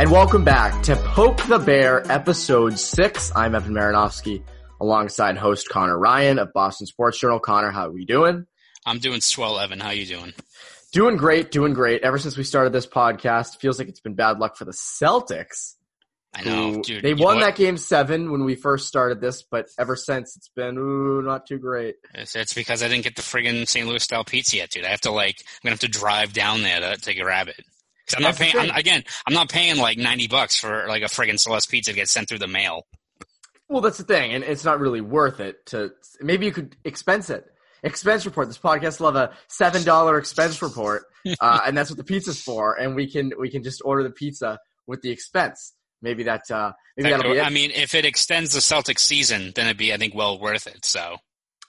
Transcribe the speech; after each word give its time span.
And 0.00 0.10
welcome 0.10 0.44
back 0.44 0.82
to 0.84 0.96
Poke 0.96 1.42
the 1.42 1.58
Bear, 1.58 2.10
episode 2.10 2.78
six. 2.78 3.30
I'm 3.36 3.54
Evan 3.54 3.74
Marinovsky, 3.74 4.42
alongside 4.80 5.36
host 5.36 5.68
Conor 5.68 5.98
Ryan 5.98 6.38
of 6.38 6.54
Boston 6.54 6.86
Sports 6.86 7.20
Journal. 7.20 7.38
Conor, 7.38 7.70
how 7.70 7.88
are 7.88 7.92
we 7.92 8.06
doing? 8.06 8.46
I'm 8.86 8.98
doing 8.98 9.20
swell, 9.20 9.58
Evan. 9.58 9.78
How 9.78 9.88
are 9.88 9.94
you 9.94 10.06
doing? 10.06 10.32
Doing 10.94 11.18
great, 11.18 11.50
doing 11.50 11.74
great. 11.74 12.00
Ever 12.00 12.16
since 12.16 12.38
we 12.38 12.44
started 12.44 12.72
this 12.72 12.86
podcast, 12.86 13.60
feels 13.60 13.78
like 13.78 13.88
it's 13.88 14.00
been 14.00 14.14
bad 14.14 14.38
luck 14.38 14.56
for 14.56 14.64
the 14.64 14.72
Celtics. 14.72 15.74
I 16.32 16.44
know, 16.44 16.72
who- 16.72 16.82
dude. 16.82 17.04
They 17.04 17.12
won 17.12 17.40
that 17.40 17.56
game 17.56 17.76
seven 17.76 18.32
when 18.32 18.46
we 18.46 18.54
first 18.54 18.88
started 18.88 19.20
this, 19.20 19.42
but 19.42 19.66
ever 19.78 19.96
since 19.96 20.34
it's 20.34 20.48
been 20.48 20.78
ooh, 20.78 21.20
not 21.20 21.46
too 21.46 21.58
great. 21.58 21.96
It's, 22.14 22.34
it's 22.34 22.54
because 22.54 22.82
I 22.82 22.88
didn't 22.88 23.04
get 23.04 23.16
the 23.16 23.22
friggin' 23.22 23.68
St. 23.68 23.86
Louis 23.86 24.02
style 24.02 24.24
pizza 24.24 24.56
yet, 24.56 24.70
dude. 24.70 24.86
I 24.86 24.88
have 24.88 25.02
to 25.02 25.10
like, 25.10 25.36
I'm 25.40 25.58
gonna 25.64 25.72
have 25.74 25.80
to 25.80 25.88
drive 25.88 26.32
down 26.32 26.62
there 26.62 26.80
to, 26.80 26.96
to 27.02 27.14
grab 27.14 27.48
it. 27.48 27.62
I'm 28.16 28.22
not 28.22 28.36
paying, 28.36 28.56
I'm, 28.56 28.70
again, 28.70 29.02
I'm 29.26 29.34
not 29.34 29.48
paying 29.48 29.76
like 29.78 29.98
90 29.98 30.28
bucks 30.28 30.56
for 30.56 30.86
like 30.88 31.02
a 31.02 31.06
friggin' 31.06 31.38
Celeste 31.38 31.70
pizza 31.70 31.90
to 31.92 31.96
get 31.96 32.08
sent 32.08 32.28
through 32.28 32.38
the 32.38 32.46
mail. 32.46 32.86
Well, 33.68 33.80
that's 33.80 33.98
the 33.98 34.04
thing, 34.04 34.32
and 34.32 34.42
it's 34.42 34.64
not 34.64 34.80
really 34.80 35.00
worth 35.00 35.38
it 35.38 35.64
to. 35.66 35.92
Maybe 36.20 36.44
you 36.44 36.52
could 36.52 36.76
expense 36.84 37.30
it. 37.30 37.46
Expense 37.84 38.26
report. 38.26 38.48
This 38.48 38.58
podcast 38.58 38.98
will 38.98 39.12
have 39.12 39.30
a 39.30 39.32
seven 39.46 39.84
dollar 39.84 40.18
expense 40.18 40.60
report, 40.60 41.04
uh, 41.40 41.60
and 41.64 41.78
that's 41.78 41.88
what 41.88 41.96
the 41.96 42.04
pizza's 42.04 42.42
for. 42.42 42.74
And 42.74 42.96
we 42.96 43.08
can 43.08 43.32
we 43.38 43.48
can 43.48 43.62
just 43.62 43.80
order 43.84 44.02
the 44.02 44.10
pizza 44.10 44.58
with 44.88 45.02
the 45.02 45.10
expense. 45.10 45.72
Maybe 46.02 46.24
that 46.24 46.50
uh, 46.50 46.72
maybe 46.96 47.10
that'll 47.10 47.32
be 47.32 47.38
it. 47.38 47.46
I 47.46 47.50
mean, 47.50 47.70
if 47.70 47.94
it 47.94 48.04
extends 48.04 48.54
the 48.54 48.60
Celtics 48.60 49.00
season, 49.00 49.52
then 49.54 49.66
it'd 49.66 49.76
be, 49.76 49.92
I 49.92 49.98
think, 49.98 50.16
well 50.16 50.40
worth 50.40 50.66
it. 50.66 50.84
So, 50.84 51.18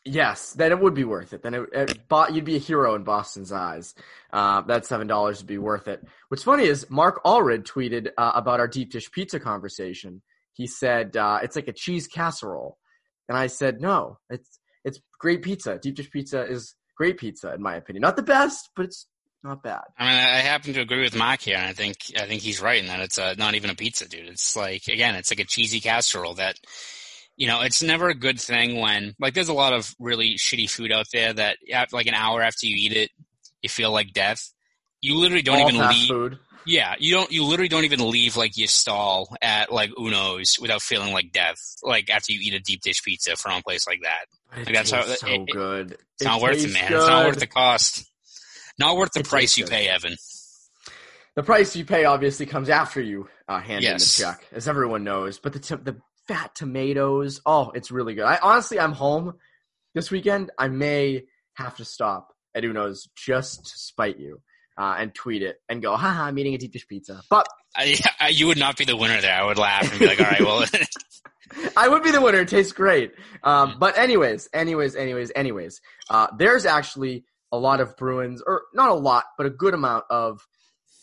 Yes, 0.03 0.53
then 0.53 0.71
it 0.71 0.80
would 0.80 0.95
be 0.95 1.03
worth 1.03 1.31
it. 1.31 1.44
Then 1.44 1.53
it, 1.53 1.69
it, 1.73 2.07
Bo- 2.07 2.30
you'd 2.30 2.45
be 2.45 2.55
a 2.55 2.59
hero 2.59 2.95
in 2.95 3.03
Boston's 3.03 3.52
eyes. 3.52 3.94
Uh, 4.33 4.61
that 4.61 4.85
seven 4.85 5.05
dollars 5.05 5.39
would 5.39 5.47
be 5.47 5.59
worth 5.59 5.88
it. 5.88 6.03
What's 6.29 6.44
funny 6.44 6.63
is 6.63 6.89
Mark 6.89 7.23
Allred 7.23 7.63
tweeted 7.66 8.09
uh, 8.17 8.31
about 8.34 8.59
our 8.59 8.67
deep 8.67 8.91
dish 8.91 9.11
pizza 9.11 9.40
conversation. 9.40 10.23
He 10.53 10.66
said 10.66 11.16
uh, 11.16 11.40
it's 11.44 11.56
like 11.56 11.67
a 11.67 11.73
cheese 11.73 12.07
casserole, 12.07 12.78
and 13.29 13.38
I 13.38 13.47
said 13.47 13.79
no, 13.79 14.17
it's 14.29 14.59
it's 14.84 15.00
great 15.19 15.44
pizza. 15.44 15.78
Deep 15.78 15.95
dish 15.95 16.09
pizza 16.09 16.44
is 16.45 16.73
great 16.97 17.17
pizza 17.17 17.53
in 17.53 17.61
my 17.61 17.75
opinion. 17.75 18.01
Not 18.01 18.16
the 18.16 18.23
best, 18.23 18.69
but 18.75 18.85
it's 18.85 19.06
not 19.44 19.61
bad. 19.63 19.81
I 19.97 20.03
mean, 20.06 20.19
I 20.19 20.38
happen 20.40 20.73
to 20.73 20.81
agree 20.81 21.01
with 21.01 21.16
Mark 21.16 21.41
here, 21.41 21.57
and 21.57 21.67
I 21.67 21.73
think, 21.73 21.97
I 22.16 22.25
think 22.25 22.41
he's 22.41 22.61
right 22.61 22.79
in 22.79 22.88
that 22.88 23.00
it's 23.00 23.17
uh 23.17 23.35
not 23.38 23.56
even 23.56 23.69
a 23.69 23.75
pizza, 23.75 24.07
dude. 24.07 24.28
It's 24.29 24.56
like, 24.56 24.88
again, 24.88 25.16
it's 25.16 25.31
like 25.31 25.40
a 25.40 25.45
cheesy 25.45 25.79
casserole 25.79 26.35
that, 26.35 26.57
you 27.38 27.47
know, 27.47 27.62
it's 27.62 27.81
never 27.81 28.09
a 28.09 28.16
good 28.16 28.40
thing 28.40 28.80
when, 28.80 29.16
like, 29.19 29.34
there's 29.34 29.50
a 29.50 29.53
lot 29.53 29.74
of 29.74 29.94
really 30.00 30.36
shitty 30.38 30.69
food 30.69 30.92
out 30.92 31.08
there 31.12 31.34
that, 31.34 31.58
like, 31.92 32.08
an 32.08 32.14
hour 32.14 32.42
after 32.42 32.68
you 32.68 32.75
eat 32.78 32.96
it, 32.96 33.09
you 33.62 33.69
feel 33.69 33.92
like 33.92 34.14
death. 34.14 34.52
You 35.02 35.16
literally 35.18 35.41
don't 35.41 35.62
All 35.62 35.70
even 35.70 35.88
leave. 35.90 36.08
food. 36.08 36.40
Yeah, 36.64 36.94
you 37.00 37.16
don't. 37.16 37.31
You 37.31 37.44
literally 37.46 37.70
don't 37.70 37.86
even 37.86 38.08
leave 38.12 38.38
like 38.38 38.56
your 38.56 38.68
stall 38.68 39.36
at 39.41 39.72
like 39.72 39.90
Uno's 40.00 40.59
without 40.62 40.84
feeling 40.84 41.12
like 41.12 41.31
death. 41.31 41.58
Like 41.81 42.08
after 42.12 42.34
you 42.34 42.40
eat 42.40 42.53
a 42.53 42.59
deep 42.59 42.81
dish 42.81 43.02
pizza 43.02 43.36
from 43.36 43.53
a 43.58 43.62
place 43.64 43.88
like 43.88 44.02
that. 44.03 44.25
It 44.59 44.66
Like, 44.68 44.75
that's 44.75 44.91
how- 44.91 45.02
so 45.02 45.25
it- 45.28 45.40
it- 45.41 45.47
good. 45.52 45.94
It's 46.20 46.24
not 46.24 46.40
worth 46.40 46.64
it, 46.64 46.72
man. 46.72 46.84
It's 46.94 47.08
not 47.08 47.25
worth 47.25 47.40
the 47.40 47.47
cost. 47.47 48.06
Not 48.78 48.96
worth 48.96 49.12
the 49.14 49.22
It 49.22 49.28
price 49.28 49.58
you 49.58 49.64
good. 49.64 49.72
pay, 49.72 49.88
Evan. 49.88 50.16
The 51.36 51.41
price 51.44 51.75
you 51.75 51.84
pay 51.84 52.06
obviously 52.06 52.46
comes 52.46 52.70
after 52.70 53.02
you 53.02 53.28
uh, 53.47 53.59
hand 53.59 53.81
Yes. 53.84 54.20
in 54.20 54.25
the 54.28 54.31
check, 54.34 54.46
as 54.52 54.68
everyone 54.68 55.03
knows. 55.03 55.40
But 55.40 55.53
the 55.53 55.59
t- 55.59 55.75
the 55.75 55.96
fat 56.28 56.56
tomatoes, 56.56 57.42
oh, 57.46 57.72
it's 57.72 57.92
really 57.92 58.14
good. 58.16 58.26
I 58.26 58.40
honestly, 58.42 58.80
I'm 58.80 58.94
home 58.94 59.36
this 59.94 60.12
weekend. 60.12 60.52
I 60.58 60.68
may 60.68 61.24
have 61.56 61.78
to 61.78 61.86
stop 61.86 62.34
at 62.56 62.64
Uno's 62.64 63.09
just 63.16 63.66
to 63.66 63.78
spite 63.78 64.20
you 64.20 64.42
uh, 64.78 64.96
and 64.98 65.14
tweet 65.14 65.42
it 65.42 65.58
and 65.70 65.82
go, 65.82 65.96
haha, 65.96 66.24
I'm 66.24 66.38
eating 66.40 66.54
a 66.54 66.58
deep 66.58 66.74
dish 66.74 66.88
pizza. 66.88 67.22
But 67.30 67.48
I, 67.76 68.00
I, 68.20 68.30
you 68.30 68.48
would 68.48 68.58
not 68.58 68.78
be 68.78 68.86
the 68.86 68.96
winner 68.96 69.20
there. 69.22 69.34
I 69.34 69.46
would 69.46 69.58
laugh 69.58 69.90
and 69.90 70.00
be 70.00 70.08
like, 70.08 70.20
all 70.20 70.28
right, 70.28 70.42
well, 70.42 70.66
I 71.78 71.88
would 71.88 72.04
be 72.04 72.12
the 72.12 72.22
winner. 72.22 72.42
It 72.42 72.50
tastes 72.50 72.74
great. 72.74 73.14
Um, 73.44 73.78
but 73.80 73.98
anyways, 73.98 74.50
anyways, 74.53 74.96
anyways, 74.96 75.32
anyways, 75.36 75.82
uh, 76.09 76.28
there's 76.38 76.66
actually 76.66 77.26
a 77.52 77.58
lot 77.58 77.82
of 77.82 77.98
Bruins, 77.98 78.42
or 78.46 78.64
not 78.74 78.90
a 78.90 78.94
lot, 78.94 79.26
but 79.38 79.46
a 79.46 79.50
good 79.50 79.74
amount 79.74 80.06
of 80.09 80.46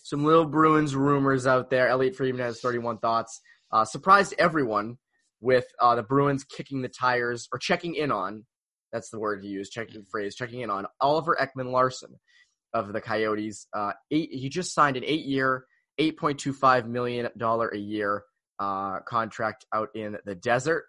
some 0.04 0.24
little 0.24 0.46
Bruins 0.46 0.96
rumors 0.96 1.46
out 1.46 1.70
there. 1.70 1.88
Elliotte 1.88 2.16
Friedman 2.16 2.44
has 2.44 2.60
31 2.60 2.98
thoughts. 2.98 3.40
Uh, 3.70 3.84
surprised 3.84 4.34
everyone 4.38 4.96
with 5.40 5.66
uh, 5.80 5.94
the 5.94 6.02
Bruins 6.02 6.44
kicking 6.44 6.82
the 6.82 6.88
tires 6.88 7.48
or 7.52 7.58
checking 7.58 7.94
in 7.94 8.10
on. 8.10 8.44
That's 8.92 9.10
the 9.10 9.18
word 9.18 9.42
he 9.42 9.48
used. 9.48 9.72
Checking 9.72 10.00
the 10.00 10.06
phrase. 10.10 10.34
Checking 10.34 10.60
in 10.60 10.70
on 10.70 10.86
Oliver 11.00 11.36
Ekman 11.40 11.70
Larsson 11.70 12.14
of 12.72 12.92
the 12.92 13.00
Coyotes. 13.00 13.66
Uh, 13.72 13.92
eight. 14.10 14.30
He 14.32 14.48
just 14.48 14.72
signed 14.74 14.96
an 14.96 15.04
eight-year, 15.04 15.64
8.25 16.00 16.86
million 16.86 17.28
dollar 17.36 17.68
a 17.68 17.78
year 17.78 18.24
uh, 18.58 19.00
contract 19.00 19.66
out 19.74 19.88
in 19.94 20.16
the 20.24 20.34
desert. 20.34 20.84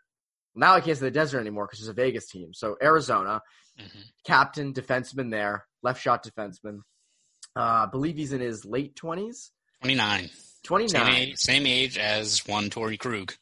Now 0.56 0.74
I 0.74 0.82
can't 0.82 0.98
say 0.98 1.06
the 1.06 1.12
desert 1.12 1.40
anymore 1.40 1.66
because 1.68 1.80
there's 1.80 1.90
a 1.90 1.94
Vegas 1.94 2.28
team. 2.28 2.54
So 2.54 2.76
Arizona, 2.82 3.42
Mhm. 3.80 4.04
captain, 4.26 4.74
defenseman 4.74 5.30
there, 5.32 5.66
left 5.84 6.02
shot 6.02 6.26
defenseman. 6.26 6.80
Uh, 7.56 7.86
I 7.86 7.88
believe 7.92 8.18
he's 8.18 8.34
in 8.34 8.42
his 8.42 8.66
late 8.66 8.96
twenties, 8.96 9.52
29. 9.82 10.30
twenty 10.64 10.88
Same 10.88 11.08
age, 11.08 11.38
same 11.38 11.66
age 11.66 11.98
as 11.98 12.46
one 12.48 12.70
Torey 12.70 12.98
Krug. 13.00 13.34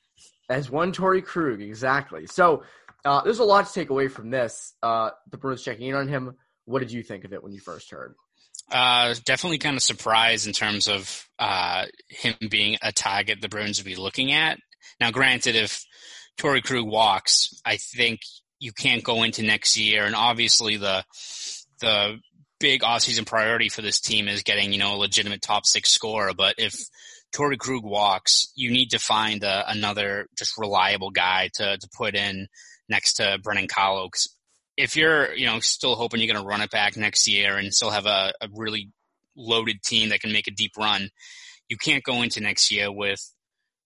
As 0.50 0.69
one 0.69 0.94
Torey 0.94 1.24
Krug 1.24 1.62
exactly. 1.62 2.25
So 2.28 2.63
uh, 3.03 3.22
there's 3.24 3.40
a 3.40 3.44
lot 3.44 3.68
to 3.68 3.74
take 3.74 3.90
away 3.90 4.08
from 4.08 4.30
this. 4.30 4.74
Uh, 4.81 5.12
the 5.30 5.38
Bruins 5.38 5.63
checking 5.63 5.88
in 5.88 5.96
on 5.96 6.08
him. 6.08 6.35
What 6.66 6.80
did 6.80 6.91
you 6.91 7.03
think 7.03 7.25
of 7.25 7.34
it 7.34 7.44
when 7.44 7.53
you 7.53 7.59
first 7.59 7.91
heard? 7.91 8.16
Uh, 8.72 9.16
definitely 9.24 9.59
kind 9.59 9.78
of 9.78 9.84
surprised 9.84 10.46
in 10.46 10.53
terms 10.53 10.88
of 10.88 11.28
uh, 11.40 11.86
him 12.09 12.36
being 12.50 12.78
a 12.81 12.91
target 12.91 13.40
the 13.40 13.47
Bruins 13.47 13.80
would 13.80 13.86
be 13.86 13.96
looking 13.96 14.34
at. 14.34 14.59
Now, 15.00 15.12
granted, 15.12 15.56
if 15.56 15.86
Torey 16.38 16.63
Krug 16.63 16.86
walks, 16.86 17.62
I 17.66 17.78
think 17.78 18.22
you 18.60 18.71
can't 18.71 19.04
go 19.04 19.24
into 19.24 19.44
next 19.44 19.77
year, 19.77 20.06
and 20.06 20.16
obviously 20.16 20.77
the 20.77 21.04
the 21.80 22.18
big 22.60 22.81
offseason 22.81 23.25
priority 23.25 23.69
for 23.69 23.81
this 23.81 24.00
team 24.01 24.27
is 24.27 24.44
getting 24.44 24.74
you 24.74 24.80
know 24.80 24.95
a 24.95 24.98
legitimate 24.98 25.42
top 25.42 25.66
six 25.66 25.92
scorer. 25.92 26.33
But 26.33 26.56
if 26.57 26.75
Torey 27.35 27.57
Krug 27.57 27.83
walks, 27.83 28.51
you 28.56 28.71
need 28.71 28.91
to 28.91 29.00
find 29.00 29.44
a, 29.44 29.69
another 29.69 30.27
just 30.38 30.57
reliable 30.57 31.12
guy 31.12 31.50
to 31.56 31.77
to 31.77 31.89
put 31.95 32.15
in 32.15 32.47
next 32.89 33.15
to 33.15 33.39
Brandon 33.44 33.68
Carlo. 33.68 34.09
if 34.77 34.95
you're 34.95 35.33
you 35.33 35.45
know 35.45 35.59
still 35.59 35.95
hoping 35.95 36.19
you're 36.19 36.31
going 36.31 36.44
to 36.44 36.47
run 36.47 36.62
it 36.62 36.71
back 36.71 36.95
next 36.97 37.27
year 37.27 37.57
and 37.57 37.74
still 37.74 37.91
have 37.91 38.06
a, 38.06 38.33
a 38.41 38.47
really 38.56 38.91
loaded 39.35 39.81
team 39.83 40.09
that 40.09 40.21
can 40.21 40.31
make 40.31 40.47
a 40.47 40.51
deep 40.51 40.71
run, 40.77 41.09
you 41.69 41.77
can't 41.77 42.03
go 42.03 42.21
into 42.21 42.41
next 42.41 42.71
year 42.71 42.91
with 42.91 43.19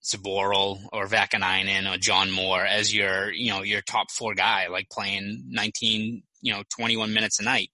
Zboril 0.03 0.79
or 0.91 1.05
Vaakanainen 1.05 1.94
or 1.94 1.97
John 1.97 2.31
Moore 2.31 2.65
as 2.65 2.94
your 2.94 3.31
you 3.31 3.51
know 3.51 3.63
your 3.63 3.81
top 3.81 4.11
four 4.11 4.33
guy, 4.33 4.67
like 4.67 4.89
playing 4.89 5.45
19 5.49 6.23
you 6.41 6.53
know 6.53 6.63
21 6.75 7.13
minutes 7.13 7.39
a 7.39 7.44
night. 7.44 7.69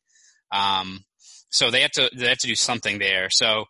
Um, 0.51 1.03
so 1.49 1.71
they 1.71 1.81
have 1.81 1.91
to 1.91 2.09
they 2.15 2.27
have 2.27 2.37
to 2.39 2.47
do 2.47 2.55
something 2.55 2.99
there. 2.99 3.29
So 3.29 3.65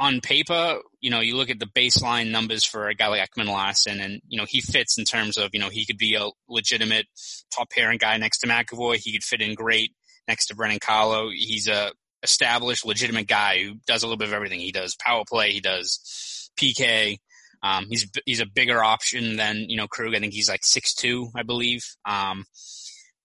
on 0.00 0.22
paper, 0.22 0.78
you 1.00 1.10
know, 1.10 1.20
you 1.20 1.36
look 1.36 1.50
at 1.50 1.58
the 1.58 1.66
baseline 1.66 2.30
numbers 2.30 2.64
for 2.64 2.88
a 2.88 2.94
guy 2.94 3.08
like 3.08 3.30
Ekman-Larsson, 3.30 4.00
and 4.00 4.22
you 4.26 4.38
know 4.38 4.46
he 4.48 4.62
fits 4.62 4.98
in 4.98 5.04
terms 5.04 5.36
of 5.36 5.50
you 5.52 5.60
know 5.60 5.68
he 5.68 5.84
could 5.84 5.98
be 5.98 6.14
a 6.14 6.26
legitimate 6.48 7.06
top 7.54 7.70
pairing 7.70 7.98
guy 7.98 8.16
next 8.16 8.38
to 8.38 8.48
McAvoy. 8.48 8.96
He 8.96 9.12
could 9.12 9.22
fit 9.22 9.42
in 9.42 9.54
great 9.54 9.92
next 10.26 10.46
to 10.46 10.56
Brandon 10.56 10.78
Carlo. 10.82 11.28
He's 11.30 11.68
a 11.68 11.92
established, 12.22 12.86
legitimate 12.86 13.26
guy 13.26 13.62
who 13.62 13.74
does 13.86 14.02
a 14.02 14.06
little 14.06 14.16
bit 14.16 14.28
of 14.28 14.34
everything. 14.34 14.60
He 14.60 14.72
does 14.72 14.96
power 14.96 15.24
play. 15.28 15.52
He 15.52 15.60
does 15.60 16.50
PK. 16.58 17.18
Um, 17.62 17.86
he's 17.90 18.10
he's 18.24 18.40
a 18.40 18.46
bigger 18.46 18.82
option 18.82 19.36
than 19.36 19.66
you 19.68 19.76
know 19.76 19.86
Krug. 19.86 20.14
I 20.14 20.18
think 20.18 20.32
he's 20.32 20.48
like 20.48 20.64
six 20.64 20.94
two, 20.94 21.28
I 21.36 21.42
believe. 21.42 21.82
Um, 22.06 22.46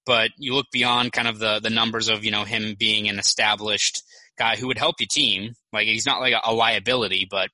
but 0.06 0.31
you 0.38 0.54
look 0.54 0.68
beyond 0.74 1.13
kind 1.13 1.30
of 1.30 1.39
the 1.39 1.62
the 1.62 1.69
numbers 1.69 2.10
of 2.10 2.25
you 2.25 2.31
know 2.31 2.44
him 2.44 2.75
being 2.77 3.07
an 3.07 3.18
established 3.18 4.04
guy 4.38 4.56
who 4.56 4.68
would 4.68 4.78
help 4.78 4.96
your 5.00 5.08
team. 5.10 5.54
Like 5.72 5.88
he's 5.88 6.06
not 6.06 6.22
like 6.22 6.34
a, 6.34 6.42
a 6.46 6.54
liability, 6.54 7.28
but 7.30 7.50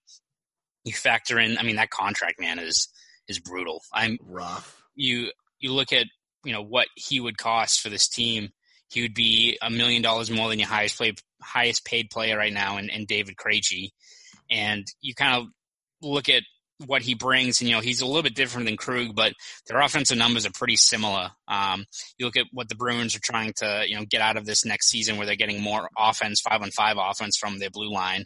you 0.83 0.93
factor 0.93 1.39
in. 1.39 1.57
I 1.57 1.63
mean, 1.63 1.75
that 1.75 1.89
contract 1.89 2.39
man 2.39 2.59
is 2.59 2.87
is 3.27 3.39
brutal. 3.39 3.81
I'm 3.93 4.17
rough. 4.23 4.81
You 4.95 5.31
you 5.59 5.73
look 5.73 5.93
at 5.93 6.07
you 6.43 6.53
know 6.53 6.63
what 6.63 6.87
he 6.95 7.19
would 7.19 7.37
cost 7.37 7.81
for 7.81 7.89
this 7.89 8.07
team. 8.07 8.49
He 8.89 9.01
would 9.01 9.13
be 9.13 9.57
a 9.61 9.69
million 9.69 10.01
dollars 10.01 10.29
more 10.29 10.49
than 10.49 10.59
your 10.59 10.67
highest 10.67 10.97
play, 10.97 11.13
highest 11.41 11.85
paid 11.85 12.09
player 12.09 12.37
right 12.37 12.51
now, 12.51 12.77
and, 12.77 12.91
and 12.91 13.07
David 13.07 13.37
Krejci. 13.37 13.89
And 14.49 14.85
you 14.99 15.15
kind 15.15 15.35
of 15.35 15.47
look 16.01 16.27
at 16.27 16.43
what 16.85 17.01
he 17.01 17.13
brings, 17.13 17.61
and 17.61 17.69
you 17.69 17.75
know 17.75 17.81
he's 17.81 18.01
a 18.01 18.05
little 18.05 18.23
bit 18.23 18.35
different 18.35 18.65
than 18.67 18.77
Krug, 18.77 19.15
but 19.15 19.33
their 19.67 19.79
offensive 19.79 20.17
numbers 20.17 20.45
are 20.45 20.51
pretty 20.51 20.75
similar. 20.75 21.31
Um, 21.47 21.85
you 22.17 22.25
look 22.25 22.37
at 22.37 22.47
what 22.51 22.69
the 22.69 22.75
Bruins 22.75 23.15
are 23.15 23.21
trying 23.23 23.53
to 23.57 23.83
you 23.87 23.95
know 23.95 24.05
get 24.09 24.21
out 24.21 24.37
of 24.37 24.45
this 24.45 24.65
next 24.65 24.89
season, 24.89 25.17
where 25.17 25.25
they're 25.25 25.35
getting 25.35 25.61
more 25.61 25.89
offense, 25.97 26.41
five 26.41 26.61
on 26.61 26.71
five 26.71 26.97
offense 26.99 27.37
from 27.37 27.59
their 27.59 27.69
blue 27.69 27.91
line. 27.91 28.25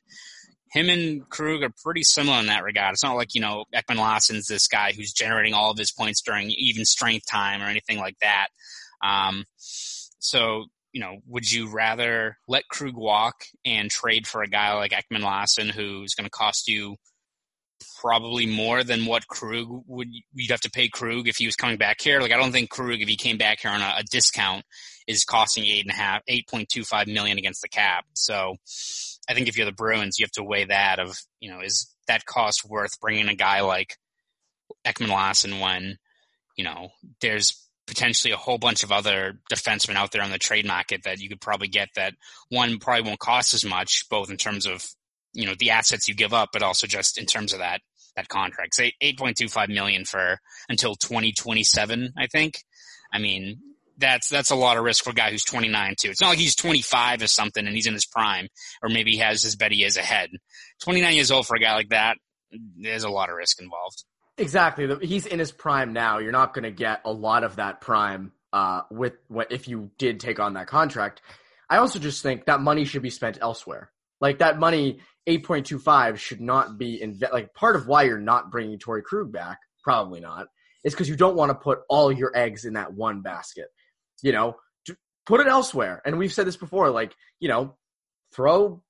Him 0.71 0.89
and 0.89 1.29
Krug 1.29 1.63
are 1.63 1.71
pretty 1.83 2.03
similar 2.03 2.39
in 2.39 2.47
that 2.47 2.63
regard. 2.63 2.93
It's 2.93 3.03
not 3.03 3.15
like 3.15 3.33
you 3.33 3.41
know 3.41 3.65
Ekman-Larsson's 3.73 4.47
this 4.47 4.67
guy 4.67 4.91
who's 4.93 5.13
generating 5.13 5.53
all 5.53 5.71
of 5.71 5.77
his 5.77 5.91
points 5.91 6.21
during 6.21 6.51
even 6.51 6.85
strength 6.85 7.25
time 7.29 7.61
or 7.61 7.65
anything 7.65 7.97
like 7.99 8.17
that. 8.21 8.47
Um, 9.03 9.45
so 9.57 10.65
you 10.95 11.01
know, 11.01 11.17
would 11.27 11.51
you 11.51 11.69
rather 11.69 12.37
let 12.47 12.69
Krug 12.69 12.95
walk 12.95 13.43
and 13.65 13.91
trade 13.91 14.25
for 14.25 14.41
a 14.41 14.47
guy 14.47 14.73
like 14.75 14.91
Ekman-Larsson 14.91 15.67
who's 15.67 16.15
going 16.15 16.23
to 16.23 16.29
cost 16.29 16.69
you 16.69 16.95
probably 18.05 18.45
more 18.45 18.83
than 18.83 19.07
what 19.07 19.27
Krug 19.27 19.65
would 19.87 20.09
you'd 20.31 20.51
have 20.51 20.61
to 20.61 20.69
pay 20.69 20.87
Krug 20.87 21.27
if 21.27 21.37
he 21.37 21.47
was 21.47 21.55
coming 21.55 21.77
back 21.77 21.99
here. 21.99 22.21
Like 22.21 22.31
I 22.31 22.37
don't 22.37 22.51
think 22.51 22.69
Krug, 22.69 23.01
if 23.01 23.07
he 23.07 23.15
came 23.15 23.39
back 23.39 23.61
here 23.61 23.71
on 23.71 23.81
a, 23.81 23.95
a 23.97 24.03
discount, 24.03 24.63
is 25.07 25.25
costing 25.25 25.65
eight 25.65 25.85
and 25.85 25.91
a 25.91 25.95
half, 25.95 26.21
eight 26.27 26.47
point 26.47 26.69
two 26.69 26.83
five 26.83 27.07
million 27.07 27.39
against 27.39 27.63
the 27.63 27.67
cap. 27.67 28.05
So 28.13 28.57
I 29.27 29.33
think 29.33 29.47
if 29.47 29.57
you're 29.57 29.65
the 29.65 29.71
Bruins, 29.71 30.19
you 30.19 30.23
have 30.23 30.31
to 30.33 30.43
weigh 30.43 30.65
that 30.65 30.99
of 30.99 31.17
you 31.39 31.49
know 31.49 31.61
is 31.61 31.91
that 32.07 32.25
cost 32.25 32.63
worth 32.63 32.99
bringing 33.01 33.27
a 33.27 33.35
guy 33.35 33.61
like 33.61 33.97
Ekman-Larsson 34.85 35.59
when 35.59 35.97
you 36.55 36.63
know 36.63 36.89
there's 37.21 37.59
potentially 37.87 38.31
a 38.31 38.37
whole 38.37 38.59
bunch 38.59 38.83
of 38.83 38.91
other 38.91 39.39
defensemen 39.51 39.95
out 39.95 40.11
there 40.11 40.21
on 40.21 40.29
the 40.29 40.37
trade 40.37 40.67
market 40.67 41.01
that 41.05 41.19
you 41.19 41.27
could 41.27 41.41
probably 41.41 41.67
get 41.67 41.89
that 41.95 42.13
one 42.49 42.77
probably 42.77 43.01
won't 43.01 43.19
cost 43.19 43.55
as 43.55 43.65
much, 43.65 44.05
both 44.11 44.29
in 44.29 44.37
terms 44.37 44.67
of 44.67 44.85
you 45.33 45.47
know 45.47 45.55
the 45.57 45.71
assets 45.71 46.07
you 46.07 46.13
give 46.13 46.35
up, 46.35 46.49
but 46.53 46.61
also 46.61 46.85
just 46.85 47.17
in 47.17 47.25
terms 47.25 47.51
of 47.51 47.57
that 47.57 47.81
that 48.15 48.27
contract. 48.27 48.75
Say 48.75 48.93
eight 49.01 49.17
point 49.17 49.37
two 49.37 49.47
five 49.47 49.69
million 49.69 50.05
for 50.05 50.39
until 50.69 50.95
twenty 50.95 51.31
twenty 51.31 51.63
seven, 51.63 52.13
I 52.17 52.27
think. 52.27 52.55
I 53.13 53.19
mean, 53.19 53.59
that's 53.97 54.29
that's 54.29 54.51
a 54.51 54.55
lot 54.55 54.77
of 54.77 54.83
risk 54.83 55.03
for 55.03 55.11
a 55.11 55.13
guy 55.13 55.31
who's 55.31 55.43
twenty 55.43 55.69
nine 55.69 55.95
too. 55.99 56.09
It's 56.09 56.21
not 56.21 56.29
like 56.29 56.39
he's 56.39 56.55
twenty 56.55 56.81
five 56.81 57.21
or 57.21 57.27
something 57.27 57.65
and 57.65 57.75
he's 57.75 57.87
in 57.87 57.93
his 57.93 58.05
prime, 58.05 58.47
or 58.81 58.89
maybe 58.89 59.11
he 59.11 59.17
has 59.17 59.43
his 59.43 59.55
better 59.55 59.75
years 59.75 59.97
ahead. 59.97 60.29
Twenty 60.81 61.01
nine 61.01 61.15
years 61.15 61.31
old 61.31 61.47
for 61.47 61.55
a 61.55 61.59
guy 61.59 61.75
like 61.75 61.89
that, 61.89 62.17
there's 62.77 63.03
a 63.03 63.09
lot 63.09 63.29
of 63.29 63.35
risk 63.35 63.61
involved. 63.61 64.03
Exactly. 64.37 64.93
He's 65.01 65.25
in 65.25 65.39
his 65.39 65.51
prime 65.51 65.93
now. 65.93 66.17
You're 66.19 66.33
not 66.33 66.53
going 66.53 66.63
to 66.63 66.71
get 66.71 67.01
a 67.05 67.11
lot 67.11 67.45
of 67.45 67.55
that 67.55 67.79
prime 67.79 68.33
uh, 68.51 68.81
with 68.91 69.13
what 69.29 69.51
if 69.51 69.67
you 69.67 69.91
did 69.97 70.19
take 70.19 70.39
on 70.39 70.55
that 70.55 70.67
contract. 70.67 71.21
I 71.69 71.77
also 71.77 71.99
just 71.99 72.21
think 72.21 72.45
that 72.45 72.59
money 72.59 72.85
should 72.85 73.01
be 73.01 73.09
spent 73.09 73.37
elsewhere. 73.41 73.91
Like 74.25 74.39
that 74.39 74.57
money 74.57 75.01
8.25 75.29 76.17
should 76.17 76.41
not 76.41 76.79
be 76.79 76.99
inve- 76.99 77.31
like 77.31 77.53
part 77.53 77.75
of 77.75 77.85
why 77.85 78.05
you're 78.05 78.17
not 78.17 78.49
bringing 78.49 78.79
Torey 78.79 79.03
Krug 79.03 79.31
back, 79.31 79.59
probably 79.83 80.19
not, 80.19 80.47
is 80.83 80.95
because 80.95 81.07
you 81.07 81.15
don't 81.15 81.35
want 81.35 81.51
to 81.51 81.53
put 81.53 81.81
all 81.89 82.11
your 82.11 82.35
eggs 82.35 82.65
in 82.65 82.73
that 82.73 82.91
one 82.91 83.21
basket. 83.21 83.67
You 84.23 84.31
know, 84.31 84.55
put 85.27 85.41
it 85.41 85.47
elsewhere. 85.47 86.01
And 86.03 86.17
we've 86.17 86.33
said 86.33 86.47
this 86.47 86.57
before, 86.57 86.89
like, 86.89 87.13
you 87.39 87.47
know, 87.47 87.77
throw 88.33 88.81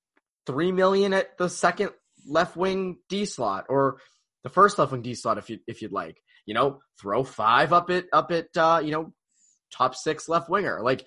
three 0.46 0.72
million 0.72 1.12
at 1.12 1.36
the 1.36 1.50
second 1.50 1.90
left 2.26 2.56
wing 2.56 2.96
D 3.10 3.26
slot 3.26 3.66
or 3.68 3.98
the 4.42 4.48
first 4.48 4.78
left 4.78 4.90
wing 4.90 5.02
D 5.02 5.12
slot 5.12 5.36
if 5.36 5.50
you 5.50 5.58
if 5.66 5.82
you'd 5.82 5.92
like. 5.92 6.16
You 6.46 6.54
know, 6.54 6.80
throw 6.98 7.24
five 7.24 7.74
up 7.74 7.90
at 7.90 8.06
up 8.10 8.32
at 8.32 8.56
uh, 8.56 8.80
you 8.82 8.92
know, 8.92 9.12
top 9.70 9.94
six 9.94 10.30
left 10.30 10.48
winger. 10.48 10.80
Like 10.82 11.04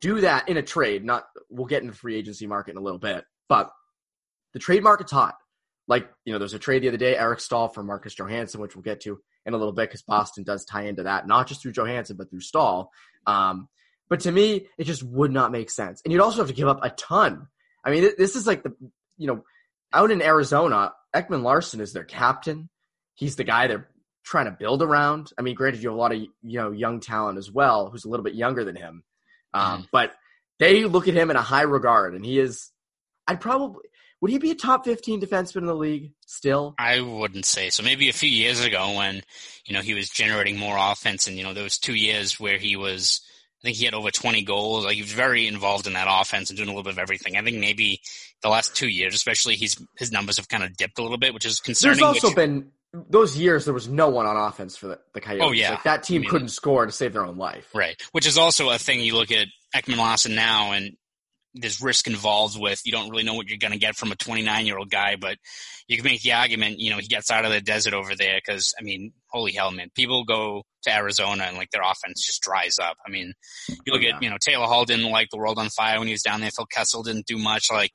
do 0.00 0.20
that 0.20 0.48
in 0.48 0.58
a 0.58 0.62
trade. 0.62 1.04
Not 1.04 1.24
we'll 1.50 1.66
get 1.66 1.82
in 1.82 1.88
the 1.88 1.94
free 1.94 2.14
agency 2.14 2.46
market 2.46 2.72
in 2.72 2.76
a 2.76 2.82
little 2.82 3.00
bit, 3.00 3.24
but 3.48 3.70
the 4.52 4.58
trade 4.58 4.82
market's 4.82 5.12
hot. 5.12 5.36
Like, 5.86 6.08
you 6.24 6.32
know, 6.32 6.38
there's 6.38 6.54
a 6.54 6.58
trade 6.58 6.82
the 6.82 6.88
other 6.88 6.96
day, 6.96 7.16
Eric 7.16 7.40
Staal 7.40 7.68
for 7.68 7.82
Marcus 7.82 8.14
Johansson, 8.14 8.60
which 8.60 8.74
we'll 8.74 8.82
get 8.82 9.02
to 9.02 9.20
in 9.44 9.52
a 9.52 9.58
little 9.58 9.72
bit 9.72 9.88
because 9.88 10.02
Boston 10.02 10.44
does 10.44 10.64
tie 10.64 10.84
into 10.84 11.02
that, 11.02 11.26
not 11.26 11.46
just 11.46 11.60
through 11.60 11.72
Johansson, 11.72 12.16
but 12.16 12.30
through 12.30 12.40
Staal. 12.40 12.90
Um, 13.26 13.68
but 14.08 14.20
to 14.20 14.32
me, 14.32 14.66
it 14.78 14.84
just 14.84 15.02
would 15.02 15.30
not 15.30 15.52
make 15.52 15.70
sense. 15.70 16.00
And 16.04 16.12
you'd 16.12 16.22
also 16.22 16.38
have 16.38 16.48
to 16.48 16.54
give 16.54 16.68
up 16.68 16.80
a 16.82 16.90
ton. 16.90 17.48
I 17.84 17.90
mean, 17.90 18.10
this 18.16 18.36
is 18.36 18.46
like 18.46 18.62
the, 18.62 18.74
you 19.18 19.26
know, 19.26 19.44
out 19.92 20.10
in 20.10 20.22
Arizona, 20.22 20.92
Ekman 21.14 21.42
Larsson 21.42 21.80
is 21.80 21.92
their 21.92 22.04
captain. 22.04 22.70
He's 23.14 23.36
the 23.36 23.44
guy 23.44 23.66
they're 23.66 23.88
trying 24.24 24.46
to 24.46 24.56
build 24.58 24.82
around. 24.82 25.30
I 25.38 25.42
mean, 25.42 25.54
granted, 25.54 25.82
you 25.82 25.90
have 25.90 25.96
a 25.96 26.00
lot 26.00 26.12
of, 26.12 26.18
you 26.18 26.30
know, 26.42 26.70
young 26.70 27.00
talent 27.00 27.38
as 27.38 27.50
well, 27.50 27.90
who's 27.90 28.04
a 28.04 28.08
little 28.08 28.24
bit 28.24 28.34
younger 28.34 28.64
than 28.64 28.76
him. 28.76 29.04
Um, 29.52 29.82
mm. 29.82 29.88
But 29.92 30.12
they 30.58 30.84
look 30.84 31.08
at 31.08 31.14
him 31.14 31.30
in 31.30 31.36
a 31.36 31.42
high 31.42 31.62
regard, 31.62 32.14
and 32.14 32.24
he 32.24 32.38
is, 32.38 32.70
I'd 33.26 33.40
probably, 33.40 33.82
would 34.20 34.30
he 34.30 34.38
be 34.38 34.50
a 34.50 34.54
top 34.54 34.84
15 34.84 35.20
defenseman 35.20 35.58
in 35.58 35.66
the 35.66 35.74
league 35.74 36.12
still? 36.26 36.74
I 36.78 37.00
wouldn't 37.00 37.44
say 37.44 37.70
so. 37.70 37.82
Maybe 37.82 38.08
a 38.08 38.12
few 38.12 38.28
years 38.28 38.64
ago 38.64 38.94
when, 38.96 39.22
you 39.66 39.74
know, 39.74 39.80
he 39.80 39.94
was 39.94 40.08
generating 40.08 40.58
more 40.58 40.76
offense 40.78 41.26
and, 41.26 41.36
you 41.36 41.44
know, 41.44 41.54
there 41.54 41.64
was 41.64 41.78
two 41.78 41.94
years 41.94 42.38
where 42.40 42.58
he 42.58 42.76
was, 42.76 43.20
I 43.62 43.68
think 43.68 43.76
he 43.76 43.84
had 43.84 43.94
over 43.94 44.10
20 44.10 44.42
goals. 44.44 44.84
Like 44.84 44.94
he 44.94 45.02
was 45.02 45.12
very 45.12 45.46
involved 45.46 45.86
in 45.86 45.94
that 45.94 46.08
offense 46.08 46.50
and 46.50 46.56
doing 46.56 46.68
a 46.68 46.72
little 46.72 46.84
bit 46.84 46.92
of 46.92 46.98
everything. 46.98 47.36
I 47.36 47.42
think 47.42 47.58
maybe 47.58 48.00
the 48.42 48.48
last 48.48 48.74
two 48.74 48.88
years, 48.88 49.14
especially 49.14 49.56
he's, 49.56 49.76
his 49.98 50.12
numbers 50.12 50.36
have 50.36 50.48
kind 50.48 50.62
of 50.64 50.76
dipped 50.76 50.98
a 50.98 51.02
little 51.02 51.18
bit, 51.18 51.34
which 51.34 51.46
is 51.46 51.60
concerning. 51.60 51.98
There's 51.98 52.14
also 52.14 52.28
which, 52.28 52.36
been 52.36 52.70
those 53.10 53.36
years 53.36 53.64
there 53.64 53.74
was 53.74 53.88
no 53.88 54.08
one 54.08 54.26
on 54.26 54.36
offense 54.36 54.76
for 54.76 54.86
the, 54.88 54.98
the 55.14 55.20
Coyotes. 55.20 55.44
Oh 55.44 55.52
yeah, 55.52 55.70
like, 55.70 55.82
that 55.84 56.02
team 56.02 56.18
I 56.18 56.20
mean, 56.20 56.30
couldn't 56.30 56.48
score 56.48 56.86
to 56.86 56.92
save 56.92 57.12
their 57.12 57.24
own 57.24 57.36
life. 57.36 57.68
Right, 57.74 58.00
which 58.12 58.26
is 58.26 58.38
also 58.38 58.70
a 58.70 58.78
thing. 58.78 59.00
You 59.00 59.16
look 59.16 59.32
at 59.32 59.48
Ekman-Larsson 59.74 60.34
now, 60.34 60.72
and 60.72 60.96
there's 61.54 61.80
risk 61.80 62.06
involved 62.06 62.60
with 62.60 62.80
you 62.84 62.92
don't 62.92 63.10
really 63.10 63.22
know 63.22 63.34
what 63.34 63.48
you're 63.48 63.58
going 63.58 63.72
to 63.72 63.78
get 63.78 63.96
from 63.96 64.12
a 64.12 64.16
29 64.16 64.66
year 64.66 64.78
old 64.78 64.90
guy, 64.90 65.16
but 65.16 65.38
you 65.86 65.96
can 65.96 66.04
make 66.04 66.22
the 66.22 66.32
argument, 66.32 66.80
you 66.80 66.90
know, 66.90 66.98
he 66.98 67.06
gets 67.06 67.30
out 67.30 67.44
of 67.44 67.52
the 67.52 67.60
desert 67.60 67.94
over 67.94 68.14
there 68.16 68.36
because, 68.44 68.72
I 68.78 68.82
mean, 68.82 69.12
holy 69.28 69.52
hell, 69.52 69.70
man, 69.70 69.90
people 69.94 70.24
go 70.24 70.62
to 70.82 70.94
Arizona 70.94 71.44
and 71.44 71.56
like 71.56 71.70
their 71.70 71.82
offense 71.82 72.24
just 72.24 72.42
dries 72.42 72.78
up. 72.80 72.96
I 73.06 73.10
mean, 73.10 73.34
you 73.68 73.92
look 73.92 74.00
oh, 74.02 74.06
yeah. 74.06 74.16
at, 74.16 74.22
you 74.22 74.30
know, 74.30 74.38
Taylor 74.40 74.66
Hall 74.66 74.84
didn't 74.84 75.10
like 75.10 75.28
the 75.30 75.38
world 75.38 75.58
on 75.58 75.68
fire 75.68 75.98
when 75.98 76.08
he 76.08 76.14
was 76.14 76.22
down 76.22 76.40
there. 76.40 76.50
Phil 76.50 76.66
Kessel 76.66 77.02
didn't 77.02 77.26
do 77.26 77.38
much. 77.38 77.70
Like 77.70 77.92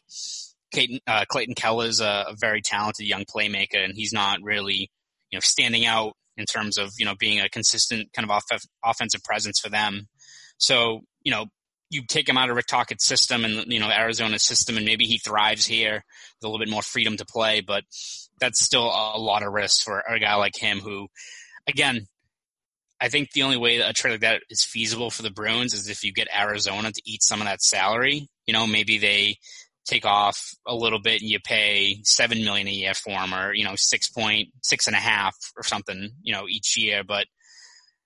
Clayton, 0.74 1.00
uh, 1.08 1.26
Clayton 1.28 1.56
Keller's 1.56 2.00
a, 2.00 2.26
a 2.30 2.36
very 2.40 2.62
talented 2.62 3.08
young 3.08 3.26
playmaker 3.26 3.84
and 3.84 3.94
he's 3.96 4.14
not 4.14 4.40
really, 4.44 4.92
you 5.32 5.38
know, 5.38 5.42
standing 5.42 5.86
out 5.86 6.14
in 6.38 6.46
terms 6.46 6.78
of, 6.78 6.92
you 6.98 7.06
know, 7.06 7.16
being 7.20 7.40
a 7.40 7.50
consistent 7.50 8.14
kind 8.14 8.24
of 8.24 8.32
off- 8.32 8.66
offensive 8.86 9.24
presence 9.24 9.60
for 9.60 9.70
them. 9.70 10.08
So, 10.58 11.02
you 11.24 11.32
know, 11.32 11.48
you 11.90 12.04
take 12.06 12.30
him 12.30 12.38
out 12.38 12.50
of 12.50 12.56
Rick 12.56 12.68
Tocchet's 12.68 13.06
system 13.06 13.44
and 13.44 13.72
you 13.72 13.80
know 13.80 13.90
Arizona's 13.90 14.44
system, 14.44 14.78
and 14.78 14.86
maybe 14.86 15.06
he 15.06 15.18
thrives 15.18 15.66
here 15.66 15.96
with 15.96 16.44
a 16.44 16.48
little 16.48 16.64
bit 16.64 16.72
more 16.72 16.82
freedom 16.82 17.18
to 17.18 17.26
play. 17.26 17.62
But 17.62 17.84
that's 18.40 18.64
still 18.64 18.86
a 18.86 19.18
lot 19.18 19.44
of 19.44 19.54
risk 19.54 19.84
for 19.84 20.00
a 20.00 20.20
guy 20.20 20.36
like 20.36 20.56
him, 20.56 20.80
who, 20.80 21.08
again, 21.68 22.08
I 23.02 23.10
think 23.10 23.32
the 23.32 23.44
only 23.44 23.58
way 23.58 23.78
that 23.80 23.90
a 23.90 23.94
trade 23.94 24.12
like 24.12 24.22
that 24.22 24.44
is 24.50 24.64
feasible 24.64 25.10
for 25.10 25.24
the 25.24 25.32
Bruins 25.32 25.74
is 25.74 25.90
if 25.90 26.04
you 26.04 26.14
get 26.14 26.28
Arizona 26.36 26.92
to 26.92 27.02
eat 27.06 27.24
some 27.24 27.42
of 27.42 27.48
that 27.48 27.62
salary. 27.62 28.28
You 28.46 28.54
know, 28.54 28.68
maybe 28.68 28.98
they 28.98 29.38
take 29.86 30.06
off 30.06 30.54
a 30.68 30.76
little 30.76 31.00
bit 31.00 31.22
and 31.22 31.30
you 31.30 31.40
pay 31.40 32.02
seven 32.04 32.44
million 32.44 32.68
a 32.68 32.72
year 32.72 32.94
for 32.94 33.12
him, 33.12 33.34
or 33.34 33.54
you 33.54 33.64
know 33.64 33.76
six 33.76 34.10
point 34.10 34.50
six 34.64 34.88
and 34.88 34.96
a 34.96 35.00
half 35.00 35.36
or 35.58 35.64
something, 35.64 36.12
you 36.22 36.34
know, 36.34 36.48
each 36.48 36.78
year. 36.78 37.04
But 37.04 37.26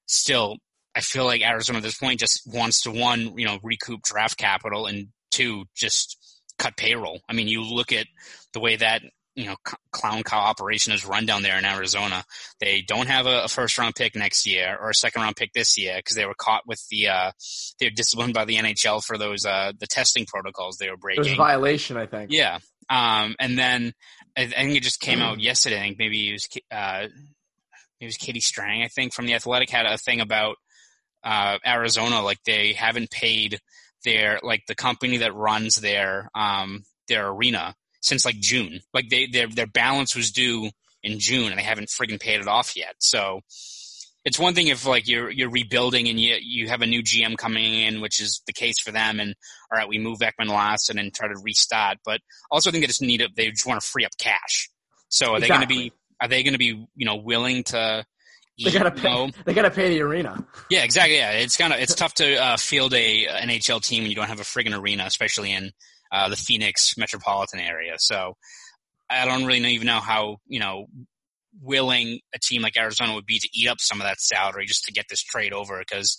still, 0.05 0.57
I 0.95 1.01
feel 1.01 1.25
like 1.25 1.41
Arizona 1.41 1.77
at 1.77 1.83
this 1.83 1.97
point 1.97 2.19
just 2.19 2.41
wants 2.45 2.81
to 2.81 2.91
one, 2.91 3.38
you 3.38 3.45
know, 3.45 3.59
recoup 3.63 4.01
draft 4.03 4.38
capital 4.38 4.85
and 4.85 5.07
two, 5.31 5.65
just 5.75 6.17
cut 6.59 6.77
payroll. 6.77 7.21
I 7.27 7.33
mean, 7.33 7.47
you 7.47 7.63
look 7.63 7.91
at 7.91 8.07
the 8.53 8.59
way 8.59 8.75
that 8.75 9.01
you 9.35 9.45
know 9.45 9.55
clown 9.91 10.21
cow 10.21 10.39
operation 10.39 10.93
is 10.93 11.05
run 11.05 11.25
down 11.25 11.41
there 11.41 11.57
in 11.57 11.65
Arizona. 11.65 12.23
They 12.59 12.83
don't 12.88 13.07
have 13.07 13.25
a, 13.25 13.43
a 13.43 13.47
first 13.47 13.77
round 13.77 13.95
pick 13.95 14.15
next 14.15 14.45
year 14.45 14.77
or 14.79 14.91
a 14.91 14.95
second 14.95 15.21
round 15.21 15.35
pick 15.35 15.53
this 15.53 15.77
year 15.77 15.95
because 15.97 16.15
they 16.15 16.25
were 16.25 16.35
caught 16.38 16.67
with 16.67 16.85
the 16.89 17.07
uh, 17.07 17.31
they're 17.79 17.89
disciplined 17.89 18.33
by 18.33 18.45
the 18.45 18.57
NHL 18.57 19.03
for 19.03 19.17
those 19.17 19.45
uh, 19.45 19.71
the 19.77 19.88
testing 19.88 20.25
protocols 20.25 20.77
they 20.77 20.89
were 20.89 20.97
breaking. 20.97 21.23
There's 21.23 21.33
a 21.33 21.38
violation, 21.38 21.97
I 21.97 22.05
think. 22.05 22.31
Yeah, 22.31 22.59
Um, 22.89 23.35
and 23.39 23.57
then 23.57 23.93
I, 24.38 24.43
I 24.43 24.47
think 24.47 24.77
it 24.77 24.83
just 24.83 25.00
came 25.00 25.21
out 25.21 25.39
yesterday. 25.39 25.79
I 25.79 25.83
think 25.83 26.00
maybe 26.00 26.29
it 26.29 26.33
was 26.33 26.47
uh, 26.71 27.07
it 28.00 28.05
was 28.05 28.17
Katie 28.17 28.39
Strang. 28.39 28.83
I 28.83 28.88
think 28.88 29.13
from 29.13 29.25
the 29.25 29.33
Athletic 29.33 29.69
had 29.69 29.85
a 29.85 29.97
thing 29.97 30.21
about 30.21 30.57
uh, 31.23 31.57
Arizona, 31.65 32.21
like 32.21 32.43
they 32.45 32.73
haven't 32.73 33.11
paid 33.11 33.59
their 34.03 34.39
like 34.43 34.63
the 34.67 34.75
company 34.75 35.17
that 35.17 35.35
runs 35.35 35.75
their 35.75 36.29
um, 36.35 36.83
their 37.07 37.29
arena 37.29 37.75
since 38.01 38.25
like 38.25 38.39
June. 38.39 38.81
Like 38.93 39.09
they 39.09 39.27
their 39.27 39.47
their 39.47 39.67
balance 39.67 40.15
was 40.15 40.31
due 40.31 40.69
in 41.03 41.19
June 41.19 41.49
and 41.49 41.59
they 41.59 41.63
haven't 41.63 41.89
friggin' 41.89 42.19
paid 42.19 42.39
it 42.39 42.47
off 42.47 42.75
yet. 42.75 42.95
So 42.99 43.41
it's 44.25 44.39
one 44.39 44.53
thing 44.53 44.67
if 44.67 44.85
like 44.85 45.07
you're 45.07 45.29
you're 45.29 45.49
rebuilding 45.49 46.07
and 46.07 46.19
you 46.19 46.35
you 46.41 46.69
have 46.69 46.81
a 46.81 46.87
new 46.87 47.03
GM 47.03 47.37
coming 47.37 47.73
in, 47.73 48.01
which 48.01 48.21
is 48.21 48.41
the 48.47 48.53
case 48.53 48.79
for 48.79 48.91
them, 48.91 49.19
and 49.19 49.35
all 49.71 49.77
right, 49.77 49.87
we 49.87 49.99
move 49.99 50.19
Ekman 50.19 50.47
Larsson 50.47 50.97
and 50.97 51.13
try 51.13 51.27
to 51.27 51.41
restart. 51.43 51.97
But 52.05 52.21
also, 52.49 52.69
I 52.69 52.71
think 52.71 52.83
they 52.83 52.87
just 52.87 53.01
need 53.01 53.21
it. 53.21 53.35
They 53.35 53.49
just 53.49 53.65
want 53.65 53.81
to 53.81 53.87
free 53.87 54.05
up 54.05 54.11
cash. 54.17 54.69
So 55.09 55.33
are 55.33 55.37
exactly. 55.37 55.41
they 55.41 55.47
going 55.47 55.61
to 55.61 55.67
be? 55.67 55.93
Are 56.21 56.27
they 56.27 56.43
going 56.43 56.53
to 56.53 56.59
be 56.59 56.87
you 56.95 57.05
know 57.05 57.15
willing 57.15 57.63
to? 57.65 58.05
They 58.62 58.72
gotta 58.72 58.91
pay. 58.91 59.13
Know? 59.13 59.31
They 59.45 59.53
gotta 59.53 59.72
pay 59.72 59.89
the 59.89 60.01
arena. 60.01 60.45
Yeah, 60.69 60.83
exactly. 60.83 61.17
Yeah, 61.17 61.31
it's 61.31 61.57
kind 61.57 61.74
of 61.74 61.79
it's 61.79 61.95
tough 61.95 62.13
to 62.15 62.36
uh, 62.36 62.57
field 62.57 62.93
a 62.93 63.25
NHL 63.27 63.83
team 63.83 64.03
when 64.03 64.12
you 64.12 64.15
don't 64.15 64.27
have 64.27 64.39
a 64.39 64.43
friggin' 64.43 64.77
arena, 64.77 65.05
especially 65.05 65.51
in 65.51 65.72
uh, 66.12 66.29
the 66.29 66.36
Phoenix 66.36 66.95
metropolitan 66.98 67.60
area. 67.60 67.95
So 67.98 68.36
I 69.10 69.25
don't 69.25 69.45
really 69.45 69.74
even 69.74 69.88
know 69.88 70.00
how 70.00 70.38
you 70.48 70.60
know 70.60 70.86
willing 71.62 72.19
a 72.33 72.39
team 72.39 72.62
like 72.62 72.77
Arizona 72.77 73.13
would 73.13 73.25
be 73.25 73.39
to 73.39 73.50
eat 73.53 73.67
up 73.67 73.79
some 73.79 74.01
of 74.01 74.05
that 74.05 74.19
salary 74.19 74.65
just 74.65 74.86
to 74.86 74.91
get 74.91 75.05
this 75.10 75.22
trade 75.22 75.53
over 75.53 75.79
because 75.79 76.17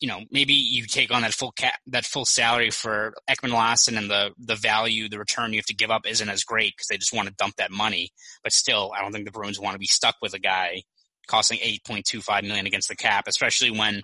you 0.00 0.08
know 0.08 0.20
maybe 0.30 0.54
you 0.54 0.86
take 0.86 1.10
on 1.10 1.22
that 1.22 1.34
full 1.34 1.52
cap 1.52 1.78
that 1.86 2.04
full 2.04 2.24
salary 2.24 2.70
for 2.70 3.14
Ekman 3.28 3.52
Larsson 3.52 3.96
and 3.96 4.10
the 4.10 4.32
the 4.38 4.56
value 4.56 5.08
the 5.08 5.18
return 5.18 5.52
you 5.52 5.58
have 5.58 5.66
to 5.66 5.74
give 5.74 5.90
up 5.90 6.06
isn't 6.06 6.28
as 6.28 6.44
great 6.44 6.74
because 6.76 6.88
they 6.88 6.98
just 6.98 7.12
want 7.12 7.28
to 7.28 7.34
dump 7.34 7.56
that 7.56 7.70
money 7.70 8.10
but 8.42 8.52
still 8.52 8.92
I 8.96 9.02
don't 9.02 9.12
think 9.12 9.24
the 9.24 9.30
Bruins 9.30 9.60
want 9.60 9.74
to 9.74 9.78
be 9.78 9.86
stuck 9.86 10.16
with 10.20 10.34
a 10.34 10.38
guy 10.38 10.82
costing 11.26 11.58
8.25 11.58 12.42
million 12.42 12.66
against 12.66 12.88
the 12.88 12.96
cap 12.96 13.24
especially 13.26 13.70
when 13.70 14.02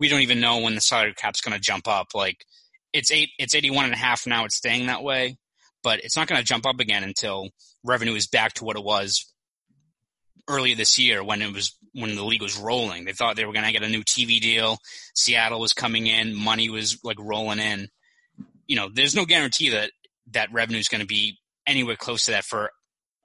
we 0.00 0.08
don't 0.08 0.22
even 0.22 0.40
know 0.40 0.58
when 0.58 0.74
the 0.74 0.80
salary 0.80 1.14
cap's 1.14 1.40
going 1.40 1.54
to 1.54 1.60
jump 1.60 1.86
up 1.86 2.08
like 2.14 2.44
it's 2.92 3.10
eight 3.10 3.30
it's 3.38 3.54
81 3.54 3.86
and 3.86 3.94
a 3.94 3.98
half 3.98 4.26
now 4.26 4.44
it's 4.44 4.56
staying 4.56 4.86
that 4.86 5.02
way 5.02 5.36
but 5.82 6.00
it's 6.00 6.16
not 6.16 6.26
going 6.26 6.40
to 6.40 6.46
jump 6.46 6.66
up 6.66 6.80
again 6.80 7.04
until 7.04 7.50
revenue 7.84 8.14
is 8.14 8.26
back 8.26 8.54
to 8.54 8.64
what 8.64 8.76
it 8.76 8.82
was 8.82 9.30
earlier 10.48 10.74
this 10.74 10.98
year 10.98 11.22
when 11.22 11.42
it 11.42 11.52
was 11.52 11.76
when 11.92 12.16
the 12.16 12.24
league 12.24 12.42
was 12.42 12.58
rolling. 12.58 13.04
They 13.04 13.12
thought 13.12 13.36
they 13.36 13.44
were 13.44 13.52
going 13.52 13.66
to 13.66 13.72
get 13.72 13.82
a 13.82 13.88
new 13.88 14.02
TV 14.02 14.40
deal. 14.40 14.78
Seattle 15.14 15.60
was 15.60 15.72
coming 15.72 16.06
in, 16.06 16.34
money 16.34 16.70
was 16.70 16.98
like 17.04 17.18
rolling 17.20 17.60
in. 17.60 17.88
You 18.66 18.76
know, 18.76 18.88
there's 18.92 19.14
no 19.14 19.26
guarantee 19.26 19.70
that 19.70 19.90
that 20.32 20.52
revenue 20.52 20.78
is 20.78 20.88
going 20.88 21.02
to 21.02 21.06
be 21.06 21.38
anywhere 21.66 21.96
close 21.96 22.24
to 22.24 22.32
that 22.32 22.44
for 22.44 22.70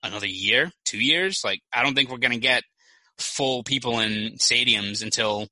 another 0.04 0.28
year, 0.28 0.72
two 0.86 1.00
years. 1.00 1.42
Like, 1.44 1.62
I 1.74 1.82
don't 1.82 1.96
think 1.96 2.10
we're 2.10 2.18
going 2.18 2.34
to 2.34 2.40
get 2.40 2.64
full 3.22 3.64
people 3.64 4.00
in 4.00 4.36
stadiums 4.38 5.04
until 5.04 5.48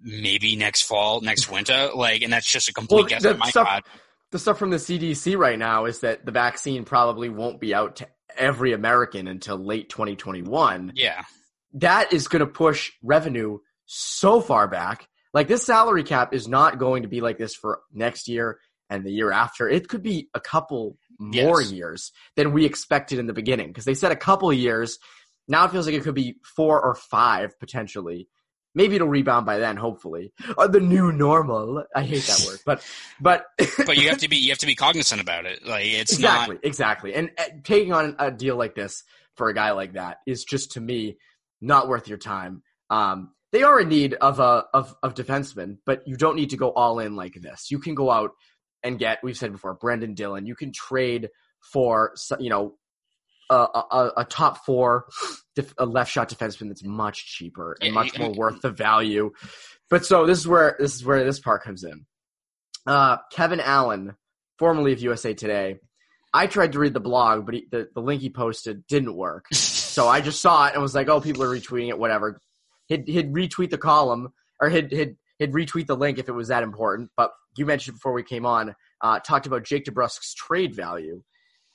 maybe 0.00 0.56
next 0.56 0.82
fall, 0.82 1.20
next 1.20 1.50
winter. 1.50 1.90
Like, 1.94 2.22
and 2.22 2.32
that's 2.32 2.50
just 2.50 2.68
a 2.68 2.72
complete 2.72 3.10
well, 3.10 3.20
guess 3.20 3.38
my 3.38 3.48
stuff, 3.50 3.82
The 4.30 4.38
stuff 4.38 4.58
from 4.58 4.70
the 4.70 4.76
CDC 4.76 5.36
right 5.36 5.58
now 5.58 5.86
is 5.86 6.00
that 6.00 6.24
the 6.24 6.32
vaccine 6.32 6.84
probably 6.84 7.28
won't 7.28 7.60
be 7.60 7.74
out 7.74 7.96
to 7.96 8.08
every 8.36 8.72
American 8.72 9.26
until 9.26 9.56
late 9.56 9.88
2021. 9.88 10.92
Yeah. 10.94 11.22
That 11.74 12.12
is 12.12 12.28
going 12.28 12.40
to 12.40 12.46
push 12.46 12.92
revenue 13.02 13.58
so 13.86 14.40
far 14.40 14.68
back. 14.68 15.08
Like 15.34 15.48
this 15.48 15.64
salary 15.64 16.04
cap 16.04 16.32
is 16.32 16.48
not 16.48 16.78
going 16.78 17.02
to 17.02 17.08
be 17.08 17.20
like 17.20 17.38
this 17.38 17.54
for 17.54 17.80
next 17.92 18.28
year 18.28 18.58
and 18.88 19.04
the 19.04 19.10
year 19.10 19.32
after. 19.32 19.68
It 19.68 19.88
could 19.88 20.02
be 20.02 20.28
a 20.34 20.40
couple 20.40 20.96
more 21.18 21.60
yes. 21.60 21.72
years 21.72 22.12
than 22.36 22.52
we 22.52 22.64
expected 22.64 23.18
in 23.18 23.26
the 23.26 23.32
beginning 23.32 23.68
because 23.68 23.84
they 23.84 23.94
said 23.94 24.12
a 24.12 24.16
couple 24.16 24.52
years. 24.52 24.98
Now 25.48 25.64
it 25.64 25.72
feels 25.72 25.86
like 25.86 25.94
it 25.94 26.02
could 26.02 26.14
be 26.14 26.36
four 26.42 26.80
or 26.82 26.94
five 26.94 27.58
potentially. 27.58 28.28
Maybe 28.74 28.96
it'll 28.96 29.08
rebound 29.08 29.46
by 29.46 29.56
then, 29.58 29.76
hopefully. 29.76 30.34
Or 30.58 30.68
the 30.68 30.80
new 30.80 31.10
normal. 31.10 31.84
I 31.94 32.02
hate 32.02 32.24
that 32.24 32.44
word, 32.46 32.58
but 32.66 32.86
but 33.20 33.46
but 33.86 33.96
you 33.96 34.08
have 34.08 34.18
to 34.18 34.28
be 34.28 34.36
you 34.36 34.50
have 34.50 34.58
to 34.58 34.66
be 34.66 34.74
cognizant 34.74 35.20
about 35.20 35.46
it. 35.46 35.64
Like 35.64 35.86
it's 35.86 36.12
exactly 36.12 36.56
not... 36.56 36.64
exactly. 36.64 37.14
And 37.14 37.30
uh, 37.38 37.44
taking 37.64 37.92
on 37.92 38.16
a 38.18 38.30
deal 38.30 38.56
like 38.56 38.74
this 38.74 39.02
for 39.34 39.48
a 39.48 39.54
guy 39.54 39.70
like 39.70 39.94
that 39.94 40.18
is 40.26 40.44
just 40.44 40.72
to 40.72 40.80
me 40.80 41.16
not 41.60 41.88
worth 41.88 42.08
your 42.08 42.18
time. 42.18 42.62
Um, 42.90 43.32
they 43.52 43.62
are 43.62 43.80
in 43.80 43.88
need 43.88 44.14
of 44.14 44.40
a 44.40 44.64
of 44.74 44.94
of 45.02 45.14
defensemen, 45.14 45.78
but 45.86 46.02
you 46.06 46.16
don't 46.16 46.36
need 46.36 46.50
to 46.50 46.56
go 46.56 46.70
all 46.70 46.98
in 46.98 47.16
like 47.16 47.34
this. 47.40 47.70
You 47.70 47.78
can 47.78 47.94
go 47.94 48.10
out 48.10 48.32
and 48.82 48.98
get 48.98 49.20
we've 49.22 49.36
said 49.36 49.52
before 49.52 49.74
Brendan 49.74 50.14
Dillon. 50.14 50.46
You 50.46 50.54
can 50.54 50.72
trade 50.72 51.30
for 51.60 52.12
you 52.38 52.50
know 52.50 52.74
a, 53.50 53.54
a, 53.54 54.12
a 54.18 54.24
top 54.24 54.64
four 54.64 55.06
def, 55.54 55.74
a 55.78 55.86
left 55.86 56.10
shot 56.10 56.28
defenseman 56.28 56.68
that's 56.68 56.84
much 56.84 57.26
cheaper 57.26 57.76
and 57.80 57.94
much 57.94 58.18
more 58.18 58.32
worth 58.32 58.60
the 58.62 58.70
value. 58.70 59.32
But 59.88 60.04
so 60.04 60.26
this 60.26 60.38
is 60.38 60.48
where 60.48 60.76
this 60.78 60.94
is 60.94 61.04
where 61.04 61.24
this 61.24 61.40
part 61.40 61.62
comes 61.62 61.84
in. 61.84 62.06
Uh, 62.86 63.18
Kevin 63.32 63.60
Allen, 63.60 64.16
formerly 64.58 64.92
of 64.92 65.00
USA 65.00 65.34
Today, 65.34 65.78
I 66.32 66.46
tried 66.46 66.72
to 66.72 66.78
read 66.78 66.94
the 66.94 67.00
blog, 67.00 67.46
but 67.46 67.54
he, 67.54 67.66
the 67.70 67.88
the 67.94 68.00
link 68.00 68.20
he 68.20 68.30
posted 68.30 68.86
didn't 68.86 69.16
work. 69.16 69.46
so 69.52 70.08
I 70.08 70.20
just 70.20 70.40
saw 70.40 70.66
it 70.66 70.74
and 70.74 70.82
was 70.82 70.94
like, 70.94 71.08
"Oh, 71.08 71.20
people 71.20 71.42
are 71.42 71.48
retweeting 71.48 71.88
it. 71.88 71.98
Whatever." 71.98 72.40
He'd, 72.88 73.08
he'd 73.08 73.32
retweet 73.32 73.70
the 73.70 73.78
column 73.78 74.28
or 74.60 74.68
he'd, 74.68 74.92
he'd 74.92 75.16
he'd 75.38 75.52
retweet 75.52 75.86
the 75.86 75.96
link 75.96 76.18
if 76.18 76.28
it 76.28 76.32
was 76.32 76.48
that 76.48 76.62
important. 76.62 77.10
But 77.16 77.32
you 77.56 77.66
mentioned 77.66 77.96
before 77.96 78.12
we 78.12 78.22
came 78.22 78.46
on, 78.46 78.74
uh, 79.00 79.20
talked 79.20 79.46
about 79.46 79.64
Jake 79.64 79.84
DeBrusk's 79.84 80.34
trade 80.34 80.74
value. 80.74 81.22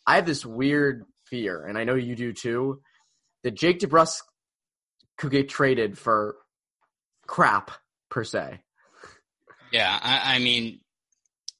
I 0.07 0.15
have 0.15 0.25
this 0.25 0.45
weird 0.45 1.03
fear, 1.31 1.65
and 1.65 1.77
I 1.77 1.83
know 1.85 1.95
you 1.95 2.15
do 2.15 2.33
too, 2.33 2.81
that 3.43 3.55
Jake 3.55 3.79
DeBrusk 3.79 4.19
could 5.17 5.31
get 5.31 5.49
traded 5.49 5.97
for 5.97 6.35
crap 7.25 7.71
per 8.09 8.23
se. 8.23 8.59
Yeah, 9.71 9.97
I, 9.99 10.35
I 10.35 10.39
mean, 10.39 10.81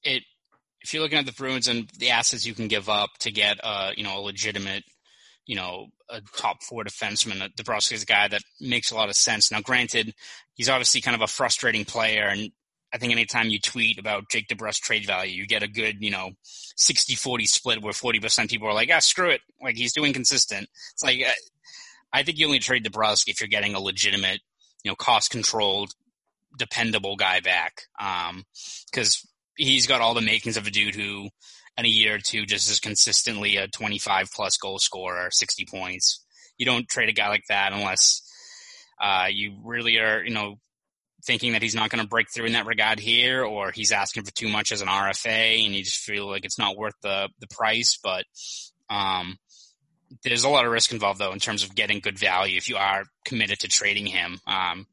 it. 0.04 0.22
If 0.82 0.92
you're 0.92 1.02
looking 1.02 1.18
at 1.18 1.26
the 1.26 1.32
Bruins 1.32 1.68
and 1.68 1.88
the 1.98 2.10
assets 2.10 2.44
you 2.44 2.54
can 2.54 2.68
give 2.68 2.88
up 2.88 3.10
to 3.20 3.30
get, 3.30 3.60
uh, 3.62 3.92
you 3.96 4.02
know, 4.02 4.18
a 4.18 4.20
legitimate, 4.20 4.82
you 5.46 5.54
know, 5.54 5.86
a 6.10 6.20
top 6.36 6.62
four 6.62 6.82
defenseman, 6.82 7.48
DeBrusk 7.54 7.92
is 7.92 8.02
a 8.02 8.06
guy 8.06 8.26
that 8.28 8.42
makes 8.60 8.90
a 8.90 8.96
lot 8.96 9.08
of 9.08 9.14
sense. 9.14 9.52
Now, 9.52 9.60
granted, 9.60 10.12
he's 10.54 10.68
obviously 10.68 11.00
kind 11.00 11.14
of 11.14 11.22
a 11.22 11.28
frustrating 11.28 11.84
player, 11.84 12.26
and 12.26 12.50
I 12.92 12.98
think 12.98 13.12
anytime 13.12 13.48
you 13.48 13.58
tweet 13.58 13.98
about 13.98 14.28
Jake 14.28 14.48
DeBrusk 14.48 14.80
trade 14.80 15.06
value, 15.06 15.34
you 15.34 15.46
get 15.46 15.62
a 15.62 15.68
good, 15.68 15.96
you 16.00 16.10
know, 16.10 16.32
60-40 16.78 17.46
split 17.46 17.82
where 17.82 17.92
40% 17.92 18.50
people 18.50 18.68
are 18.68 18.74
like, 18.74 18.90
ah, 18.92 18.98
screw 18.98 19.30
it. 19.30 19.40
Like 19.62 19.76
he's 19.76 19.94
doing 19.94 20.12
consistent. 20.12 20.68
It's 20.92 21.02
like, 21.02 21.20
uh, 21.26 21.30
I 22.12 22.22
think 22.22 22.38
you 22.38 22.46
only 22.46 22.58
trade 22.58 22.84
DeBrusk 22.84 23.28
if 23.28 23.40
you're 23.40 23.48
getting 23.48 23.74
a 23.74 23.80
legitimate, 23.80 24.40
you 24.84 24.90
know, 24.90 24.94
cost 24.94 25.30
controlled, 25.30 25.92
dependable 26.58 27.16
guy 27.16 27.40
back. 27.40 27.82
Um, 27.98 28.44
cause 28.92 29.26
he's 29.56 29.86
got 29.86 30.02
all 30.02 30.12
the 30.12 30.20
makings 30.20 30.58
of 30.58 30.66
a 30.66 30.70
dude 30.70 30.94
who 30.94 31.30
in 31.78 31.86
a 31.86 31.88
year 31.88 32.16
or 32.16 32.18
two 32.18 32.44
just 32.44 32.70
is 32.70 32.78
consistently 32.78 33.56
a 33.56 33.68
25 33.68 34.28
plus 34.34 34.58
goal 34.58 34.78
scorer, 34.78 35.30
60 35.30 35.64
points. 35.70 36.22
You 36.58 36.66
don't 36.66 36.86
trade 36.88 37.08
a 37.08 37.12
guy 37.12 37.28
like 37.28 37.44
that 37.48 37.72
unless, 37.72 38.20
uh, 39.00 39.28
you 39.30 39.58
really 39.64 39.96
are, 39.96 40.22
you 40.22 40.34
know, 40.34 40.58
thinking 41.24 41.52
that 41.52 41.62
he's 41.62 41.74
not 41.74 41.90
going 41.90 42.02
to 42.02 42.08
break 42.08 42.26
through 42.32 42.46
in 42.46 42.52
that 42.52 42.66
regard 42.66 42.98
here, 42.98 43.44
or 43.44 43.70
he's 43.70 43.92
asking 43.92 44.24
for 44.24 44.32
too 44.32 44.48
much 44.48 44.72
as 44.72 44.82
an 44.82 44.88
RFA, 44.88 45.64
and 45.64 45.74
you 45.74 45.84
just 45.84 46.00
feel 46.00 46.28
like 46.28 46.44
it's 46.44 46.58
not 46.58 46.76
worth 46.76 46.94
the 47.02 47.28
the 47.40 47.46
price. 47.48 47.98
But 48.02 48.24
um, 48.90 49.38
there's 50.24 50.44
a 50.44 50.48
lot 50.48 50.64
of 50.64 50.72
risk 50.72 50.92
involved, 50.92 51.20
though, 51.20 51.32
in 51.32 51.38
terms 51.38 51.64
of 51.64 51.74
getting 51.74 52.00
good 52.00 52.18
value 52.18 52.56
if 52.56 52.68
you 52.68 52.76
are 52.76 53.04
committed 53.24 53.60
to 53.60 53.68
trading 53.68 54.06
him. 54.06 54.38
Um, 54.46 54.86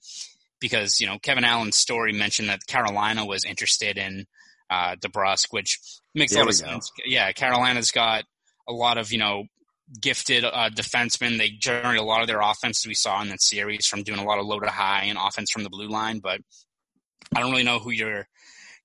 because 0.60 1.00
you 1.00 1.08
know 1.08 1.18
Kevin 1.20 1.44
Allen's 1.44 1.78
story 1.78 2.14
mentioned 2.14 2.50
that 2.50 2.66
Carolina 2.68 3.26
was 3.26 3.46
interested 3.46 3.98
in 3.98 4.26
uh, 4.70 4.96
DeBrusk, 4.96 5.48
which 5.52 5.80
makes 6.14 6.34
there 6.34 6.44
a 6.44 6.46
lot 6.46 6.50
of 6.50 6.56
sense. 6.56 6.92
Yeah, 7.06 7.32
Carolina's 7.32 7.92
got 7.92 8.24
a 8.68 8.74
lot 8.74 8.98
of 8.98 9.12
you 9.12 9.18
know 9.18 9.46
gifted 10.00 10.44
uh, 10.44 10.70
defensemen. 10.70 11.38
They 11.38 11.50
generate 11.50 12.00
a 12.00 12.04
lot 12.04 12.22
of 12.22 12.28
their 12.28 12.42
offense 12.42 12.86
we 12.86 12.94
saw 12.94 13.22
in 13.22 13.30
that 13.30 13.42
series 13.42 13.86
from 13.86 14.04
doing 14.04 14.20
a 14.20 14.26
lot 14.26 14.40
of 14.40 14.46
low 14.46 14.60
to 14.60 14.70
high 14.70 15.06
and 15.06 15.18
offense 15.18 15.52
from 15.52 15.64
the 15.64 15.70
blue 15.70 15.88
line. 15.88 16.20
But 16.20 16.42
I 17.36 17.40
don't 17.40 17.52
really 17.52 17.64
know 17.64 17.80
who 17.80 17.92
you're 17.92 18.28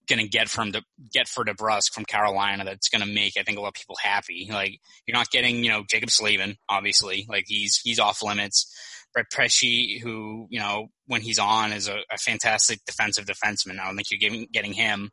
going 0.09 0.19
to 0.19 0.29
get 0.29 0.49
from 0.49 0.73
to 0.73 0.83
get 1.13 1.29
for 1.29 1.45
DeBrusk 1.45 1.93
from 1.93 2.05
Carolina 2.05 2.65
that's 2.65 2.89
going 2.89 3.01
to 3.01 3.13
make 3.13 3.35
I 3.39 3.43
think 3.43 3.59
a 3.59 3.61
lot 3.61 3.69
of 3.69 3.75
people 3.75 3.97
happy. 4.03 4.49
Like 4.51 4.81
you're 5.07 5.17
not 5.17 5.31
getting 5.31 5.65
you 5.65 5.71
know 5.71 5.83
Jaccob 5.83 6.11
Slavin 6.11 6.57
obviously 6.69 7.27
like 7.29 7.45
he's 7.47 7.81
he's 7.83 7.99
off 7.99 8.23
limits. 8.23 8.73
Brett 9.13 9.31
Pesce, 9.33 10.01
who 10.03 10.47
you 10.51 10.59
know 10.59 10.89
when 11.07 11.21
he's 11.21 11.39
on 11.39 11.73
is 11.73 11.89
a, 11.89 11.99
a 12.11 12.19
fantastic 12.19 12.81
defensive 12.85 13.27
defenseman. 13.27 13.79
I 13.79 13.87
don't 13.87 13.97
think 13.97 14.11
you're 14.11 14.19
getting 14.19 14.47
getting 14.53 14.73
him. 14.73 15.11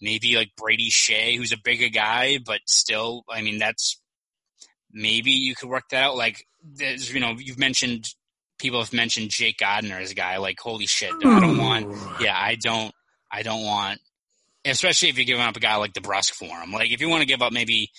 Maybe 0.00 0.36
like 0.36 0.52
Brady 0.56 0.90
Skjei, 0.90 1.36
who's 1.36 1.52
a 1.52 1.58
bigger 1.62 1.90
guy, 1.90 2.38
but 2.44 2.60
still, 2.66 3.24
I 3.28 3.42
mean 3.42 3.58
that's 3.58 3.99
maybe 4.92 5.30
you 5.30 5.54
could 5.54 5.68
work 5.68 5.84
that 5.90 6.02
out. 6.02 6.16
Like, 6.16 6.46
there's, 6.62 7.12
you 7.12 7.20
know, 7.20 7.34
you've 7.38 7.58
mentioned 7.58 8.06
people 8.58 8.80
have 8.80 8.92
mentioned 8.92 9.30
Jake 9.30 9.58
Gardiner 9.58 9.98
as 9.98 10.10
a 10.10 10.14
guy. 10.14 10.36
Like, 10.38 10.60
holy 10.60 10.86
shit, 10.86 11.12
I 11.24 11.40
don't 11.40 11.58
want. 11.58 11.96
Yeah, 12.20 12.36
I 12.36 12.56
don't. 12.56 12.92
I 13.30 13.42
don't 13.42 13.64
want. 13.64 14.00
Especially 14.64 15.08
if 15.08 15.16
you're 15.16 15.24
giving 15.24 15.42
up 15.42 15.56
a 15.56 15.60
guy 15.60 15.76
like 15.76 15.94
DeBrusk 15.94 16.32
for 16.32 16.44
him. 16.44 16.72
Like, 16.72 16.92
if 16.92 17.00
you 17.00 17.08
want 17.08 17.22
to 17.22 17.26
give 17.26 17.40
up 17.40 17.52
maybe 17.52 17.90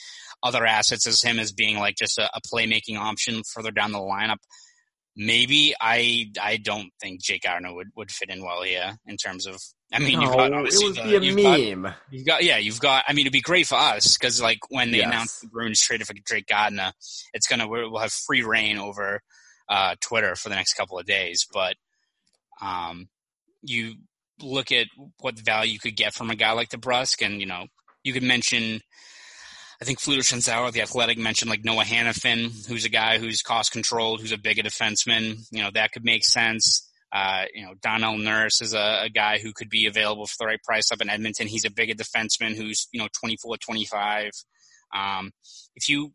other 0.44 0.66
assets 0.66 1.08
as 1.08 1.22
him 1.22 1.40
as 1.40 1.52
being 1.52 1.78
like 1.78 1.96
just 1.96 2.18
a, 2.18 2.30
a 2.36 2.42
playmaking 2.42 2.98
option 2.98 3.42
further 3.44 3.72
down 3.72 3.92
the 3.92 4.00
lineup. 4.00 4.38
Maybe 5.16 5.76
I 5.80 6.32
I 6.42 6.58
don't 6.58 6.90
think 7.02 7.22
Jake 7.22 7.44
Gardiner 7.44 7.74
would, 7.74 7.90
would 7.96 8.12
fit 8.12 8.30
in 8.30 8.44
well 8.44 8.64
here 8.64 8.98
in 9.06 9.18
terms 9.18 9.46
of 9.46 9.62
I 9.94 10.00
mean, 10.00 10.20
no, 10.20 10.22
you've 10.26 10.38
got 10.38 10.54
obviously 10.54 10.86
it 10.86 10.88
would 10.90 10.98
the, 10.98 11.04
be 11.04 11.16
a 11.16 11.22
you've 11.22 11.82
meme. 11.82 11.84
Got, 11.84 11.96
you've 12.12 12.26
got 12.26 12.44
yeah, 12.44 12.58
you've 12.58 12.80
got. 12.80 13.04
I 13.08 13.14
mean, 13.14 13.24
it'd 13.24 13.34
be 13.34 13.42
great 13.42 13.68
for 13.68 13.76
us 13.76 14.18
because 14.18 14.42
like 14.42 14.60
when 14.70 14.92
they 14.92 15.00
Yes. 15.00 15.08
announce 15.08 15.40
the 15.40 15.48
Bruins 15.48 15.82
traded 15.82 16.08
for 16.08 16.14
Drake 16.24 16.48
Gardner, 16.48 16.94
it's 17.34 17.48
gonna 17.48 17.68
we'll 17.68 17.98
have 17.98 18.14
free 18.14 18.42
reign 18.44 18.78
over 18.78 19.22
uh, 19.68 19.96
Twitter 20.00 20.36
for 20.36 20.50
the 20.50 20.56
next 20.56 20.74
couple 20.74 20.98
of 20.98 21.06
days. 21.06 21.46
But 21.52 21.76
um, 22.62 23.10
you 23.62 23.96
look 24.42 24.72
at 24.72 24.88
what 25.20 25.38
value 25.40 25.74
you 25.74 25.80
could 25.80 25.96
get 25.98 26.14
from 26.14 26.30
a 26.30 26.36
guy 26.36 26.52
like 26.54 26.70
DeBrusk, 26.70 27.26
and 27.26 27.40
you 27.42 27.46
know 27.48 27.66
you 28.04 28.14
could 28.14 28.24
mention. 28.24 28.80
I 29.82 29.84
think 29.84 30.00
Fluto 30.00 30.20
Shinzawa, 30.20 30.72
the 30.72 30.84
athletic, 30.84 31.18
mentioned 31.18 31.50
like 31.50 31.66
Noah 31.66 31.84
Hanifin, 31.84 32.68
who's 32.68 32.86
a 32.86 32.90
guy 32.90 33.18
who's 33.18 33.42
cost 33.42 33.72
controlled, 33.72 34.22
who's 34.22 34.32
a 34.32 34.38
bigger 34.38 34.62
defenseman. 34.62 35.38
You 35.52 35.64
know, 35.64 35.72
that 35.74 35.92
could 35.92 36.06
make 36.06 36.24
sense. 36.24 36.88
Uh, 37.12 37.46
you 37.54 37.66
know, 37.66 37.74
Darnell 37.82 38.18
Nurse 38.18 38.62
is 38.62 38.74
a, 38.74 39.02
a 39.04 39.10
guy 39.10 39.38
who 39.38 39.52
could 39.54 39.70
be 39.70 39.86
available 39.86 40.26
for 40.26 40.36
the 40.40 40.46
right 40.46 40.64
price 40.64 40.92
up 40.92 41.02
in 41.02 41.10
Edmonton. 41.10 41.48
He's 41.48 41.66
a 41.66 41.72
bigger 41.72 41.94
defenseman 41.94 42.56
who's, 42.56 42.88
you 42.92 43.00
know, 43.00 43.08
24, 43.20 43.58
25. 43.58 44.32
Um, 44.96 45.32
if 45.76 45.90
you 45.90 46.14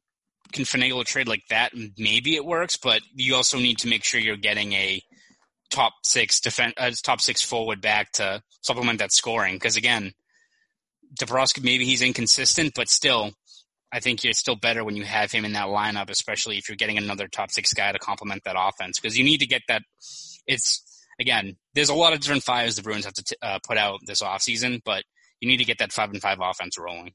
can 0.53 0.65
finagle 0.65 1.01
a 1.01 1.05
trade 1.05 1.29
like 1.29 1.43
that, 1.51 1.73
maybe 1.99 2.35
it 2.37 2.45
works, 2.45 2.77
but 2.77 3.03
you 3.15 3.35
also 3.35 3.59
need 3.59 3.79
to 3.79 3.89
make 3.89 4.05
sure 4.05 4.21
you're 4.21 4.37
getting 4.37 4.73
a 4.73 5.03
top 5.71 5.95
six 6.03 6.41
defense, 6.41 6.75
uh, 6.77 6.91
top 7.03 7.21
six 7.21 7.43
forward 7.43 7.81
back 7.81 8.13
to 8.13 8.43
supplement 8.63 8.99
that 9.01 9.13
scoring. 9.13 9.57
Because 9.57 9.77
again, 9.77 10.13
DeBrusk, 11.21 11.63
maybe 11.63 11.85
he's 11.85 12.03
inconsistent, 12.03 12.73
but 12.75 12.89
still, 12.89 13.33
I 13.93 14.01
think 14.01 14.25
you're 14.25 14.33
still 14.33 14.57
better 14.57 14.85
when 14.85 14.97
you 14.97 15.05
have 15.05 15.31
him 15.33 15.45
in 15.45 15.53
that 15.53 15.67
lineup, 15.67 16.11
especially 16.11 16.59
if 16.59 16.69
you're 16.69 16.77
getting 16.77 16.99
another 16.99 17.29
top 17.29 17.51
six 17.51 17.73
guy 17.73 17.93
to 17.93 17.99
complement 17.99 18.43
that 18.45 18.57
offense. 18.59 18.99
Because 18.99 19.17
you 19.17 19.25
need 19.25 19.39
to 19.39 19.47
get 19.47 19.63
that. 19.69 19.83
It's 20.47 20.83
again, 21.21 21.57
there's 21.75 21.89
a 21.89 21.95
lot 21.95 22.13
of 22.13 22.21
different 22.21 22.43
fires 22.43 22.77
the 22.77 22.83
Bruins 22.83 23.05
have 23.05 23.15
to 23.15 23.25
t- 23.25 23.37
uh, 23.43 23.59
put 23.67 23.79
out 23.79 24.01
this 24.07 24.23
offseason, 24.23 24.81
but 24.85 25.05
you 25.41 25.49
need 25.49 25.59
to 25.59 25.65
get 25.65 25.79
that 25.79 25.93
five 25.93 26.11
and 26.11 26.21
five 26.21 26.39
offense 26.41 26.79
rolling. 26.79 27.13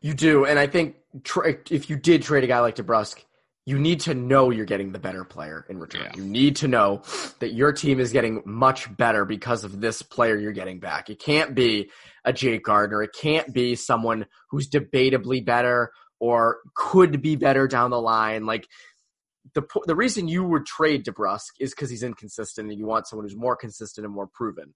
You 0.00 0.14
do, 0.14 0.44
and 0.44 0.58
I 0.58 0.66
think 0.66 0.96
tra- 1.24 1.56
if 1.70 1.90
you 1.90 1.96
did 1.96 2.22
trade 2.22 2.44
a 2.44 2.46
guy 2.46 2.60
like 2.60 2.76
DeBrusk, 2.76 3.24
you 3.66 3.78
need 3.78 4.00
to 4.00 4.14
know 4.14 4.50
you're 4.50 4.64
getting 4.64 4.92
the 4.92 4.98
better 4.98 5.24
player 5.24 5.66
in 5.68 5.78
return. 5.78 6.02
Yeah. 6.02 6.16
You 6.16 6.24
need 6.24 6.56
to 6.56 6.68
know 6.68 7.02
that 7.40 7.52
your 7.52 7.72
team 7.72 8.00
is 8.00 8.10
getting 8.10 8.42
much 8.44 8.94
better 8.96 9.24
because 9.24 9.64
of 9.64 9.80
this 9.80 10.02
player 10.02 10.36
you're 10.36 10.52
getting 10.52 10.80
back. 10.80 11.10
It 11.10 11.20
can't 11.20 11.54
be 11.54 11.90
a 12.24 12.32
Jake 12.32 12.64
Gardiner. 12.64 13.02
It 13.02 13.10
can't 13.18 13.52
be 13.52 13.76
someone 13.76 14.26
who's 14.50 14.68
debatably 14.68 15.44
better 15.44 15.92
or 16.18 16.58
could 16.74 17.22
be 17.22 17.36
better 17.36 17.68
down 17.68 17.90
the 17.90 18.00
line. 18.00 18.46
Like 18.46 18.66
the 19.54 19.62
the 19.86 19.96
reason 19.96 20.28
you 20.28 20.44
would 20.44 20.66
trade 20.66 21.04
DeBrusk 21.04 21.50
is 21.58 21.70
because 21.70 21.90
he's 21.90 22.02
inconsistent, 22.02 22.70
and 22.70 22.78
you 22.78 22.86
want 22.86 23.08
someone 23.08 23.24
who's 23.24 23.36
more 23.36 23.56
consistent 23.56 24.04
and 24.04 24.14
more 24.14 24.26
proven. 24.26 24.74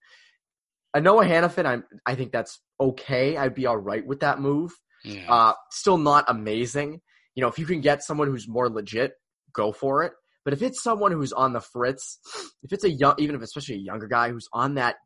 A 0.94 1.00
Noah 1.00 1.26
Hanifin, 1.26 1.66
I'm 1.66 1.84
I 2.06 2.14
think 2.14 2.32
that's 2.32 2.60
okay. 2.80 3.36
I'd 3.36 3.54
be 3.54 3.66
all 3.66 3.76
right 3.76 4.06
with 4.06 4.20
that 4.20 4.40
move. 4.40 4.72
Yeah. 5.04 5.30
Uh, 5.32 5.52
still 5.70 5.98
not 5.98 6.24
amazing. 6.28 7.00
You 7.34 7.42
know, 7.42 7.48
if 7.48 7.58
you 7.58 7.66
can 7.66 7.80
get 7.80 8.02
someone 8.02 8.28
who's 8.28 8.48
more 8.48 8.68
legit, 8.68 9.12
go 9.52 9.72
for 9.72 10.04
it. 10.04 10.12
But 10.44 10.54
if 10.54 10.62
it's 10.62 10.82
someone 10.82 11.12
who's 11.12 11.32
on 11.32 11.52
the 11.52 11.60
fritz, 11.60 12.18
if 12.62 12.72
it's 12.72 12.84
a 12.84 12.90
young, 12.90 13.14
even 13.18 13.34
if 13.34 13.42
especially 13.42 13.76
a 13.76 13.78
younger 13.78 14.06
guy 14.06 14.30
who's 14.30 14.48
on 14.52 14.74
that 14.74 14.96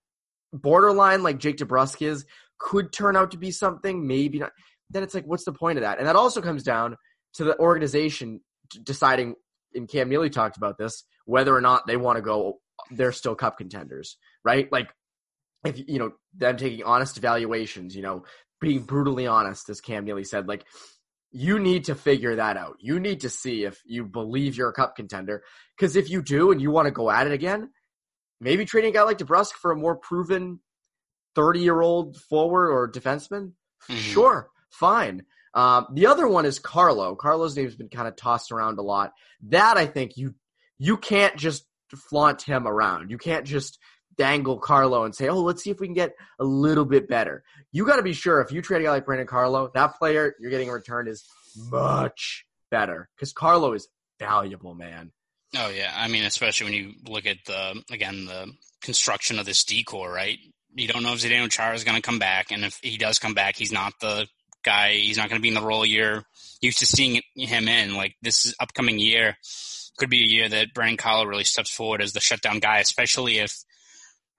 borderline 0.53 1.23
like 1.23 1.38
Jake 1.38 1.57
DeBrusk 1.59 2.03
is, 2.03 2.27
could 2.59 2.93
turn 2.93 3.17
out 3.17 3.31
to 3.31 3.38
be 3.38 3.50
something, 3.50 4.07
maybe 4.07 4.41
not. 4.41 4.50
Then 4.91 5.03
it's 5.03 5.15
like, 5.15 5.27
what's 5.27 5.45
the 5.45 5.53
point 5.53 5.79
of 5.79 5.83
that? 5.83 5.99
And 5.99 6.07
that 6.07 6.17
also 6.17 6.41
comes 6.41 6.62
down 6.62 6.97
to 7.35 7.45
the 7.45 7.59
organization 7.59 8.41
deciding. 8.83 9.35
And 9.78 9.88
Cam 9.88 10.08
Neely 10.08 10.30
talked 10.30 10.56
about 10.56 10.76
this 10.78 11.04
whether 11.25 11.54
or 11.54 11.61
not 11.61 11.87
they 11.87 11.97
want 11.97 12.16
to 12.16 12.23
go. 12.23 12.61
They're 12.90 13.12
still 13.12 13.35
cup 13.35 13.58
contenders, 13.58 14.16
right? 14.44 14.70
Like 14.70 14.88
if 15.64 15.78
you 15.88 15.99
know 15.99 16.12
them 16.37 16.56
taking 16.56 16.85
honest 16.85 17.16
evaluations, 17.18 17.97
you 17.97 18.02
know, 18.02 18.25
being 18.61 18.82
brutally 18.82 19.26
honest, 19.26 19.69
as 19.69 19.80
Cam 19.80 20.04
Neely 20.04 20.25
said, 20.25 20.49
like 20.49 20.64
you 21.30 21.58
need 21.58 21.84
to 21.84 21.95
figure 21.95 22.36
that 22.36 22.56
out. 22.56 22.76
You 22.80 22.99
need 23.00 23.21
to 23.21 23.28
see 23.28 23.64
if 23.64 23.78
you 23.84 24.04
believe 24.04 24.56
you're 24.56 24.71
a 24.71 24.73
cup 24.73 24.97
contender. 24.97 25.43
Because 25.76 25.95
if 25.97 26.08
you 26.08 26.23
do 26.23 26.50
and 26.50 26.60
you 26.62 26.71
want 26.71 26.86
to 26.86 26.91
go 26.93 27.10
at 27.10 27.26
it 27.26 27.32
again, 27.32 27.71
maybe 28.41 28.64
trading 28.64 28.91
a 28.91 28.95
guy 28.95 29.02
like 29.02 29.19
DeBrusk 29.19 29.52
for 29.52 29.73
a 29.73 29.76
more 29.76 29.97
proven 29.97 30.60
30 31.34 31.60
year 31.60 31.80
old 31.80 32.17
forward 32.17 32.71
or 32.71 32.91
defenseman, 32.91 33.52
Mhm. 33.91 33.99
sure, 34.00 34.50
fine. 34.71 35.26
Um, 35.54 35.89
the 35.95 36.06
other 36.06 36.28
one 36.28 36.47
is 36.47 36.58
Carlo. 36.58 37.15
Carlo's 37.15 37.56
name's 37.56 37.76
been 37.76 37.89
kind 37.89 38.08
of 38.08 38.17
tossed 38.17 38.52
around 38.52 38.78
a 38.78 38.82
lot. 38.82 39.13
That 39.49 39.76
I 39.76 39.87
think 39.87 40.17
you 40.17 40.34
you 40.78 40.97
can't 40.97 41.37
just 41.37 41.65
flaunt 41.95 42.43
him 42.43 42.67
around. 42.67 43.11
You 43.11 43.19
can't 43.19 43.47
just 43.47 43.78
dangle 44.17 44.58
Carlo 44.58 45.04
and 45.04 45.15
say, 45.15 45.28
"Oh, 45.28 45.41
let's 45.41 45.63
see 45.63 45.71
if 45.71 45.80
we 45.80 45.87
can 45.87 45.95
get 45.95 46.15
a 46.39 46.45
little 46.45 46.84
bit 46.84 47.08
better." 47.08 47.45
You 47.73 47.87
got 47.87 47.97
to 47.97 48.02
be 48.02 48.13
sure 48.13 48.41
if 48.41 48.52
you 48.52 48.63
trade 48.63 48.82
a 48.82 48.84
guy 48.84 48.91
like 48.91 49.06
Brandon 49.06 49.26
Carlo, 49.26 49.71
that 49.75 49.99
player 49.99 50.34
you're 50.39 50.50
getting 50.50 50.69
in 50.69 50.75
return 50.75 51.08
is 51.08 51.25
much 51.71 52.45
better 52.71 53.08
because 53.17 53.32
Carlo 53.32 53.73
is 53.73 53.89
valuable, 54.19 54.75
man. 54.75 55.13
Oh 55.56 55.71
yeah, 55.71 55.93
I 55.97 56.08
mean, 56.08 56.25
especially 56.25 56.65
when 56.65 56.75
you 56.75 56.93
look 57.06 57.26
at 57.26 57.39
the 57.47 57.82
again 57.91 58.26
the 58.26 58.52
construction 58.82 59.39
of 59.39 59.47
this 59.47 59.65
decor, 59.65 60.13
right? 60.13 60.39
You 60.75 60.89
don't 60.89 61.02
know 61.02 61.15
if 61.15 61.21
Zdeno 61.21 61.50
Chara 61.50 61.75
is 61.75 61.84
going 61.84 61.97
to 61.97 62.02
come 62.02 62.19
back, 62.19 62.50
and 62.50 62.65
if 62.65 62.78
he 62.82 62.99
does 62.99 63.19
come 63.19 63.34
back, 63.34 63.56
he's 63.56 63.73
not 63.73 63.95
the 64.00 64.28
guy. 64.64 64.92
He's 64.92 65.16
not 65.16 65.28
going 65.28 65.38
to 65.38 65.42
be 65.42 65.49
in 65.49 65.54
the 65.54 65.62
role 65.62 65.84
you're 65.84 66.25
used 66.60 66.78
to 66.80 66.86
seeing 66.86 67.21
him 67.34 67.68
in. 67.68 67.94
Like 67.94 68.16
this 68.23 68.54
upcoming 68.60 68.99
year 68.99 69.36
could 69.99 70.10
be 70.10 70.23
a 70.23 70.26
year 70.26 70.49
that 70.49 70.75
Brandon 70.75 70.97
Carlo 70.97 71.25
really 71.25 71.44
steps 71.44 71.71
forward 71.71 72.00
as 72.00 72.12
the 72.12 72.21
shutdown 72.21 72.60
guy, 72.60 72.78
especially 72.78 73.38
if 73.38 73.52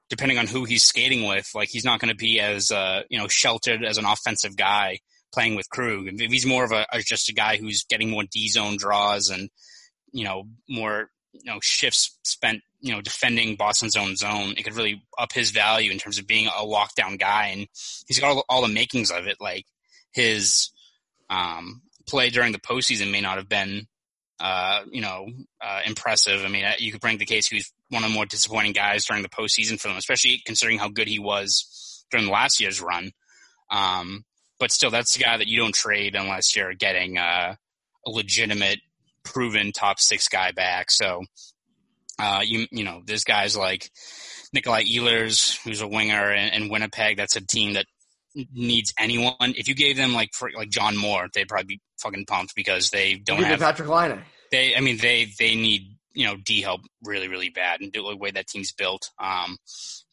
depending 0.09 0.39
on 0.39 0.47
who 0.47 0.65
he's 0.65 0.83
skating 0.83 1.27
with, 1.27 1.49
like 1.53 1.69
he's 1.69 1.85
not 1.85 1.99
going 1.99 2.09
to 2.09 2.17
be 2.17 2.39
as 2.39 2.71
uh, 2.71 3.03
you 3.09 3.19
know 3.19 3.27
sheltered 3.27 3.83
as 3.83 3.97
an 3.97 4.05
offensive 4.05 4.55
guy 4.55 4.99
playing 5.31 5.55
with 5.55 5.69
Krug. 5.69 6.07
If 6.07 6.31
he's 6.31 6.45
more 6.45 6.63
of 6.63 6.71
a, 6.71 6.85
a 6.91 7.01
just 7.01 7.29
a 7.29 7.33
guy 7.33 7.57
who's 7.57 7.83
getting 7.83 8.09
more 8.09 8.23
D 8.29 8.47
zone 8.47 8.77
draws 8.77 9.29
and 9.29 9.49
you 10.11 10.23
know 10.23 10.45
more 10.67 11.09
you 11.33 11.51
know 11.51 11.59
shifts 11.61 12.17
spent 12.23 12.61
you 12.81 12.93
know 12.93 13.01
defending 13.01 13.55
Boston's 13.55 13.95
own 13.95 14.15
zone, 14.15 14.55
it 14.57 14.63
could 14.63 14.75
really 14.75 15.03
up 15.17 15.33
his 15.33 15.51
value 15.51 15.91
in 15.91 15.99
terms 15.99 16.17
of 16.17 16.27
being 16.27 16.47
a 16.47 16.65
lockdown 16.65 17.19
guy, 17.19 17.47
and 17.47 17.67
he's 18.07 18.19
got 18.19 18.29
all, 18.29 18.45
all 18.49 18.61
the 18.61 18.73
makings 18.73 19.11
of 19.11 19.27
it. 19.27 19.37
Like 19.39 19.65
his 20.11 20.71
um, 21.29 21.81
play 22.07 22.29
during 22.29 22.51
the 22.51 22.59
postseason 22.59 23.11
may 23.11 23.21
not 23.21 23.37
have 23.37 23.49
been 23.49 23.87
uh, 24.39 24.83
you 24.91 25.01
know 25.01 25.27
uh, 25.61 25.81
impressive. 25.85 26.43
I 26.43 26.47
mean, 26.47 26.65
uh, 26.65 26.73
you 26.77 26.91
could 26.91 27.01
bring 27.01 27.17
the 27.17 27.25
case 27.25 27.47
he 27.47 27.57
was 27.57 27.71
one 27.89 28.03
of 28.03 28.09
the 28.09 28.15
more 28.15 28.25
disappointing 28.25 28.73
guys 28.73 29.05
during 29.05 29.23
the 29.23 29.29
postseason 29.29 29.79
for 29.79 29.87
them, 29.87 29.97
especially 29.97 30.41
considering 30.45 30.79
how 30.79 30.89
good 30.89 31.07
he 31.07 31.19
was 31.19 32.05
during 32.11 32.25
the 32.25 32.31
last 32.31 32.59
year's 32.59 32.81
run. 32.81 33.11
Um, 33.69 34.23
but 34.59 34.71
still, 34.71 34.91
that's 34.91 35.15
the 35.15 35.23
guy 35.23 35.37
that 35.37 35.47
you 35.47 35.59
don't 35.59 35.73
trade 35.73 36.15
unless 36.15 36.55
you're 36.55 36.73
getting 36.73 37.17
uh, 37.17 37.55
a 38.05 38.09
legitimate, 38.09 38.79
proven 39.23 39.71
top 39.71 39.99
six 39.99 40.27
guy 40.27 40.51
back. 40.51 40.91
So, 40.91 41.23
uh, 42.17 42.41
you 42.43 42.67
you 42.71 42.83
know, 42.83 43.01
there's 43.05 43.23
guys 43.23 43.55
like 43.55 43.89
Nikolai 44.53 44.83
Ehlers, 44.83 45.61
who's 45.63 45.81
a 45.81 45.87
winger 45.87 46.33
in, 46.33 46.53
in 46.53 46.69
Winnipeg. 46.69 47.17
That's 47.17 47.35
a 47.35 47.45
team 47.45 47.73
that 47.73 47.85
needs 48.53 48.93
anyone. 48.99 49.35
If 49.39 49.67
you 49.67 49.75
gave 49.75 49.97
them 49.97 50.13
like 50.13 50.33
for, 50.33 50.49
like 50.55 50.69
John 50.69 50.97
Moore, 50.97 51.27
they'd 51.33 51.47
probably 51.47 51.75
be 51.75 51.81
fucking 51.99 52.25
pumped 52.25 52.55
because 52.55 52.89
they 52.89 53.15
don't 53.15 53.43
have 53.43 53.59
Patrik 53.59 53.87
Laine. 53.87 54.21
they 54.51 54.75
I 54.75 54.79
mean 54.79 54.97
they 54.97 55.27
they 55.37 55.55
need 55.55 55.95
you 56.13 56.25
know 56.25 56.35
D 56.35 56.61
help 56.61 56.81
really 57.03 57.27
really 57.27 57.49
bad 57.49 57.81
and 57.81 57.91
the 57.93 58.15
way 58.15 58.31
that 58.31 58.47
team's 58.47 58.71
built. 58.71 59.09
Um, 59.19 59.57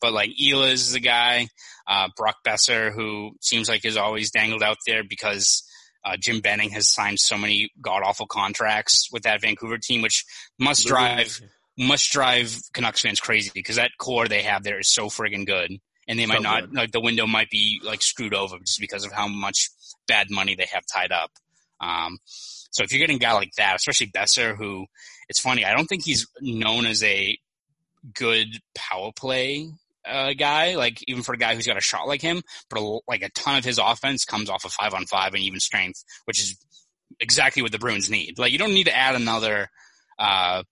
but 0.01 0.13
like 0.13 0.31
Ehlers 0.41 0.75
is 0.75 0.95
a 0.95 1.01
guy, 1.01 1.49
uh, 1.87 2.09
Brock 2.17 2.37
Boeser 2.47 2.93
who 2.93 3.33
seems 3.41 3.69
like 3.69 3.85
is 3.85 3.97
always 3.97 4.31
dangled 4.31 4.63
out 4.63 4.79
there 4.87 5.03
because 5.05 5.63
uh, 6.05 6.17
Jim 6.17 6.41
Benning 6.41 6.71
has 6.71 6.89
signed 6.89 7.19
so 7.19 7.37
many 7.37 7.71
god 7.81 8.03
awful 8.05 8.27
contracts 8.27 9.09
with 9.13 9.25
that 9.25 9.41
Vancouver 9.41 9.79
team, 9.79 10.03
which 10.03 10.25
must 10.59 10.87
drive 10.87 11.41
must 11.79 12.11
drive 12.11 12.57
Canucks 12.73 13.03
fans 13.03 13.21
crazy 13.21 13.51
because 13.55 13.77
that 13.77 13.91
core 13.99 14.29
they 14.29 14.43
have 14.43 14.63
there 14.63 14.79
is 14.79 14.89
so 14.89 15.07
friggin' 15.07 15.47
good. 15.47 15.79
And 16.09 16.19
they 16.19 16.27
might 16.27 16.37
So 16.37 16.43
not 16.43 16.61
good. 16.63 16.75
like 16.75 16.93
the 16.93 17.01
window 17.01 17.27
might 17.27 17.51
be 17.51 17.81
like 17.83 18.03
screwed 18.03 18.35
over 18.35 18.59
just 18.61 18.81
because 18.81 19.05
of 19.05 19.13
how 19.13 19.27
much 19.29 19.71
bad 20.07 20.29
money 20.31 20.55
they 20.55 20.69
have 20.73 20.85
tied 20.93 21.13
up. 21.13 21.31
Um, 21.81 22.19
so 22.25 22.83
if 22.85 22.93
you're 22.93 23.01
getting 23.01 23.17
a 23.17 23.21
guy 23.21 23.33
like 23.33 23.53
that, 23.57 23.77
especially 23.77 24.09
Boeser, 24.09 24.57
who 24.57 24.87
it's 25.29 25.41
funny, 25.41 25.65
I 25.65 25.75
don't 25.75 25.87
think 25.87 26.05
he's 26.05 26.27
known 26.41 26.87
as 26.87 27.03
a 27.03 27.37
good 28.15 28.49
power 28.75 29.11
play 29.15 29.69
uh, 30.07 30.33
guy, 30.35 30.77
like 30.77 31.03
even 31.09 31.23
for 31.23 31.33
a 31.35 31.39
guy 31.39 31.55
who's 31.55 31.67
got 31.67 31.77
a 31.77 31.81
shot 31.83 32.07
like 32.07 32.23
him, 32.23 32.43
but 32.71 32.81
a, 32.81 32.99
like 33.09 33.23
a 33.23 33.31
ton 33.31 33.59
of 33.59 33.65
his 33.65 33.79
offense 33.79 34.25
comes 34.25 34.49
off 34.49 34.65
of 34.65 34.73
five 34.73 34.95
on 34.95 35.07
five 35.07 35.35
and 35.35 35.43
even 35.43 35.59
strength, 35.59 36.05
which 36.27 36.41
is 36.41 36.57
exactly 37.19 37.63
what 37.63 37.73
the 37.73 37.79
Bruins 37.79 38.11
need. 38.11 38.39
Like 38.39 38.53
you 38.53 38.59
don't 38.59 38.75
need 38.75 38.85
to 38.85 38.97
add 38.97 39.17
another, 39.17 39.69
uh, 40.19 40.63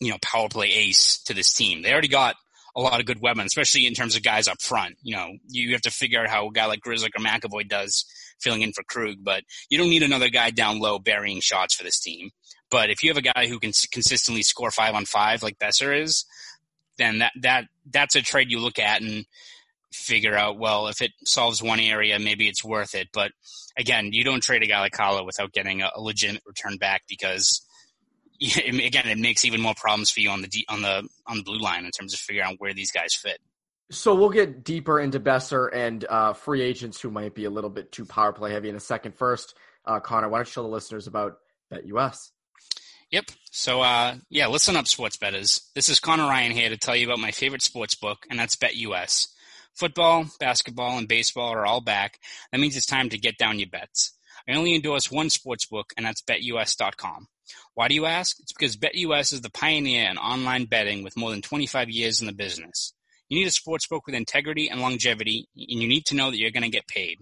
you 0.00 0.10
know, 0.10 0.18
power 0.22 0.48
play 0.48 0.70
ace 0.70 1.22
to 1.24 1.34
this 1.34 1.52
team. 1.52 1.82
They 1.82 1.92
already 1.92 2.08
got 2.08 2.36
a 2.76 2.80
lot 2.80 3.00
of 3.00 3.06
good 3.06 3.20
weapons, 3.20 3.46
especially 3.46 3.86
in 3.86 3.94
terms 3.94 4.16
of 4.16 4.22
guys 4.22 4.48
up 4.48 4.60
front. 4.60 4.96
You 5.02 5.16
know, 5.16 5.32
you 5.48 5.72
have 5.72 5.82
to 5.82 5.90
figure 5.90 6.20
out 6.20 6.28
how 6.28 6.48
a 6.48 6.52
guy 6.52 6.66
like 6.66 6.80
Grizzly 6.80 7.10
or 7.16 7.22
McAvoy 7.22 7.68
does 7.68 8.04
filling 8.40 8.62
in 8.62 8.72
for 8.72 8.82
Krug, 8.82 9.16
but 9.22 9.44
you 9.70 9.78
don't 9.78 9.90
need 9.90 10.02
another 10.02 10.28
guy 10.28 10.50
down 10.50 10.80
low 10.80 10.98
burying 10.98 11.40
shots 11.40 11.74
for 11.74 11.84
this 11.84 12.00
team. 12.00 12.30
But 12.70 12.90
if 12.90 13.02
you 13.02 13.10
have 13.10 13.16
a 13.16 13.22
guy 13.22 13.46
who 13.46 13.60
can 13.60 13.72
consistently 13.92 14.42
score 14.42 14.70
five 14.70 14.94
on 14.94 15.04
five 15.04 15.42
like 15.42 15.58
Boeser 15.58 16.02
is, 16.02 16.24
then 16.98 17.18
that 17.18 17.32
that 17.42 17.64
that's 17.90 18.16
a 18.16 18.22
trade 18.22 18.50
you 18.50 18.58
look 18.58 18.78
at 18.78 19.00
and 19.00 19.24
figure 19.92 20.34
out. 20.34 20.58
Well, 20.58 20.88
if 20.88 21.00
it 21.00 21.12
solves 21.24 21.62
one 21.62 21.80
area, 21.80 22.18
maybe 22.18 22.48
it's 22.48 22.64
worth 22.64 22.94
it. 22.94 23.08
But 23.12 23.32
again, 23.78 24.10
you 24.12 24.24
don't 24.24 24.42
trade 24.42 24.62
a 24.62 24.66
guy 24.66 24.80
like 24.80 24.94
Haula 24.94 25.24
without 25.24 25.52
getting 25.52 25.82
a, 25.82 25.90
a 25.94 26.00
legitimate 26.00 26.42
return 26.46 26.76
back 26.76 27.02
because 27.08 27.64
again, 28.40 29.06
it 29.06 29.18
makes 29.18 29.44
even 29.44 29.60
more 29.60 29.74
problems 29.74 30.10
for 30.10 30.20
you 30.20 30.30
on 30.30 30.42
the 30.42 30.66
on 30.68 30.82
the 30.82 31.08
on 31.26 31.38
the 31.38 31.42
blue 31.42 31.58
line 31.58 31.84
in 31.84 31.90
terms 31.90 32.14
of 32.14 32.20
figuring 32.20 32.48
out 32.48 32.56
where 32.58 32.74
these 32.74 32.90
guys 32.90 33.14
fit. 33.14 33.38
So 33.90 34.14
we'll 34.14 34.30
get 34.30 34.64
deeper 34.64 34.98
into 34.98 35.20
Boeser 35.20 35.68
and 35.72 36.04
uh, 36.08 36.32
free 36.32 36.62
agents 36.62 37.00
who 37.00 37.10
might 37.10 37.34
be 37.34 37.44
a 37.44 37.50
little 37.50 37.70
bit 37.70 37.92
too 37.92 38.04
power 38.04 38.32
play 38.32 38.52
heavy 38.52 38.68
in 38.68 38.76
a 38.76 38.80
second. 38.80 39.14
First, 39.14 39.54
uh, 39.84 40.00
Conor, 40.00 40.28
why 40.28 40.38
don't 40.38 40.48
you 40.48 40.54
tell 40.54 40.62
the 40.64 40.70
listeners 40.70 41.06
about 41.06 41.38
BetUS? 41.72 42.30
Yep. 43.10 43.26
So, 43.52 43.82
uh, 43.82 44.16
yeah, 44.30 44.48
listen 44.48 44.74
up, 44.74 44.88
sports 44.88 45.16
betters. 45.16 45.70
This 45.74 45.88
is 45.88 46.00
Conor 46.00 46.24
Ryan 46.24 46.52
here 46.52 46.70
to 46.70 46.76
tell 46.76 46.96
you 46.96 47.06
about 47.06 47.20
my 47.20 47.30
favorite 47.30 47.62
sports 47.62 47.94
book, 47.94 48.26
and 48.30 48.38
that's 48.38 48.56
BetUS. 48.56 49.28
Football, 49.74 50.26
basketball, 50.40 50.98
and 50.98 51.06
baseball 51.06 51.50
are 51.50 51.66
all 51.66 51.80
back. 51.80 52.18
That 52.50 52.60
means 52.60 52.76
it's 52.76 52.86
time 52.86 53.10
to 53.10 53.18
get 53.18 53.38
down 53.38 53.58
your 53.58 53.68
bets. 53.68 54.14
I 54.48 54.54
only 54.54 54.74
endorse 54.74 55.10
one 55.10 55.30
sports 55.30 55.66
book, 55.66 55.92
and 55.96 56.06
that's 56.06 56.22
BetUS.com. 56.22 57.28
Why 57.74 57.88
do 57.88 57.94
you 57.94 58.06
ask? 58.06 58.38
It's 58.40 58.52
because 58.52 58.76
BetUS 58.76 59.32
is 59.32 59.40
the 59.40 59.50
pioneer 59.50 60.08
in 60.10 60.18
online 60.18 60.66
betting 60.66 61.02
with 61.02 61.16
more 61.16 61.30
than 61.30 61.42
25 61.42 61.90
years 61.90 62.20
in 62.20 62.26
the 62.26 62.32
business. 62.32 62.92
You 63.28 63.38
need 63.38 63.46
a 63.46 63.50
sportsbook 63.50 64.02
with 64.06 64.14
integrity 64.14 64.68
and 64.68 64.80
longevity, 64.80 65.48
and 65.56 65.82
you 65.82 65.88
need 65.88 66.04
to 66.06 66.14
know 66.14 66.30
that 66.30 66.38
you're 66.38 66.50
going 66.50 66.62
to 66.62 66.68
get 66.68 66.86
paid. 66.86 67.18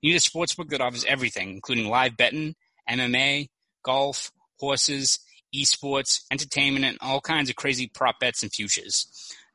You 0.00 0.10
need 0.10 0.16
a 0.16 0.20
sportsbook 0.20 0.70
that 0.70 0.80
offers 0.80 1.04
everything, 1.04 1.50
including 1.50 1.88
live 1.88 2.16
betting, 2.16 2.54
MMA, 2.88 3.48
golf, 3.82 4.32
horses, 4.58 5.18
esports, 5.54 6.22
entertainment, 6.30 6.84
and 6.84 6.98
all 7.00 7.20
kinds 7.20 7.50
of 7.50 7.56
crazy 7.56 7.90
prop 7.92 8.18
bets 8.20 8.42
and 8.42 8.52
futures. 8.52 9.06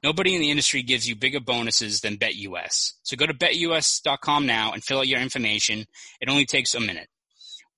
Nobody 0.04 0.34
in 0.34 0.42
the 0.42 0.50
industry 0.50 0.82
gives 0.82 1.08
you 1.08 1.16
bigger 1.16 1.40
bonuses 1.40 2.02
than 2.02 2.18
BetUS. 2.18 2.94
So 3.04 3.16
go 3.16 3.28
to 3.28 3.34
betus.com 3.34 4.46
now 4.48 4.72
and 4.72 4.84
fill 4.84 5.00
out 5.00 5.08
your 5.08 5.20
information. 5.20 5.86
It 6.20 6.30
only 6.30 6.46
takes 6.46 6.74
a 6.74 6.80
minute. 6.80 7.08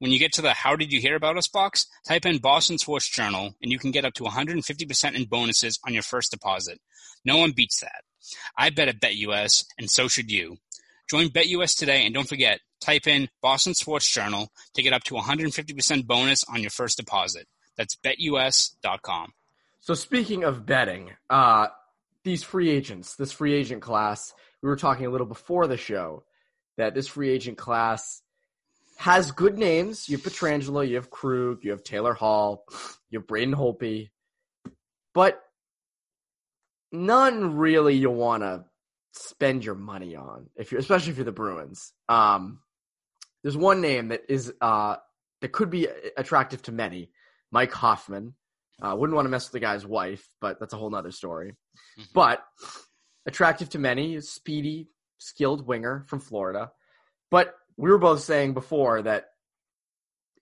When 0.04 0.12
you 0.12 0.20
get 0.20 0.34
to 0.34 0.42
the 0.42 0.52
How 0.52 0.76
Did 0.76 0.92
You 0.92 1.00
Hear 1.00 1.16
About 1.16 1.38
Us 1.38 1.48
box, 1.48 1.88
type 2.06 2.26
in 2.26 2.40
Boston 2.40 2.78
Sports 2.78 3.08
Journal 3.08 3.56
and 3.62 3.72
you 3.72 3.80
can 3.80 3.92
get 3.92 4.04
up 4.04 4.14
to 4.16 4.26
150% 4.26 5.16
in 5.16 5.24
bonuses 5.24 5.80
on 5.88 5.94
your 5.94 6.04
first 6.04 6.30
deposit. 6.30 6.82
No 7.24 7.38
one 7.38 7.54
beats 7.56 7.80
that. 7.80 8.02
I 8.58 8.70
bet 8.70 8.90
at 8.90 9.00
BetUS, 9.00 9.64
and 9.78 9.90
so 9.90 10.10
should 10.10 10.30
you. 10.30 10.58
Join 11.10 11.30
BetUS 11.30 11.78
today 11.78 12.06
and 12.06 12.14
don't 12.14 12.28
forget, 12.28 12.60
type 12.82 13.08
in 13.08 13.30
Boston 13.42 13.76
Sports 13.76 14.14
Journal 14.14 14.50
to 14.74 14.84
get 14.84 14.92
up 14.92 15.06
to 15.06 15.14
150% 15.14 16.06
bonus 16.06 16.44
on 16.54 16.60
your 16.60 16.70
first 16.70 16.98
deposit. 16.98 17.48
That's 17.78 17.96
betus.com. 17.96 19.32
So 19.80 19.94
speaking 19.94 20.44
of 20.44 20.66
betting, 20.66 21.12
uh, 21.30 21.68
these 22.26 22.44
free 22.44 22.70
agents, 22.70 23.16
this 23.16 23.32
free 23.32 23.54
agent 23.54 23.82
class, 23.82 24.34
we 24.62 24.68
were 24.68 24.76
talking 24.76 25.06
a 25.06 25.10
little 25.10 25.28
before 25.28 25.66
the 25.68 25.78
show 25.78 26.26
that 26.76 26.94
this 26.94 27.08
free 27.08 27.30
agent 27.30 27.58
class 27.58 28.22
has 29.04 29.32
good 29.32 29.58
names. 29.58 30.08
You 30.08 30.16
have 30.16 30.26
Pietrangelo, 30.26 30.88
you 30.88 30.96
have 30.96 31.10
Krug, 31.10 31.66
you 31.66 31.72
have 31.72 31.84
Taylor 31.84 32.14
Hall, 32.14 32.64
you 33.10 33.20
have 33.20 33.28
Braden 33.28 33.54
Holtby, 33.54 34.12
but 35.14 35.42
none 36.90 37.58
really 37.58 37.96
you 37.96 38.10
want 38.10 38.44
to 38.44 38.64
spend 39.12 39.66
your 39.66 39.76
money 39.76 40.16
on 40.16 40.50
if 40.56 40.72
you're, 40.72 40.80
especially 40.80 41.12
if 41.12 41.18
you're 41.18 41.26
the 41.26 41.34
Bruins. 41.34 41.92
Um, 42.08 42.60
there's 43.42 43.58
one 43.58 43.82
name 43.82 44.08
that 44.08 44.22
is 44.30 44.54
uh, 44.62 44.96
that 45.42 45.52
could 45.52 45.70
be 45.70 45.90
attractive 46.16 46.62
to 46.62 46.72
many, 46.72 47.10
Mike 47.52 47.74
Hoffman. 47.74 48.36
Uh, 48.82 48.96
wouldn't 48.98 49.16
want 49.18 49.26
to 49.26 49.30
mess 49.30 49.48
with 49.48 49.52
the 49.52 49.60
guy's 49.60 49.86
wife, 49.86 50.26
but 50.40 50.62
that's 50.62 50.74
a 50.74 50.78
whole 50.78 50.90
nother 50.90 51.12
story. 51.12 51.58
Mm-hmm. 52.00 52.04
But 52.14 52.42
attractive 53.26 53.68
to 53.72 53.80
many, 53.80 54.22
speedy, 54.22 54.88
skilled 55.18 55.68
winger 55.68 56.06
from 56.08 56.22
Florida. 56.22 56.72
But 57.30 57.54
we 57.78 57.90
were 57.90 57.98
both 57.98 58.22
saying 58.22 58.54
before 58.54 59.02
that 59.02 59.30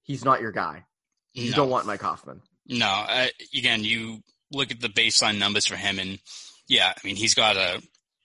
he's 0.04 0.26
not 0.26 0.42
your 0.42 0.52
guy. 0.52 0.86
You 1.34 1.52
no. 1.52 1.58
don't 1.58 1.70
want 1.70 1.86
Mike 1.86 2.02
Hoffman. 2.02 2.42
No, 2.68 2.88
uh, 2.88 3.28
again, 3.56 3.84
you 3.84 4.20
look 4.52 4.72
at 4.72 4.82
the 4.82 4.90
baseline 4.90 5.40
numbers 5.40 5.66
for 5.66 5.76
him, 5.76 6.00
and 6.00 6.20
yeah, 6.68 6.94
I 6.96 7.08
mean 7.08 7.16
he's 7.16 7.34
got 7.34 7.58
a 7.58 7.82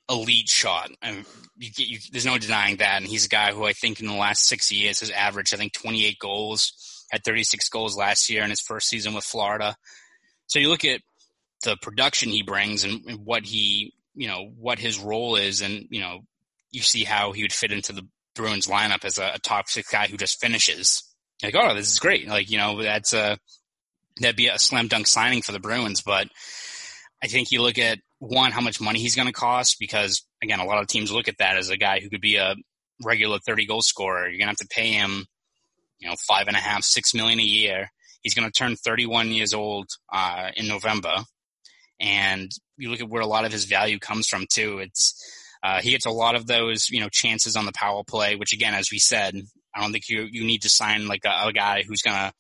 elite 0.08 0.48
shot. 0.48 0.90
and 1.02 1.24
you, 1.56 1.70
you, 1.76 1.98
there's 2.12 2.26
no 2.26 2.38
denying 2.38 2.76
that. 2.76 2.98
And 3.00 3.06
he's 3.06 3.26
a 3.26 3.30
guy 3.30 3.52
who 3.52 3.64
I 3.64 3.72
think 3.72 4.00
in 4.00 4.06
the 4.06 4.14
last 4.14 4.44
six 4.46 4.70
years 4.70 5.00
has 5.00 5.10
averaged 5.10 5.54
I 5.54 5.56
think 5.56 5.72
28 5.72 6.18
goals, 6.18 7.04
had 7.10 7.24
36 7.24 7.68
goals 7.70 7.96
last 7.96 8.30
year 8.30 8.42
in 8.42 8.50
his 8.50 8.60
first 8.60 8.88
season 8.88 9.14
with 9.14 9.24
Florida. 9.24 9.76
So 10.46 10.58
you 10.58 10.68
look 10.68 10.84
at 10.84 11.00
the 11.64 11.76
production 11.82 12.28
he 12.30 12.42
brings 12.42 12.84
and, 12.84 13.04
and 13.06 13.24
what 13.24 13.44
he 13.44 13.92
you 14.14 14.28
know 14.28 14.50
what 14.58 14.78
his 14.78 14.98
role 14.98 15.36
is, 15.36 15.60
and 15.60 15.86
you 15.90 16.00
know 16.00 16.20
you 16.70 16.80
see 16.82 17.04
how 17.04 17.32
he 17.32 17.42
would 17.42 17.52
fit 17.52 17.72
into 17.72 17.92
the 17.92 18.06
Bruins 18.36 18.66
lineup 18.66 19.04
as 19.04 19.18
a, 19.18 19.32
a 19.34 19.38
top 19.38 19.68
six 19.68 19.90
guy 19.90 20.06
who 20.06 20.16
just 20.16 20.40
finishes. 20.40 21.02
Like, 21.42 21.54
oh, 21.56 21.74
this 21.74 21.90
is 21.90 21.98
great. 21.98 22.28
Like, 22.28 22.50
you 22.50 22.58
know, 22.58 22.82
that's 22.82 23.12
a 23.12 23.38
that'd 24.20 24.36
be 24.36 24.48
a 24.48 24.58
slam 24.58 24.88
dunk 24.88 25.06
signing 25.06 25.42
for 25.42 25.52
the 25.52 25.60
Bruins. 25.60 26.02
But 26.02 26.28
I 27.22 27.26
think 27.26 27.50
you 27.50 27.62
look 27.62 27.78
at 27.78 27.98
one, 28.18 28.52
how 28.52 28.60
much 28.60 28.80
money 28.80 28.98
he's 28.98 29.16
going 29.16 29.28
to 29.28 29.32
cost, 29.32 29.76
because 29.78 30.24
again, 30.42 30.60
a 30.60 30.64
lot 30.64 30.80
of 30.80 30.86
teams 30.86 31.12
look 31.12 31.28
at 31.28 31.38
that 31.38 31.56
as 31.56 31.70
a 31.70 31.76
guy 31.76 32.00
who 32.00 32.08
could 32.08 32.20
be 32.20 32.36
a 32.36 32.54
regular 33.04 33.38
30 33.38 33.66
goal 33.66 33.82
scorer. 33.82 34.28
You're 34.28 34.38
going 34.38 34.46
to 34.46 34.46
have 34.46 34.56
to 34.56 34.68
pay 34.68 34.92
him, 34.92 35.26
you 35.98 36.08
know, 36.08 36.14
five 36.26 36.48
and 36.48 36.56
a 36.56 36.60
half, 36.60 36.84
six 36.84 37.14
million 37.14 37.40
a 37.40 37.44
year. 37.44 37.90
He's 38.22 38.34
going 38.34 38.50
to 38.50 38.52
turn 38.52 38.76
31 38.76 39.28
years 39.30 39.54
old 39.54 39.88
uh, 40.12 40.50
in 40.56 40.68
November. 40.68 41.14
And 42.00 42.50
you 42.76 42.90
look 42.90 43.00
at 43.00 43.08
where 43.08 43.22
a 43.22 43.26
lot 43.26 43.44
of 43.44 43.52
his 43.52 43.64
value 43.64 43.98
comes 43.98 44.26
from 44.26 44.46
too. 44.50 44.78
It's 44.78 45.14
uh, 45.62 45.80
he 45.80 45.90
gets 45.90 46.06
a 46.06 46.10
lot 46.10 46.34
of 46.34 46.46
those, 46.46 46.90
you 46.90 47.00
know, 47.00 47.08
chances 47.08 47.56
on 47.56 47.66
the 47.66 47.72
power 47.72 48.02
play, 48.04 48.36
which 48.36 48.52
again, 48.52 48.74
as 48.74 48.90
we 48.90 48.98
said, 48.98 49.34
I 49.74 49.80
don't 49.80 49.92
think 49.92 50.08
you 50.08 50.26
you 50.30 50.44
need 50.44 50.62
to 50.62 50.68
sign 50.68 51.06
like 51.06 51.24
a, 51.24 51.48
a 51.48 51.52
guy 51.52 51.82
who's 51.86 52.02
gonna 52.02 52.32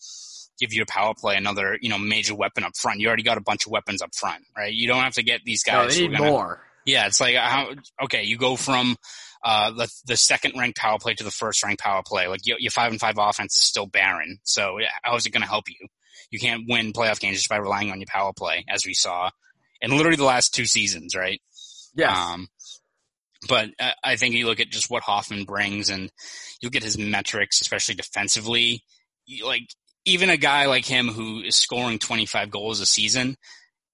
give 0.58 0.72
you 0.72 0.82
a 0.82 0.86
power 0.86 1.14
play 1.16 1.36
another, 1.36 1.78
you 1.80 1.88
know, 1.88 1.98
major 1.98 2.34
weapon 2.34 2.64
up 2.64 2.76
front. 2.76 3.00
You 3.00 3.08
already 3.08 3.22
got 3.22 3.38
a 3.38 3.42
bunch 3.42 3.66
of 3.66 3.72
weapons 3.72 4.02
up 4.02 4.14
front, 4.14 4.44
right? 4.56 4.72
You 4.72 4.88
don't 4.88 5.02
have 5.02 5.14
to 5.14 5.22
get 5.22 5.42
these 5.44 5.62
guys. 5.62 5.88
No, 5.88 5.94
they 5.94 6.08
need 6.08 6.18
gonna, 6.18 6.30
more. 6.30 6.60
Yeah, 6.84 7.06
it's 7.06 7.20
like 7.20 7.36
how 7.36 7.72
okay, 8.04 8.24
you 8.24 8.38
go 8.38 8.56
from 8.56 8.96
uh, 9.44 9.72
the 9.72 9.92
the 10.06 10.16
second 10.16 10.54
ranked 10.56 10.78
power 10.78 10.98
play 10.98 11.14
to 11.14 11.24
the 11.24 11.30
first 11.30 11.62
ranked 11.62 11.82
power 11.82 12.02
play. 12.04 12.28
Like 12.28 12.46
your, 12.46 12.58
your 12.58 12.70
five 12.70 12.90
and 12.90 13.00
five 13.00 13.16
offense 13.18 13.54
is 13.54 13.62
still 13.62 13.86
barren. 13.86 14.38
So 14.44 14.78
how 15.02 15.16
is 15.16 15.26
it 15.26 15.30
going 15.30 15.42
to 15.42 15.48
help 15.48 15.68
you? 15.68 15.88
You 16.30 16.38
can't 16.38 16.64
win 16.68 16.92
playoff 16.92 17.20
games 17.20 17.36
just 17.36 17.48
by 17.48 17.56
relying 17.56 17.90
on 17.90 18.00
your 18.00 18.08
power 18.08 18.32
play, 18.32 18.64
as 18.68 18.84
we 18.84 18.94
saw 18.94 19.30
in 19.80 19.90
literally 19.90 20.16
the 20.16 20.24
last 20.24 20.54
two 20.54 20.66
seasons, 20.66 21.14
right? 21.14 21.40
Yeah. 21.94 22.12
Um, 22.12 22.48
but 23.48 23.70
I 24.04 24.16
think 24.16 24.34
you 24.34 24.46
look 24.46 24.60
at 24.60 24.70
just 24.70 24.90
what 24.90 25.02
Hoffman 25.02 25.44
brings, 25.44 25.90
and 25.90 26.10
you 26.60 26.66
look 26.66 26.76
at 26.76 26.82
his 26.82 26.98
metrics, 26.98 27.60
especially 27.60 27.94
defensively. 27.94 28.82
Like 29.44 29.68
even 30.04 30.30
a 30.30 30.36
guy 30.36 30.66
like 30.66 30.84
him 30.84 31.08
who 31.08 31.42
is 31.42 31.56
scoring 31.56 31.98
25 31.98 32.50
goals 32.50 32.80
a 32.80 32.86
season, 32.86 33.36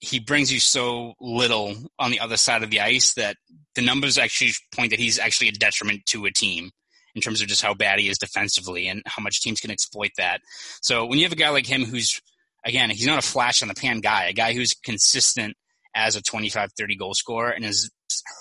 he 0.00 0.18
brings 0.18 0.52
you 0.52 0.60
so 0.60 1.14
little 1.20 1.74
on 1.98 2.10
the 2.10 2.20
other 2.20 2.36
side 2.36 2.62
of 2.62 2.70
the 2.70 2.80
ice 2.80 3.14
that 3.14 3.36
the 3.74 3.82
numbers 3.82 4.18
actually 4.18 4.52
point 4.74 4.90
that 4.90 4.98
he's 4.98 5.18
actually 5.18 5.48
a 5.48 5.52
detriment 5.52 6.04
to 6.06 6.26
a 6.26 6.32
team 6.32 6.70
in 7.14 7.22
terms 7.22 7.40
of 7.40 7.48
just 7.48 7.62
how 7.62 7.74
bad 7.74 7.98
he 7.98 8.08
is 8.08 8.18
defensively 8.18 8.88
and 8.88 9.02
how 9.06 9.22
much 9.22 9.40
teams 9.40 9.60
can 9.60 9.70
exploit 9.70 10.10
that. 10.16 10.40
So 10.82 11.06
when 11.06 11.18
you 11.18 11.24
have 11.24 11.32
a 11.32 11.36
guy 11.36 11.50
like 11.50 11.66
him 11.66 11.84
who's 11.84 12.20
again, 12.64 12.90
he's 12.90 13.06
not 13.06 13.18
a 13.18 13.26
flash 13.26 13.62
in 13.62 13.68
the 13.68 13.74
pan 13.74 14.00
guy, 14.00 14.26
a 14.26 14.32
guy 14.32 14.52
who's 14.52 14.74
consistent 14.74 15.54
as 15.94 16.16
a 16.16 16.22
25, 16.22 16.70
30 16.76 16.96
goal 16.96 17.14
scorer 17.14 17.50
and 17.50 17.64
is 17.64 17.90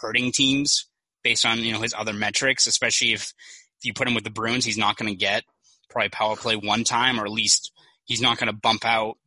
hurting 0.01 0.31
teams 0.31 0.87
based 1.23 1.45
on 1.45 1.59
you 1.59 1.73
know 1.73 1.81
his 1.81 1.93
other 1.97 2.13
metrics, 2.13 2.67
especially 2.67 3.13
if, 3.13 3.33
if 3.79 3.85
you 3.85 3.93
put 3.93 4.07
him 4.07 4.13
with 4.13 4.23
the 4.23 4.29
Bruins, 4.29 4.65
he's 4.65 4.77
not 4.77 4.97
going 4.97 5.11
to 5.11 5.17
get 5.17 5.43
probably 5.89 6.09
power 6.09 6.35
play 6.35 6.55
one 6.55 6.83
time, 6.83 7.19
or 7.19 7.25
at 7.25 7.31
least 7.31 7.71
he's 8.05 8.21
not 8.21 8.37
going 8.37 8.47
to 8.47 8.57
bump 8.57 8.85
out 8.85 9.17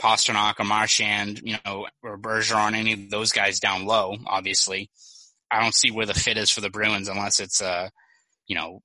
Pastrnak 0.00 0.58
or 0.58 0.64
Marchand, 0.64 1.40
you 1.44 1.56
know, 1.64 1.86
or 2.02 2.18
Bergeron, 2.18 2.74
any 2.74 2.92
of 2.92 3.10
those 3.10 3.32
guys 3.32 3.60
down 3.60 3.84
low. 3.84 4.16
Obviously, 4.26 4.90
I 5.50 5.60
don't 5.60 5.74
see 5.74 5.90
where 5.90 6.06
the 6.06 6.14
fit 6.14 6.38
is 6.38 6.50
for 6.50 6.60
the 6.60 6.70
Bruins 6.70 7.08
unless 7.08 7.40
it's 7.40 7.62
uh, 7.62 7.88
you 8.46 8.56
know, 8.56 8.82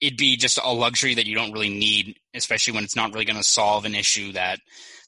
it'd 0.00 0.18
be 0.18 0.36
just 0.36 0.58
a 0.62 0.72
luxury 0.72 1.14
that 1.14 1.26
you 1.26 1.34
don't 1.34 1.52
really 1.52 1.70
need, 1.70 2.16
especially 2.34 2.74
when 2.74 2.84
it's 2.84 2.96
not 2.96 3.12
really 3.12 3.24
going 3.24 3.36
to 3.36 3.42
solve 3.42 3.84
an 3.84 3.94
issue 3.94 4.32
that 4.32 4.58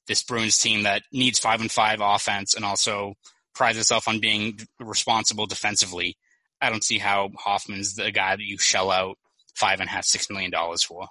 this 0.07 0.23
Bruins 0.23 0.59
team 0.59 0.85
that 0.85 1.03
needs 1.13 1.39
five 1.39 1.61
and 1.61 1.71
five 1.71 2.01
offense 2.01 2.55
and 2.55 2.65
also 2.65 3.15
prides 3.59 3.77
itself 3.77 4.09
on 4.09 4.21
being 4.21 4.59
responsible 4.81 5.47
defensively. 5.47 6.17
I 6.61 6.71
don't 6.71 6.85
see 6.85 6.99
how 6.99 7.31
Hoffman's 7.37 7.95
the 7.95 8.11
guy 8.11 8.37
that 8.37 8.43
you 8.43 8.57
shell 8.59 8.91
out 8.91 9.19
five 9.55 9.81
and 9.81 9.89
a 9.89 9.93
half, 9.93 10.05
six 10.05 10.31
million 10.31 10.51
dollars 10.51 10.83
for. 10.83 11.09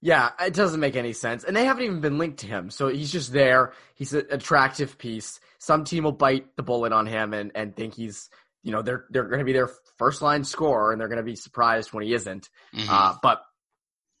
Yeah, 0.00 0.30
it 0.40 0.54
doesn't 0.54 0.78
make 0.78 0.94
any 0.94 1.12
sense. 1.12 1.42
And 1.42 1.56
they 1.56 1.64
haven't 1.64 1.82
even 1.82 2.00
been 2.00 2.18
linked 2.18 2.40
to 2.40 2.46
him. 2.46 2.70
So 2.70 2.86
he's 2.86 3.10
just 3.10 3.32
there. 3.32 3.72
He's 3.96 4.12
an 4.12 4.26
attractive 4.30 4.96
piece. 4.96 5.40
Some 5.58 5.82
team 5.82 6.04
will 6.04 6.12
bite 6.12 6.54
the 6.56 6.62
bullet 6.62 6.92
on 6.92 7.06
him 7.06 7.34
and, 7.34 7.50
and 7.56 7.74
think 7.74 7.94
he's 7.94 8.30
you 8.62 8.72
know 8.72 8.82
they're 8.82 9.06
they're 9.10 9.24
going 9.24 9.38
to 9.38 9.44
be 9.44 9.52
their 9.52 9.70
first 9.96 10.20
line 10.20 10.44
scorer, 10.44 10.92
and 10.92 11.00
they're 11.00 11.08
going 11.08 11.18
to 11.18 11.22
be 11.22 11.36
surprised 11.36 11.92
when 11.92 12.04
he 12.04 12.12
isn't. 12.12 12.48
Mhm. 12.74 12.86
Uh, 12.88 13.14
but 13.22 13.40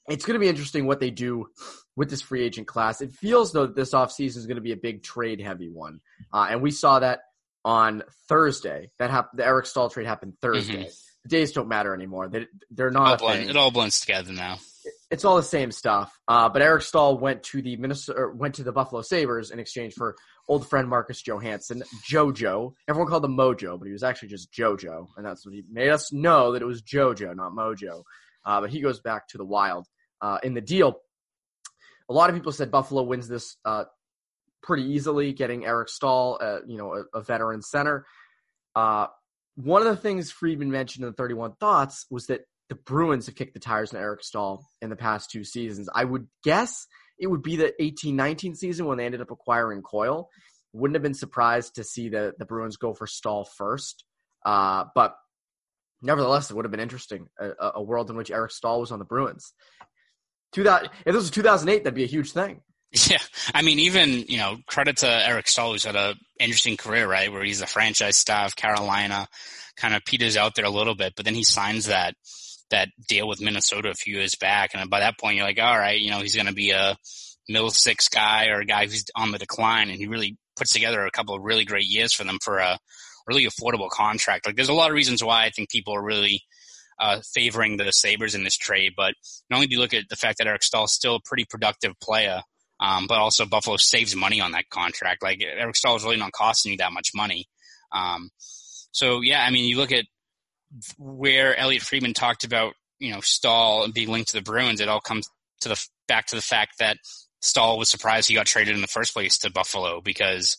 it's 0.08 0.24
going 0.24 0.34
to 0.34 0.40
be 0.40 0.48
interesting 0.48 0.86
what 0.86 1.00
they 1.00 1.10
do 1.10 1.48
with 1.96 2.08
this 2.08 2.22
free 2.22 2.42
agent 2.42 2.66
class. 2.66 3.00
It 3.00 3.12
feels 3.12 3.52
though 3.52 3.66
that 3.66 3.76
this 3.76 3.92
offseason 3.92 4.38
is 4.38 4.46
going 4.46 4.56
to 4.56 4.62
be 4.62 4.72
a 4.72 4.76
big 4.76 5.02
trade 5.02 5.40
heavy 5.40 5.68
one, 5.68 6.00
uh, 6.32 6.46
and 6.50 6.62
we 6.62 6.70
saw 6.70 7.00
that 7.00 7.20
on 7.64 8.02
Thursday. 8.28 8.90
That 8.98 9.10
happened. 9.10 9.40
The 9.40 9.46
Eric 9.46 9.66
Staal 9.66 9.90
trade 9.90 10.06
happened 10.06 10.34
Thursday. 10.40 10.88
The 11.24 11.28
days 11.28 11.52
don't 11.52 11.68
matter 11.68 11.94
anymore. 11.94 12.28
They, 12.28 12.46
they're 12.70 12.88
Mm-hmm. 12.90 12.96
All 12.96 13.04
not. 13.16 13.22
a 13.22 13.26
thing 13.38 13.48
it 13.50 13.56
all 13.56 13.70
blends 13.70 14.00
together 14.00 14.32
now. 14.32 14.58
it's 15.10 15.24
all 15.24 15.36
the 15.36 15.42
same 15.42 15.70
stuff. 15.72 16.16
Uh, 16.28 16.48
but 16.48 16.62
Eric 16.62 16.82
Staal 16.82 17.18
went 17.18 17.42
to 17.44 17.60
the 17.60 17.76
Minnesota, 17.76 18.30
went 18.32 18.54
to 18.56 18.62
the 18.62 18.72
Buffalo 18.72 19.02
Sabres 19.02 19.50
in 19.50 19.58
exchange 19.58 19.94
for 19.94 20.14
old 20.48 20.68
friend 20.68 20.88
Marcus 20.88 21.20
Johansson, 21.20 21.82
JoJo. 22.10 22.72
Everyone 22.88 23.10
called 23.10 23.24
him 23.24 23.36
Mojo, 23.36 23.78
but 23.78 23.86
he 23.86 23.92
was 23.92 24.02
actually 24.04 24.28
just 24.28 24.50
JoJo, 24.52 25.08
and 25.16 25.26
that's 25.26 25.44
what 25.44 25.54
he 25.54 25.64
made 25.70 25.90
us 25.90 26.12
know 26.12 26.52
that 26.52 26.62
it 26.62 26.66
was 26.66 26.80
JoJo, 26.82 27.34
not 27.36 27.52
Mojo. 27.52 28.02
Uh, 28.46 28.60
but 28.62 28.70
he 28.70 28.80
goes 28.80 29.00
back 29.00 29.28
to 29.28 29.38
the 29.38 29.44
Wild 29.44 29.86
uh, 30.22 30.38
in 30.42 30.54
the 30.54 30.60
deal. 30.62 31.00
A 32.08 32.14
lot 32.14 32.30
of 32.30 32.36
people 32.36 32.52
said 32.52 32.70
Buffalo 32.70 33.02
wins 33.02 33.28
this 33.28 33.56
uh, 33.66 33.84
pretty 34.68 34.84
easily, 34.84 35.32
getting 35.32 35.64
Eric 35.64 35.88
Staal, 35.88 36.38
uh, 36.40 36.58
you 36.66 36.76
know, 36.76 36.94
a, 36.94 37.18
a 37.18 37.22
veteran 37.22 37.62
center. 37.62 38.04
Uh, 38.76 39.06
one 39.56 39.80
of 39.80 39.88
the 39.88 39.96
things 39.96 40.30
Friedman 40.30 40.70
mentioned 40.70 41.04
in 41.04 41.10
the 41.10 41.16
31 41.16 41.54
Thoughts 41.58 42.04
was 42.10 42.26
that 42.26 42.42
the 42.68 42.74
Bruins 42.74 43.24
have 43.26 43.34
kicked 43.34 43.54
the 43.54 43.60
tires 43.60 43.94
on 43.94 44.00
Eric 44.00 44.22
Staal 44.22 44.62
in 44.82 44.90
the 44.90 44.94
past 44.96 45.30
two 45.30 45.42
seasons. 45.42 45.88
I 45.92 46.04
would 46.04 46.28
guess 46.44 46.86
it 47.18 47.26
would 47.28 47.42
be 47.42 47.56
the 47.56 47.72
18-19 47.80 48.56
season 48.56 48.84
when 48.84 48.98
they 48.98 49.06
ended 49.06 49.22
up 49.22 49.30
acquiring 49.30 49.80
Coyle. 49.80 50.28
Wouldn't 50.74 50.94
have 50.96 51.02
been 51.02 51.14
surprised 51.14 51.76
to 51.76 51.82
see 51.82 52.10
the, 52.10 52.34
the 52.38 52.44
Bruins 52.44 52.76
go 52.76 52.92
for 52.92 53.06
Staal 53.06 53.44
first. 53.56 54.04
Uh, 54.44 54.84
but 54.94 55.16
nevertheless, 56.02 56.50
it 56.50 56.54
would 56.56 56.66
have 56.66 56.70
been 56.70 56.78
interesting, 56.78 57.26
a, 57.40 57.48
a- 57.58 57.72
a 57.76 57.82
world 57.82 58.10
in 58.10 58.16
which 58.18 58.30
Eric 58.30 58.50
Staal 58.50 58.80
was 58.80 58.92
on 58.92 58.98
the 58.98 59.06
Bruins. 59.06 59.54
2000, 60.52 60.90
if 61.06 61.14
this 61.14 61.14
was 61.14 61.30
2008, 61.30 61.84
that'd 61.84 61.94
be 61.94 62.04
a 62.04 62.06
huge 62.06 62.32
thing. 62.32 62.60
Yeah, 62.90 63.18
I 63.54 63.62
mean, 63.62 63.80
even 63.80 64.24
you 64.28 64.38
know, 64.38 64.56
credit 64.66 64.98
to 64.98 65.28
Eric 65.28 65.46
Staal, 65.48 65.72
who's 65.72 65.84
had 65.84 65.96
a 65.96 66.14
interesting 66.40 66.76
career, 66.76 67.06
right? 67.06 67.30
Where 67.30 67.44
he's 67.44 67.60
a 67.60 67.66
franchise 67.66 68.16
star 68.16 68.46
of 68.46 68.56
Carolina, 68.56 69.28
kind 69.76 69.94
of 69.94 70.04
peters 70.04 70.36
out 70.36 70.54
there 70.54 70.64
a 70.64 70.70
little 70.70 70.94
bit, 70.94 71.12
but 71.14 71.24
then 71.24 71.34
he 71.34 71.44
signs 71.44 71.86
that 71.86 72.14
that 72.70 72.88
deal 73.06 73.28
with 73.28 73.40
Minnesota 73.40 73.90
a 73.90 73.94
few 73.94 74.16
years 74.16 74.34
back, 74.36 74.70
and 74.74 74.88
by 74.88 75.00
that 75.00 75.18
point, 75.18 75.36
you're 75.36 75.44
like, 75.44 75.60
all 75.60 75.78
right, 75.78 76.00
you 76.00 76.10
know, 76.10 76.20
he's 76.20 76.34
going 76.34 76.46
to 76.46 76.54
be 76.54 76.70
a 76.70 76.96
middle 77.48 77.70
six 77.70 78.08
guy 78.08 78.46
or 78.48 78.60
a 78.60 78.66
guy 78.66 78.86
who's 78.86 79.04
on 79.14 79.32
the 79.32 79.38
decline, 79.38 79.90
and 79.90 79.98
he 79.98 80.06
really 80.06 80.38
puts 80.56 80.72
together 80.72 81.04
a 81.04 81.10
couple 81.10 81.34
of 81.34 81.42
really 81.42 81.64
great 81.64 81.86
years 81.86 82.12
for 82.12 82.24
them 82.24 82.38
for 82.42 82.58
a 82.58 82.78
really 83.26 83.46
affordable 83.46 83.90
contract. 83.90 84.46
Like, 84.46 84.56
there's 84.56 84.68
a 84.70 84.74
lot 84.74 84.90
of 84.90 84.94
reasons 84.94 85.22
why 85.22 85.44
I 85.44 85.50
think 85.50 85.70
people 85.70 85.94
are 85.94 86.02
really 86.02 86.42
uh, 86.98 87.20
favoring 87.34 87.76
the 87.76 87.90
Sabres 87.92 88.34
in 88.34 88.44
this 88.44 88.56
trade, 88.56 88.94
but 88.96 89.14
not 89.50 89.56
only 89.56 89.66
do 89.66 89.76
you 89.76 89.80
look 89.80 89.94
at 89.94 90.08
the 90.08 90.16
fact 90.16 90.38
that 90.38 90.46
Eric 90.46 90.62
Staal 90.62 90.84
is 90.84 90.92
still 90.92 91.16
a 91.16 91.20
pretty 91.20 91.44
productive 91.44 91.92
player. 92.00 92.42
Um, 92.80 93.06
but 93.08 93.18
also 93.18 93.44
Buffalo 93.44 93.76
saves 93.76 94.14
money 94.14 94.40
on 94.40 94.52
that 94.52 94.70
contract. 94.70 95.22
Like 95.22 95.42
Eric 95.42 95.74
Staal 95.74 95.96
is 95.96 96.04
really 96.04 96.16
not 96.16 96.32
costing 96.32 96.72
you 96.72 96.78
that 96.78 96.92
much 96.92 97.10
money. 97.14 97.48
Um, 97.92 98.30
so 98.92 99.20
yeah, 99.20 99.42
I 99.44 99.50
mean, 99.50 99.64
you 99.64 99.76
look 99.76 99.92
at 99.92 100.04
where 100.98 101.56
Elliotte 101.56 101.82
Friedman 101.82 102.14
talked 102.14 102.44
about, 102.44 102.74
you 102.98 103.12
know, 103.12 103.20
Staal 103.20 103.84
and 103.84 103.94
being 103.94 104.08
linked 104.08 104.30
to 104.30 104.36
the 104.36 104.42
Bruins. 104.42 104.80
It 104.80 104.88
all 104.88 105.00
comes 105.00 105.28
to 105.62 105.68
the 105.68 105.86
back 106.06 106.26
to 106.26 106.36
the 106.36 106.42
fact 106.42 106.78
that 106.78 106.98
Staal 107.40 107.78
was 107.78 107.90
surprised 107.90 108.28
he 108.28 108.34
got 108.34 108.46
traded 108.46 108.74
in 108.74 108.80
the 108.80 108.86
first 108.86 109.12
place 109.12 109.38
to 109.38 109.50
Buffalo 109.50 110.00
because 110.00 110.56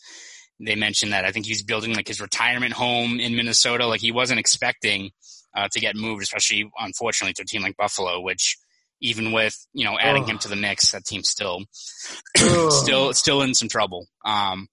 they 0.60 0.75
mentioned 0.75 1.13
that 1.13 1.25
I 1.25 1.32
think 1.32 1.45
he's 1.45 1.63
building 1.63 1.93
like 1.93 2.08
his 2.08 2.21
retirement 2.21 2.73
home 2.73 3.19
in 3.19 3.36
Minnesota. 3.36 3.86
Like 3.88 4.01
he 4.01 4.12
wasn't 4.12 4.39
expecting 4.39 5.12
uh, 5.55 5.67
to 5.71 5.79
get 5.79 5.95
moved, 5.95 6.21
especially 6.21 6.69
unfortunately 6.77 7.34
to 7.34 7.43
a 7.43 7.45
team 7.45 7.62
like 7.62 7.77
Buffalo, 7.77 8.21
which 8.21 8.58
even 9.01 9.31
with 9.31 9.55
you 9.73 9.85
know 9.85 9.97
adding 9.99 10.23
Ugh. 10.23 10.29
him 10.29 10.38
to 10.39 10.47
the 10.47 10.55
mix, 10.55 10.91
that 10.91 11.05
team's 11.05 11.29
still 11.29 11.62
still 12.35 13.13
still 13.13 13.41
in 13.41 13.53
some 13.53 13.69
trouble. 13.69 14.07
Um, 14.25 14.67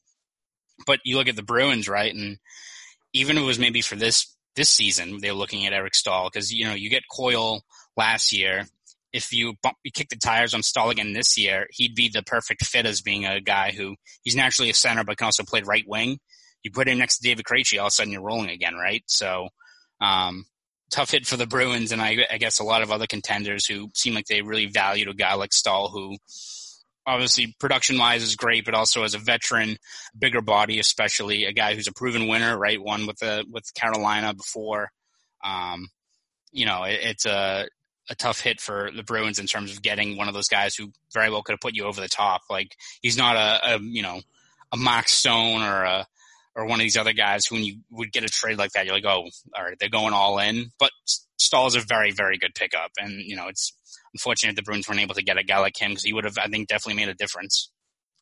but 0.86 1.00
you 1.04 1.16
look 1.16 1.28
at 1.28 1.36
the 1.36 1.42
Bruins, 1.42 1.88
right, 1.88 2.14
and 2.14 2.38
even 3.12 3.36
if 3.36 3.42
it 3.42 3.46
was 3.46 3.58
maybe 3.58 3.80
for 3.80 3.96
this 3.96 4.34
this 4.56 4.68
season, 4.68 5.18
they're 5.20 5.32
looking 5.32 5.66
at 5.66 5.72
Eric 5.72 5.94
Staal 5.94 6.30
because 6.32 6.52
you 6.52 6.64
know 6.64 6.74
you 6.74 6.90
get 6.90 7.04
Coyle 7.10 7.62
last 7.96 8.32
year. 8.32 8.66
If 9.12 9.32
you 9.32 9.54
bump, 9.62 9.76
you 9.82 9.90
kick 9.90 10.08
the 10.10 10.16
tires 10.16 10.52
on 10.52 10.62
Staal 10.62 10.90
again 10.90 11.14
this 11.14 11.38
year, 11.38 11.68
he'd 11.70 11.94
be 11.94 12.10
the 12.12 12.22
perfect 12.22 12.66
fit 12.66 12.84
as 12.84 13.00
being 13.00 13.24
a 13.24 13.40
guy 13.40 13.72
who 13.72 13.94
he's 14.22 14.36
naturally 14.36 14.68
a 14.68 14.74
center 14.74 15.04
but 15.04 15.16
can 15.16 15.26
also 15.26 15.44
play 15.44 15.62
right 15.62 15.84
wing. 15.86 16.18
You 16.62 16.70
put 16.70 16.88
him 16.88 16.98
next 16.98 17.18
to 17.18 17.22
David 17.22 17.44
Krejci, 17.44 17.78
all 17.78 17.86
of 17.86 17.90
a 17.90 17.92
sudden 17.92 18.12
you're 18.12 18.22
rolling 18.22 18.50
again, 18.50 18.74
right? 18.74 19.02
So, 19.06 19.48
um, 20.00 20.44
tough 20.90 21.10
hit 21.10 21.26
for 21.26 21.36
the 21.36 21.46
Bruins, 21.46 21.92
and 21.92 22.00
I, 22.00 22.26
I 22.30 22.38
guess 22.38 22.58
a 22.58 22.64
lot 22.64 22.82
of 22.82 22.90
other 22.90 23.06
contenders 23.06 23.66
who 23.66 23.90
seem 23.94 24.14
like 24.14 24.26
they 24.26 24.42
really 24.42 24.66
valued 24.66 25.08
a 25.08 25.14
guy 25.14 25.34
like 25.34 25.52
Staal, 25.52 25.88
who 25.88 26.16
obviously 27.06 27.54
production 27.60 27.98
wise 27.98 28.22
is 28.22 28.36
great, 28.36 28.64
but 28.64 28.74
also 28.74 29.04
as 29.04 29.14
a 29.14 29.18
veteran, 29.18 29.76
bigger 30.18 30.40
body, 30.40 30.78
especially 30.78 31.44
a 31.44 31.52
guy 31.52 31.74
who's 31.74 31.86
a 31.86 31.92
proven 31.92 32.28
winner, 32.28 32.58
right? 32.58 32.82
One 32.82 33.06
with 33.06 33.18
the 33.18 33.44
with 33.50 33.72
Carolina 33.74 34.34
before. 34.34 34.90
Um, 35.44 35.88
you 36.52 36.66
know, 36.66 36.84
it, 36.84 37.00
it's 37.02 37.26
a 37.26 37.68
a 38.08 38.14
tough 38.14 38.40
hit 38.40 38.60
for 38.60 38.90
the 38.94 39.02
Bruins 39.02 39.38
in 39.38 39.46
terms 39.46 39.72
of 39.72 39.82
getting 39.82 40.16
one 40.16 40.28
of 40.28 40.34
those 40.34 40.48
guys 40.48 40.76
who 40.76 40.92
very 41.12 41.28
well 41.28 41.42
could 41.42 41.54
have 41.54 41.60
put 41.60 41.74
you 41.74 41.84
over 41.84 42.00
the 42.00 42.08
top. 42.08 42.42
Like 42.48 42.76
he's 43.02 43.16
not 43.16 43.36
a, 43.36 43.74
a 43.74 43.80
you 43.80 44.02
know 44.02 44.20
a 44.72 44.76
Mark 44.76 45.08
Stone 45.08 45.62
or 45.62 45.84
a 45.84 46.06
or 46.56 46.64
one 46.64 46.80
of 46.80 46.84
these 46.84 46.96
other 46.96 47.12
guys 47.12 47.46
who 47.46 47.56
when 47.56 47.64
you 47.64 47.76
would 47.90 48.10
get 48.10 48.24
a 48.24 48.28
trade 48.28 48.58
like 48.58 48.72
that, 48.72 48.86
you're 48.86 48.94
like, 48.94 49.04
oh, 49.04 49.28
all 49.54 49.62
right, 49.62 49.76
they're 49.78 49.88
going 49.90 50.14
all 50.14 50.38
in. 50.38 50.72
But 50.78 50.90
Staal 51.38 51.66
is 51.66 51.76
a 51.76 51.80
very, 51.80 52.10
very 52.10 52.38
good 52.38 52.54
pickup, 52.54 52.90
and 52.98 53.20
you 53.20 53.36
know 53.36 53.46
it's 53.48 53.72
unfortunate 54.14 54.56
the 54.56 54.62
Bruins 54.62 54.88
weren't 54.88 55.00
able 55.00 55.14
to 55.14 55.22
get 55.22 55.36
a 55.38 55.44
guy 55.44 55.58
like 55.58 55.80
him 55.80 55.90
because 55.90 56.04
he 56.04 56.12
would 56.14 56.24
have, 56.24 56.38
I 56.38 56.48
think, 56.48 56.68
definitely 56.68 57.00
made 57.04 57.10
a 57.10 57.14
difference. 57.14 57.70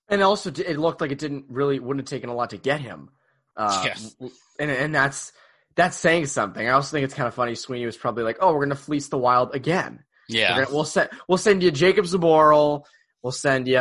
And 0.09 0.23
also, 0.23 0.51
it 0.51 0.79
looked 0.79 1.01
like 1.01 1.12
it 1.12 1.18
didn't 1.18 1.47
really 1.49 1.79
wouldn't 1.79 2.07
have 2.07 2.11
taken 2.14 2.29
a 2.29 2.35
lot 2.35 2.51
to 2.51 2.59
get 2.59 2.81
him. 2.81 3.11
Uh, 3.57 3.87
Yeah. 3.87 4.29
and 4.59 4.70
and 4.70 4.94
that's 4.94 5.33
that's 5.77 5.97
saying 5.97 6.27
something. 6.27 6.66
I 6.66 6.73
also 6.73 6.90
think 6.92 7.05
it's 7.05 7.14
kind 7.14 7.29
of 7.29 7.35
funny. 7.35 7.55
Sweeney 7.55 7.87
was 7.87 7.97
probably 7.97 8.25
like, 8.25 8.38
"Oh, 8.40 8.53
we're 8.53 8.64
gonna 8.64 8.75
fleece 8.75 9.09
the 9.09 9.18
Wild 9.18 9.55
again. 9.55 10.05
Yeah, 10.29 10.57
gonna, 10.64 10.75
we'll 10.75 10.85
send 10.85 11.11
we'll 11.29 11.38
send 11.38 11.62
you 11.62 11.70
Jakub 11.70 12.05
Zboril. 12.05 12.85
We'll 13.23 13.33
send 13.33 13.66
you, 13.66 13.81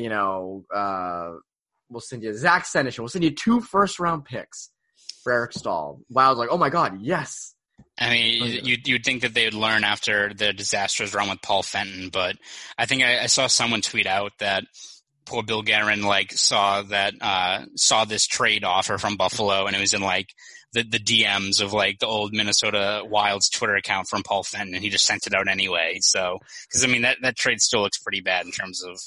you 0.00 0.08
know, 0.08 0.64
uh, 0.72 1.32
we'll 1.90 2.00
send 2.00 2.22
you 2.22 2.34
Zach 2.34 2.64
Senyshyn. 2.64 2.98
We'll 3.00 3.08
send 3.08 3.24
you 3.24 3.30
two 3.30 3.60
first 3.60 3.98
round 3.98 4.24
picks 4.24 4.70
for 5.22 5.32
Eric 5.32 5.52
Stahl. 5.52 6.00
Wild's 6.10 6.38
like, 6.38 6.48
oh 6.50 6.58
my 6.58 6.70
god, 6.70 7.00
yes. 7.00 7.54
I 7.98 8.10
mean, 8.10 8.42
Oh, 8.42 8.46
yeah. 8.46 8.60
you 8.62 8.76
you'd 8.84 9.04
think 9.04 9.22
that 9.22 9.34
they 9.34 9.44
would 9.44 9.54
learn 9.54 9.84
after 9.84 10.32
the 10.34 10.52
disastrous 10.52 11.14
run 11.14 11.28
with 11.28 11.42
Paul 11.42 11.62
Fenton, 11.62 12.10
but 12.10 12.36
I 12.76 12.86
think 12.86 13.02
I, 13.02 13.22
I 13.22 13.26
saw 13.26 13.46
someone 13.46 13.80
tweet 13.82 14.06
out 14.06 14.32
that 14.38 14.64
poor 15.26 15.42
Bill 15.42 15.62
Guerin 15.62 16.02
like 16.02 16.32
saw 16.32 16.82
that 16.82 17.14
uh 17.20 17.66
saw 17.76 18.04
this 18.04 18.26
trade 18.26 18.64
offer 18.64 18.98
from 18.98 19.16
Buffalo, 19.16 19.66
and 19.66 19.76
it 19.76 19.80
was 19.80 19.94
in 19.94 20.00
like 20.02 20.28
the 20.72 20.82
the 20.82 20.98
DMs 20.98 21.60
of 21.60 21.72
like 21.72 21.98
the 21.98 22.06
old 22.06 22.32
Minnesota 22.32 23.02
Wild's 23.04 23.48
Twitter 23.48 23.76
account 23.76 24.08
from 24.08 24.22
Paul 24.22 24.42
Fenton, 24.42 24.74
and 24.74 24.82
he 24.82 24.90
just 24.90 25.06
sent 25.06 25.26
it 25.26 25.34
out 25.34 25.48
anyway. 25.48 25.98
So, 26.00 26.38
because 26.68 26.84
I 26.84 26.86
mean 26.88 27.02
that 27.02 27.18
that 27.22 27.36
trade 27.36 27.60
still 27.60 27.82
looks 27.82 27.98
pretty 27.98 28.20
bad 28.20 28.44
in 28.46 28.52
terms 28.52 28.82
of 28.84 29.00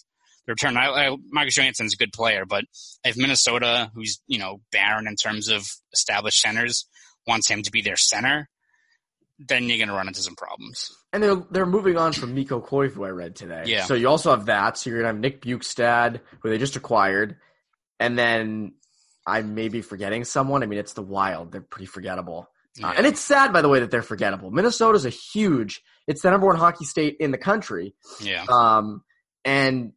the 0.46 0.54
return. 0.54 0.78
I, 0.78 0.88
I, 0.88 1.18
Marcus 1.32 1.56
Johansson's 1.56 1.94
a 1.94 1.98
good 1.98 2.14
player, 2.14 2.46
but 2.46 2.66
if 3.04 3.18
Minnesota, 3.18 3.92
who's 3.94 4.22
you 4.28 4.40
know 4.40 4.62
barren 4.72 5.08
in 5.08 5.16
terms 5.16 5.50
of 5.50 5.66
established 5.94 6.40
centers, 6.40 6.88
wants 7.28 7.50
him 7.50 7.64
to 7.64 7.72
be 7.72 7.82
their 7.82 7.98
center, 7.98 8.50
then 9.48 9.68
you're 9.68 9.78
going 9.78 9.90
to 9.90 9.96
run 9.96 10.08
into 10.08 10.22
some 10.22 10.36
problems. 10.36 10.90
And 11.14 11.22
they're 11.22 11.44
they're 11.52 11.66
moving 11.66 11.98
on 11.98 12.14
from 12.14 12.34
Mikko 12.34 12.62
Koivu. 12.62 13.06
I 13.06 13.10
read 13.10 13.36
today. 13.36 13.64
Yeah. 13.66 13.84
So 13.86 13.94
you 13.94 14.08
also 14.08 14.32
have 14.32 14.46
that. 14.46 14.78
So 14.78 14.90
you're 14.90 15.00
gonna 15.00 15.14
have 15.14 15.20
Nick 15.20 15.42
Bjugstad, 15.42 16.22
who 16.42 16.50
they 16.50 16.58
just 16.58 16.76
acquired, 16.76 17.38
and 18.00 18.18
then 18.18 18.74
I 19.28 19.42
may 19.42 19.68
be 19.68 19.82
forgetting 19.82 20.24
someone. 20.24 20.64
I 20.64 20.66
mean, 20.66 20.80
it's 20.80 20.94
the 20.94 21.04
Wild. 21.04 21.52
They're 21.52 21.62
pretty 21.62 21.86
forgettable. 21.86 22.50
Uh, 22.82 22.94
and 22.96 23.06
it's 23.06 23.20
sad, 23.20 23.52
by 23.52 23.62
the 23.62 23.68
way, 23.68 23.82
that 23.82 23.92
they're 23.92 24.02
forgettable. 24.02 24.50
Minnesota's 24.50 25.06
a 25.06 25.10
huge. 25.10 25.82
It's 26.08 26.22
the 26.22 26.32
number 26.32 26.48
one 26.48 26.56
hockey 26.56 26.86
state 26.86 27.18
in 27.20 27.32
the 27.32 27.38
country. 27.38 27.94
Yeah, 28.22 28.46
Um, 28.48 29.04
and 29.44 29.92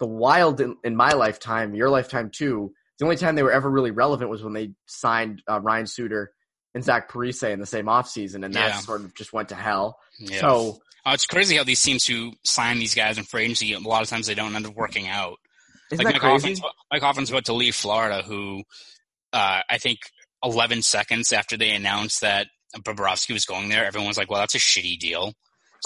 the 0.00 0.06
Wild 0.06 0.60
in, 0.60 0.76
in 0.84 0.94
my 0.96 1.12
lifetime, 1.12 1.74
your 1.74 1.90
lifetime 1.90 2.30
too. 2.32 2.72
The 2.98 3.04
only 3.04 3.16
time 3.16 3.34
they 3.36 3.42
were 3.42 3.52
ever 3.52 3.70
really 3.70 3.90
relevant 3.92 4.30
was 4.30 4.42
when 4.42 4.52
they 4.52 4.72
signed 4.86 5.42
uh, 5.48 5.60
Ryan 5.60 5.86
Suter 5.86 6.32
and 6.74 6.82
Zach 6.84 7.10
Parise 7.10 7.48
in 7.52 7.60
the 7.60 7.66
same 7.66 7.86
offseason, 7.86 8.44
and 8.44 8.54
that 8.54 8.68
Yeah. 8.68 8.78
sort 8.80 9.02
of 9.02 9.14
just 9.14 9.32
went 9.32 9.48
to 9.50 9.54
hell. 9.54 9.98
yeah. 10.18 10.40
So 10.40 10.78
Uh, 11.06 11.12
it's 11.14 11.26
crazy 11.26 11.56
how 11.56 11.64
these 11.64 11.82
teams 11.82 12.04
who 12.04 12.32
sign 12.44 12.78
these 12.78 12.94
guys 12.94 13.16
in 13.18 13.24
free 13.24 13.44
agency, 13.44 13.72
a 13.72 13.78
lot 13.78 14.02
of 14.02 14.08
times 14.08 14.26
they 14.26 14.34
don't 14.34 14.54
end 14.54 14.66
up 14.66 14.74
working 14.74 15.08
out. 15.08 15.38
isn't 15.90 16.04
like 16.04 16.14
that 16.14 16.22
Mike 16.22 16.40
crazy? 16.40 16.54
Hoffman's, 16.60 16.74
Mike 16.92 17.02
Hoffman's 17.02 17.30
about 17.30 17.44
to 17.46 17.54
leave 17.54 17.74
Florida, 17.74 18.22
who 18.22 18.62
uh, 19.32 19.60
I 19.70 19.78
think 19.78 19.98
11 20.44 20.82
seconds 20.82 21.32
after 21.32 21.56
they 21.56 21.70
announced 21.70 22.20
that 22.20 22.48
Bobrovsky 22.76 23.32
was 23.32 23.44
going 23.46 23.68
there, 23.70 23.86
everyone 23.86 24.08
was 24.08 24.18
like, 24.18 24.30
"Well, 24.30 24.40
that's 24.40 24.54
a 24.54 24.58
shitty 24.58 24.98
deal." 24.98 25.32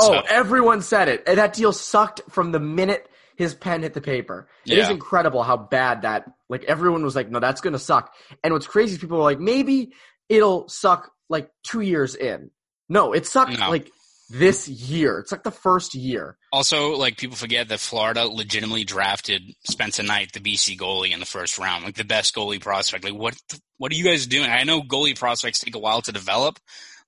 Oh, 0.01 0.21
everyone 0.29 0.83
said 0.83 1.09
it. 1.09 1.23
And 1.27 1.39
that 1.39 1.53
deal 1.53 1.73
sucked 1.73 2.23
from 2.31 2.51
the 2.53 2.59
minute 2.59 3.07
his 3.37 3.55
pen 3.55 3.83
hit 3.83 3.95
the 3.95 4.01
paper. 4.01 4.49
It 4.67 4.79
is 4.79 4.89
Yeah. 4.89 4.95
incredible 4.95 5.43
how 5.43 5.57
bad 5.57 6.03
that. 6.03 6.25
Like 6.49 6.65
everyone 6.65 7.05
was 7.05 7.17
like, 7.17 7.31
"No, 7.31 7.41
that's 7.41 7.61
going 7.61 7.73
to 7.73 7.79
suck." 7.79 8.13
And 8.45 8.53
what's 8.53 8.67
crazy 8.67 8.95
is 8.95 8.99
people 9.01 9.19
were 9.19 9.25
like, 9.25 9.41
"Maybe 9.41 9.93
it'll 10.29 10.69
suck 10.69 11.11
like 11.29 11.51
two 11.65 11.81
years 11.81 12.15
in. 12.15 12.51
No, 12.89 13.13
it 13.13 13.27
sucked 13.27 13.59
No. 13.59 13.71
like 13.71 13.91
this 14.31 14.67
year. 14.69 15.19
It's 15.19 15.31
like 15.33 15.43
the 15.43 15.51
first 15.51 15.95
year. 15.95 16.37
Also, 16.53 16.97
like 16.97 17.17
people 17.19 17.37
forget 17.37 17.69
that 17.69 17.81
Florida 17.81 18.27
legitimately 18.27 18.85
drafted 18.85 19.43
Spencer 19.65 20.03
Knight, 20.03 20.33
the 20.33 20.41
BC 20.41 20.77
goalie, 20.79 21.13
in 21.13 21.21
the 21.21 21.27
first 21.27 21.59
round, 21.59 21.85
like 21.85 21.97
the 21.97 22.05
best 22.05 22.35
goalie 22.35 22.61
prospect. 22.61 23.05
Like, 23.05 23.15
what? 23.15 23.35
What 23.79 23.93
are 23.93 23.95
you 23.95 24.05
guys 24.05 24.27
doing? 24.27 24.49
I 24.51 24.65
know 24.65 24.81
goalie 24.83 25.19
prospects 25.19 25.59
take 25.61 25.75
a 25.75 25.79
while 25.79 26.01
to 26.03 26.13
develop, 26.13 26.59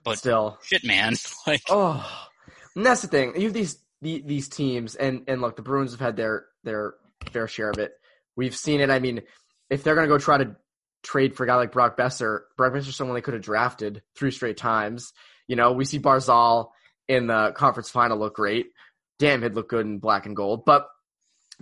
but 0.03 0.19
Still, 0.19 0.59
shit, 0.65 0.85
man, 0.85 1.15
like 1.47 1.63
oh, 1.69 2.05
and 2.75 2.85
that's 2.85 3.03
the 3.03 3.09
thing. 3.09 3.35
You 3.37 3.45
have 3.45 3.53
these 3.55 3.79
the, 4.05 4.23
these 4.25 4.49
teams, 4.49 4.95
and 4.95 5.23
and 5.27 5.41
look, 5.41 5.57
the 5.57 5.63
Bruins 5.63 5.91
have 5.93 6.01
had 6.01 6.17
their 6.17 6.47
their 6.63 6.95
fair 7.33 7.49
share 7.49 7.71
of 7.71 7.79
it. 7.79 7.93
We've 8.37 8.55
seen 8.55 8.81
it. 8.81 8.91
I 8.91 9.01
mean, 9.01 9.23
if 9.71 9.83
they're 9.83 9.97
gonna 9.97 10.07
go 10.07 10.19
try 10.19 10.39
to 10.39 10.57
trade 11.03 11.35
for 11.35 11.45
a 11.45 11.47
guy 11.47 11.57
like 11.57 11.73
Brock 11.73 11.97
Boeser, 11.97 12.41
Brock 12.57 12.73
Boeser's 12.73 12.97
someone 12.97 13.15
they 13.15 13.21
could 13.21 13.35
have 13.35 13.43
drafted 13.43 14.03
three 14.17 14.31
straight 14.31 14.57
times. 14.57 15.13
You 15.49 15.57
know, 15.57 15.73
we 15.73 15.85
see 15.85 15.99
Barzal 15.99 16.69
in 17.09 17.27
the 17.27 17.53
conference 17.57 17.91
final 17.91 18.19
look 18.19 18.37
great. 18.37 18.67
Damn, 19.19 19.43
he'd 19.43 19.55
look 19.55 19.69
good 19.69 19.87
in 19.87 19.99
black 19.99 20.27
and 20.27 20.37
gold. 20.37 20.65
But 20.65 20.87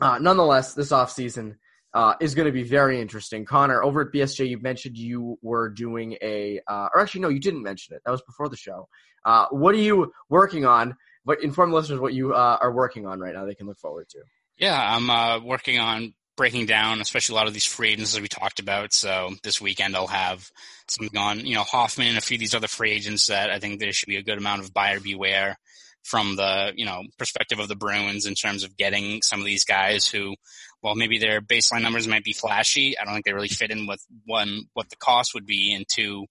uh, 0.00 0.18
nonetheless, 0.18 0.74
this 0.74 0.90
offseason 0.90 1.57
uh, 1.94 2.14
is 2.20 2.35
going 2.35 2.46
to 2.46 2.52
be 2.52 2.62
very 2.62 3.00
interesting. 3.00 3.44
Conor, 3.44 3.83
over 3.83 4.02
at 4.02 4.12
BSJ, 4.12 4.48
you 4.48 4.59
mentioned 4.61 4.96
you 4.96 5.38
were 5.42 5.68
doing 5.68 6.16
a, 6.22 6.61
uh, 6.66 6.88
or 6.94 7.00
actually, 7.00 7.20
no, 7.20 7.28
you 7.28 7.40
didn't 7.40 7.62
mention 7.62 7.94
it. 7.94 8.02
That 8.05 8.12
was 8.12 8.22
before 8.22 8.48
the 8.48 8.57
show. 8.57 8.88
Uh, 9.24 9.46
what 9.50 9.74
are 9.74 9.78
you 9.78 10.12
working 10.31 10.64
on? 10.64 10.96
But 11.25 11.43
inform 11.43 11.73
listeners 11.73 12.01
what 12.01 12.15
you 12.15 12.35
uh, 12.35 12.59
are 12.61 12.73
working 12.73 13.07
on 13.07 13.21
right 13.21 13.35
now. 13.35 13.45
They 13.45 13.55
can 13.55 13.67
look 13.67 13.79
forward 13.79 14.09
to. 14.11 14.19
Yeah, 14.59 14.81
I'm 14.81 15.09
uh, 15.09 15.41
working 15.41 15.79
on 15.79 16.15
breaking 16.37 16.67
down, 16.67 17.01
especially 17.01 17.35
a 17.35 17.37
lot 17.37 17.47
of 17.47 17.55
these 17.55 17.67
free 17.67 17.91
agents 17.91 18.15
that 18.15 18.23
we 18.23 18.29
talked 18.29 18.59
about. 18.59 18.93
So 18.93 19.35
this 19.43 19.61
weekend 19.61 19.95
I'll 19.95 20.07
have 20.07 20.51
something 20.89 21.19
on, 21.19 21.47
you 21.47 21.55
know, 21.55 21.63
Hoffman 21.63 22.09
and 22.09 22.19
a 22.19 22.23
few 22.23 22.37
of 22.37 22.41
these 22.41 22.55
other 22.55 22.69
free 22.69 22.93
agents 22.93 23.27
that 23.27 23.51
I 23.51 23.59
think 23.59 23.79
there 23.79 23.93
should 23.93 24.09
be 24.09 24.17
a 24.17 24.23
good 24.23 24.39
amount 24.39 24.63
of 24.63 24.73
buyer 24.73 25.01
beware 25.01 25.59
from 26.05 26.37
the, 26.37 26.73
you 26.75 26.85
know, 26.85 27.03
perspective 27.19 27.61
of 27.61 27.69
the 27.69 27.77
Bruins 27.77 28.27
in 28.27 28.35
terms 28.35 28.65
of 28.65 28.77
getting 28.77 29.23
some 29.23 29.39
of 29.39 29.47
these 29.47 29.65
guys 29.65 30.09
who, 30.09 30.35
well, 30.83 30.95
maybe 30.95 31.19
their 31.19 31.41
baseline 31.41 31.83
numbers 31.83 32.09
might 32.09 32.25
be 32.25 32.33
flashy. 32.33 32.99
I 32.99 33.05
don't 33.05 33.15
think 33.15 33.25
they 33.25 33.33
really 33.33 33.49
fit 33.49 33.71
in 33.71 33.87
with 33.87 34.05
one, 34.25 34.63
what 34.73 34.89
the 34.91 34.97
cost 34.97 35.35
would 35.35 35.47
be 35.47 35.73
and 35.75 35.85
two, 35.89 36.27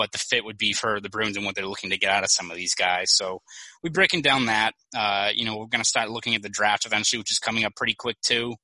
what 0.00 0.12
the 0.12 0.18
fit 0.18 0.46
would 0.46 0.56
be 0.56 0.72
for 0.72 0.98
the 0.98 1.10
Bruins 1.10 1.36
and 1.36 1.44
what 1.44 1.54
they're 1.54 1.66
looking 1.66 1.90
to 1.90 1.98
get 1.98 2.10
out 2.10 2.24
of 2.24 2.30
some 2.30 2.50
of 2.50 2.56
these 2.56 2.74
guys. 2.74 3.12
So 3.12 3.42
we're 3.82 3.90
breaking 3.90 4.22
down 4.22 4.46
that. 4.46 4.72
Uh, 4.96 5.28
you 5.34 5.44
know, 5.44 5.58
we're 5.58 5.66
going 5.66 5.82
to 5.82 5.88
start 5.88 6.08
looking 6.08 6.34
at 6.34 6.40
the 6.40 6.48
draft 6.48 6.86
eventually, 6.86 7.18
which 7.18 7.30
is 7.30 7.38
coming 7.38 7.64
up 7.66 7.76
pretty 7.76 7.92
quick 7.94 8.16
too. 8.22 8.54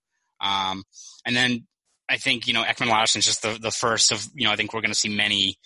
Um, 0.41 0.85
and 1.27 1.37
then 1.37 1.67
I 2.09 2.17
think, 2.17 2.47
you 2.47 2.55
know, 2.55 2.63
Ekman 2.63 2.89
Larsson's 2.89 3.27
just 3.27 3.43
the, 3.43 3.59
the 3.61 3.71
first 3.71 4.13
of, 4.13 4.27
you 4.35 4.47
know, 4.47 4.53
I 4.53 4.57
think 4.57 4.73
we're 4.73 4.81
going 4.81 4.93
to 4.93 4.99
see 4.99 5.15
many 5.15 5.59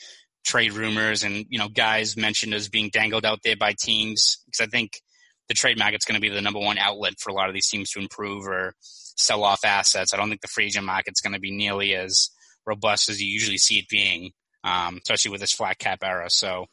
trade 0.45 0.73
rumors 0.73 1.23
and, 1.23 1.47
you 1.49 1.61
know, 1.61 1.69
guys 1.69 2.17
mentioned 2.17 2.53
as 2.53 2.69
being 2.69 2.91
dangled 2.93 3.25
out 3.25 3.39
there 3.45 3.57
by 3.57 3.73
teams 3.79 4.43
because 4.47 4.67
I 4.67 4.69
think 4.69 5.01
the 5.47 5.55
trade 5.55 5.79
market's 5.79 6.05
going 6.05 6.21
to 6.21 6.21
be 6.21 6.35
the 6.35 6.43
number 6.43 6.59
one 6.59 6.79
outlet 6.79 7.15
for 7.21 7.31
a 7.31 7.35
lot 7.35 7.49
of 7.49 7.55
these 7.55 7.69
teams 7.69 7.91
to 7.91 8.01
improve 8.01 8.45
or 8.49 8.75
sell 8.81 9.45
off 9.45 9.65
assets. 9.65 10.13
I 10.13 10.17
don't 10.17 10.31
think 10.31 10.41
the 10.41 10.49
free 10.49 10.67
agent 10.67 10.85
market's 10.85 11.21
going 11.21 11.35
to 11.35 11.41
be 11.41 11.53
nearly 11.53 11.95
as 11.95 12.31
robust 12.67 13.09
as 13.09 13.23
you 13.23 13.31
usually 13.31 13.59
see 13.59 13.79
it 13.79 13.89
being, 13.89 14.33
um, 14.65 14.99
especially 15.03 15.31
with 15.31 15.41
this 15.41 15.53
flat 15.53 15.79
cap 15.79 15.99
era. 16.03 16.29
So 16.31 16.67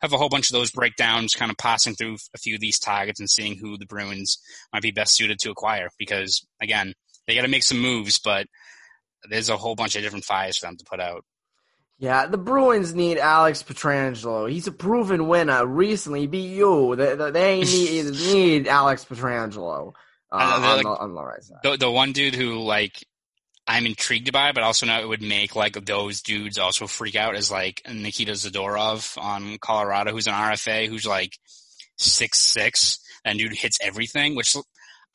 have 0.00 0.12
a 0.12 0.16
whole 0.18 0.28
bunch 0.28 0.50
of 0.50 0.54
those 0.54 0.70
breakdowns, 0.70 1.34
kind 1.34 1.50
of 1.50 1.56
passing 1.58 1.94
through 1.94 2.16
a 2.34 2.38
few 2.38 2.54
of 2.56 2.60
these 2.60 2.78
targets 2.78 3.20
and 3.20 3.30
seeing 3.30 3.56
who 3.56 3.76
the 3.78 3.86
Bruins 3.86 4.38
might 4.72 4.82
be 4.82 4.90
best 4.90 5.14
suited 5.14 5.38
to 5.40 5.50
acquire. 5.50 5.88
Because 5.98 6.44
again, 6.60 6.92
they 7.26 7.34
got 7.34 7.42
to 7.42 7.48
make 7.48 7.62
some 7.62 7.78
moves, 7.80 8.18
but 8.18 8.46
there's 9.30 9.48
a 9.48 9.56
whole 9.56 9.76
bunch 9.76 9.94
of 9.94 10.02
different 10.02 10.24
fires 10.24 10.58
for 10.58 10.66
them 10.66 10.76
to 10.76 10.84
put 10.84 10.98
out. 11.00 11.24
Yeah, 11.98 12.26
the 12.26 12.38
Bruins 12.38 12.92
need 12.96 13.18
Alex 13.18 13.62
Pietrangelo. 13.62 14.50
He's 14.50 14.66
a 14.66 14.72
proven 14.72 15.28
winner. 15.28 15.64
Recently 15.64 16.26
beat 16.26 16.50
you. 16.50 16.96
They, 16.96 17.14
they- 17.14 17.30
they 17.30 17.60
need, 17.60 18.04
need 18.32 18.66
Alex 18.66 19.04
Pietrangelo 19.04 19.92
uh, 20.32 20.34
Uh, 20.34 20.38
on, 20.38 20.62
like- 20.76 20.82
the, 20.82 20.88
on 20.88 21.14
the 21.14 21.22
right 21.22 21.42
side. 21.44 21.58
The, 21.62 21.76
the 21.76 21.90
one 21.90 22.10
dude 22.10 22.34
who 22.34 22.58
like 22.58 23.04
I'm 23.66 23.86
intrigued 23.86 24.32
by, 24.32 24.52
but 24.52 24.64
also 24.64 24.86
know 24.86 25.00
it 25.00 25.08
would 25.08 25.22
make 25.22 25.54
like 25.54 25.74
those 25.86 26.20
dudes 26.20 26.58
also 26.58 26.86
freak 26.86 27.14
out 27.14 27.36
is 27.36 27.50
like 27.50 27.80
Nikita 27.88 28.32
Zadorov 28.32 29.16
on 29.16 29.58
Colorado, 29.58 30.10
who's 30.12 30.26
an 30.26 30.32
RFA, 30.34 30.88
who's 30.88 31.06
like 31.06 31.32
six 31.96 32.38
six. 32.38 32.98
That 33.24 33.36
dude 33.36 33.52
hits 33.54 33.78
everything, 33.80 34.34
which 34.34 34.56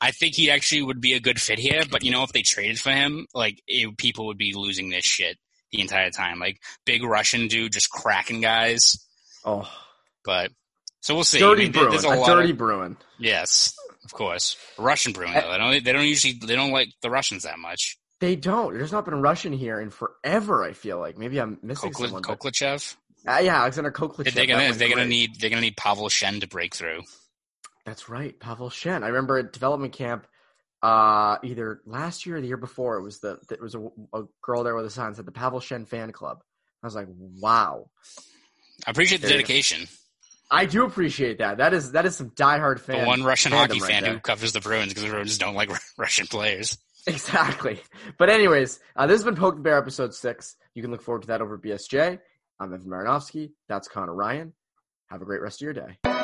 I 0.00 0.12
think 0.12 0.34
he 0.34 0.50
actually 0.50 0.82
would 0.82 1.00
be 1.00 1.12
a 1.12 1.20
good 1.20 1.38
fit 1.40 1.58
here. 1.58 1.82
But 1.90 2.04
you 2.04 2.10
know, 2.10 2.22
if 2.22 2.32
they 2.32 2.40
traded 2.42 2.78
for 2.80 2.90
him, 2.90 3.26
like 3.34 3.60
it, 3.66 3.96
people 3.98 4.26
would 4.28 4.38
be 4.38 4.54
losing 4.54 4.88
this 4.88 5.04
shit 5.04 5.36
the 5.72 5.82
entire 5.82 6.10
time. 6.10 6.38
Like 6.38 6.56
big 6.86 7.02
Russian 7.02 7.48
dude 7.48 7.72
just 7.72 7.90
cracking 7.90 8.40
guys. 8.40 8.96
Oh, 9.44 9.70
But 10.24 10.52
so 11.00 11.14
we'll 11.14 11.24
see. 11.24 11.38
dirty 11.38 11.62
I 11.62 11.64
mean, 11.66 11.72
Bruin. 11.72 11.90
there's 11.90 12.04
A, 12.04 12.08
a 12.08 12.16
lot 12.16 12.26
dirty 12.28 12.50
of- 12.52 12.56
Bruin. 12.58 12.96
yes, 13.18 13.74
of 14.04 14.12
course, 14.14 14.56
Russian 14.78 15.12
Bruin. 15.12 15.34
Though. 15.34 15.50
They 15.52 15.58
don't. 15.58 15.84
They 15.84 15.92
don't 15.92 16.06
usually. 16.06 16.38
They 16.42 16.56
don't 16.56 16.72
like 16.72 16.88
the 17.02 17.10
Russians 17.10 17.42
that 17.42 17.58
much. 17.58 17.98
They 18.20 18.34
don't. 18.36 18.74
There's 18.74 18.92
not 18.92 19.04
been 19.04 19.14
a 19.14 19.20
Russian 19.20 19.52
here 19.52 19.80
in 19.80 19.90
forever. 19.90 20.64
I 20.64 20.72
feel 20.72 20.98
like 20.98 21.16
maybe 21.16 21.38
I'm 21.40 21.58
missing 21.62 21.92
Kokla- 21.92 22.04
someone. 22.06 22.22
but-. 22.22 22.40
Uh, 23.26 23.38
yeah, 23.42 23.60
Alexander 23.60 23.90
Khokhlachev. 23.90 24.32
They're 24.32 24.46
gonna 24.46 24.72
they're 24.72 24.88
gonna 24.88 25.04
need 25.04 25.40
they're 25.40 25.50
gonna 25.50 25.62
need 25.62 25.76
Pavel 25.76 26.08
Shen 26.08 26.40
to 26.40 26.48
break 26.48 26.74
through. 26.74 27.02
That's 27.84 28.08
right, 28.08 28.38
Pavel 28.38 28.70
Shen. 28.70 29.02
I 29.02 29.08
remember 29.08 29.38
at 29.38 29.52
development 29.52 29.92
camp, 29.92 30.26
uh, 30.82 31.36
either 31.42 31.80
last 31.84 32.26
year 32.26 32.36
or 32.36 32.40
the 32.40 32.46
year 32.46 32.56
before. 32.56 32.96
It 32.96 33.02
was 33.02 33.20
the 33.20 33.38
it 33.50 33.60
was 33.60 33.74
a, 33.74 33.88
a 34.14 34.22
girl 34.42 34.62
there 34.62 34.74
with 34.74 34.86
a 34.86 34.90
sign 34.90 35.10
that 35.10 35.16
said 35.16 35.26
the 35.26 35.32
Pavel 35.32 35.60
Shen 35.60 35.84
fan 35.84 36.12
club. 36.12 36.42
I 36.82 36.86
was 36.86 36.94
like, 36.94 37.08
wow. 37.08 37.90
I 38.86 38.90
appreciate 38.92 39.20
the 39.20 39.28
dedication. 39.28 39.88
I 40.50 40.64
do 40.66 40.84
appreciate 40.84 41.38
that. 41.38 41.58
That 41.58 41.74
is 41.74 41.92
that 41.92 42.06
is 42.06 42.16
some 42.16 42.30
diehard 42.30 42.80
fan. 42.80 43.00
The 43.00 43.06
one 43.06 43.24
Russian 43.24 43.52
hockey 43.52 43.80
right 43.80 43.90
fan 43.90 44.02
there. 44.04 44.12
who 44.14 44.20
covers 44.20 44.52
the 44.52 44.60
Bruins 44.60 44.90
because 44.90 45.02
the 45.04 45.10
Bruins 45.10 45.36
don't 45.38 45.54
like 45.54 45.70
Russian 45.98 46.26
players. 46.26 46.78
Exactly. 47.06 47.80
But 48.18 48.28
anyways, 48.28 48.80
uh, 48.96 49.06
this 49.06 49.14
has 49.14 49.24
been 49.24 49.36
Poke 49.36 49.62
Bear 49.62 49.78
episode 49.78 50.14
six. 50.14 50.56
You 50.74 50.82
can 50.82 50.90
look 50.90 51.02
forward 51.02 51.22
to 51.22 51.28
that 51.28 51.40
over 51.40 51.56
BSJ. 51.58 52.18
I'm 52.60 52.74
Evan 52.74 52.86
Marinofsky. 52.86 53.52
That's 53.68 53.88
Conor 53.88 54.14
Ryan. 54.14 54.52
Have 55.08 55.22
a 55.22 55.24
great 55.24 55.40
rest 55.40 55.62
of 55.62 55.64
your 55.64 55.72
day. 55.72 56.17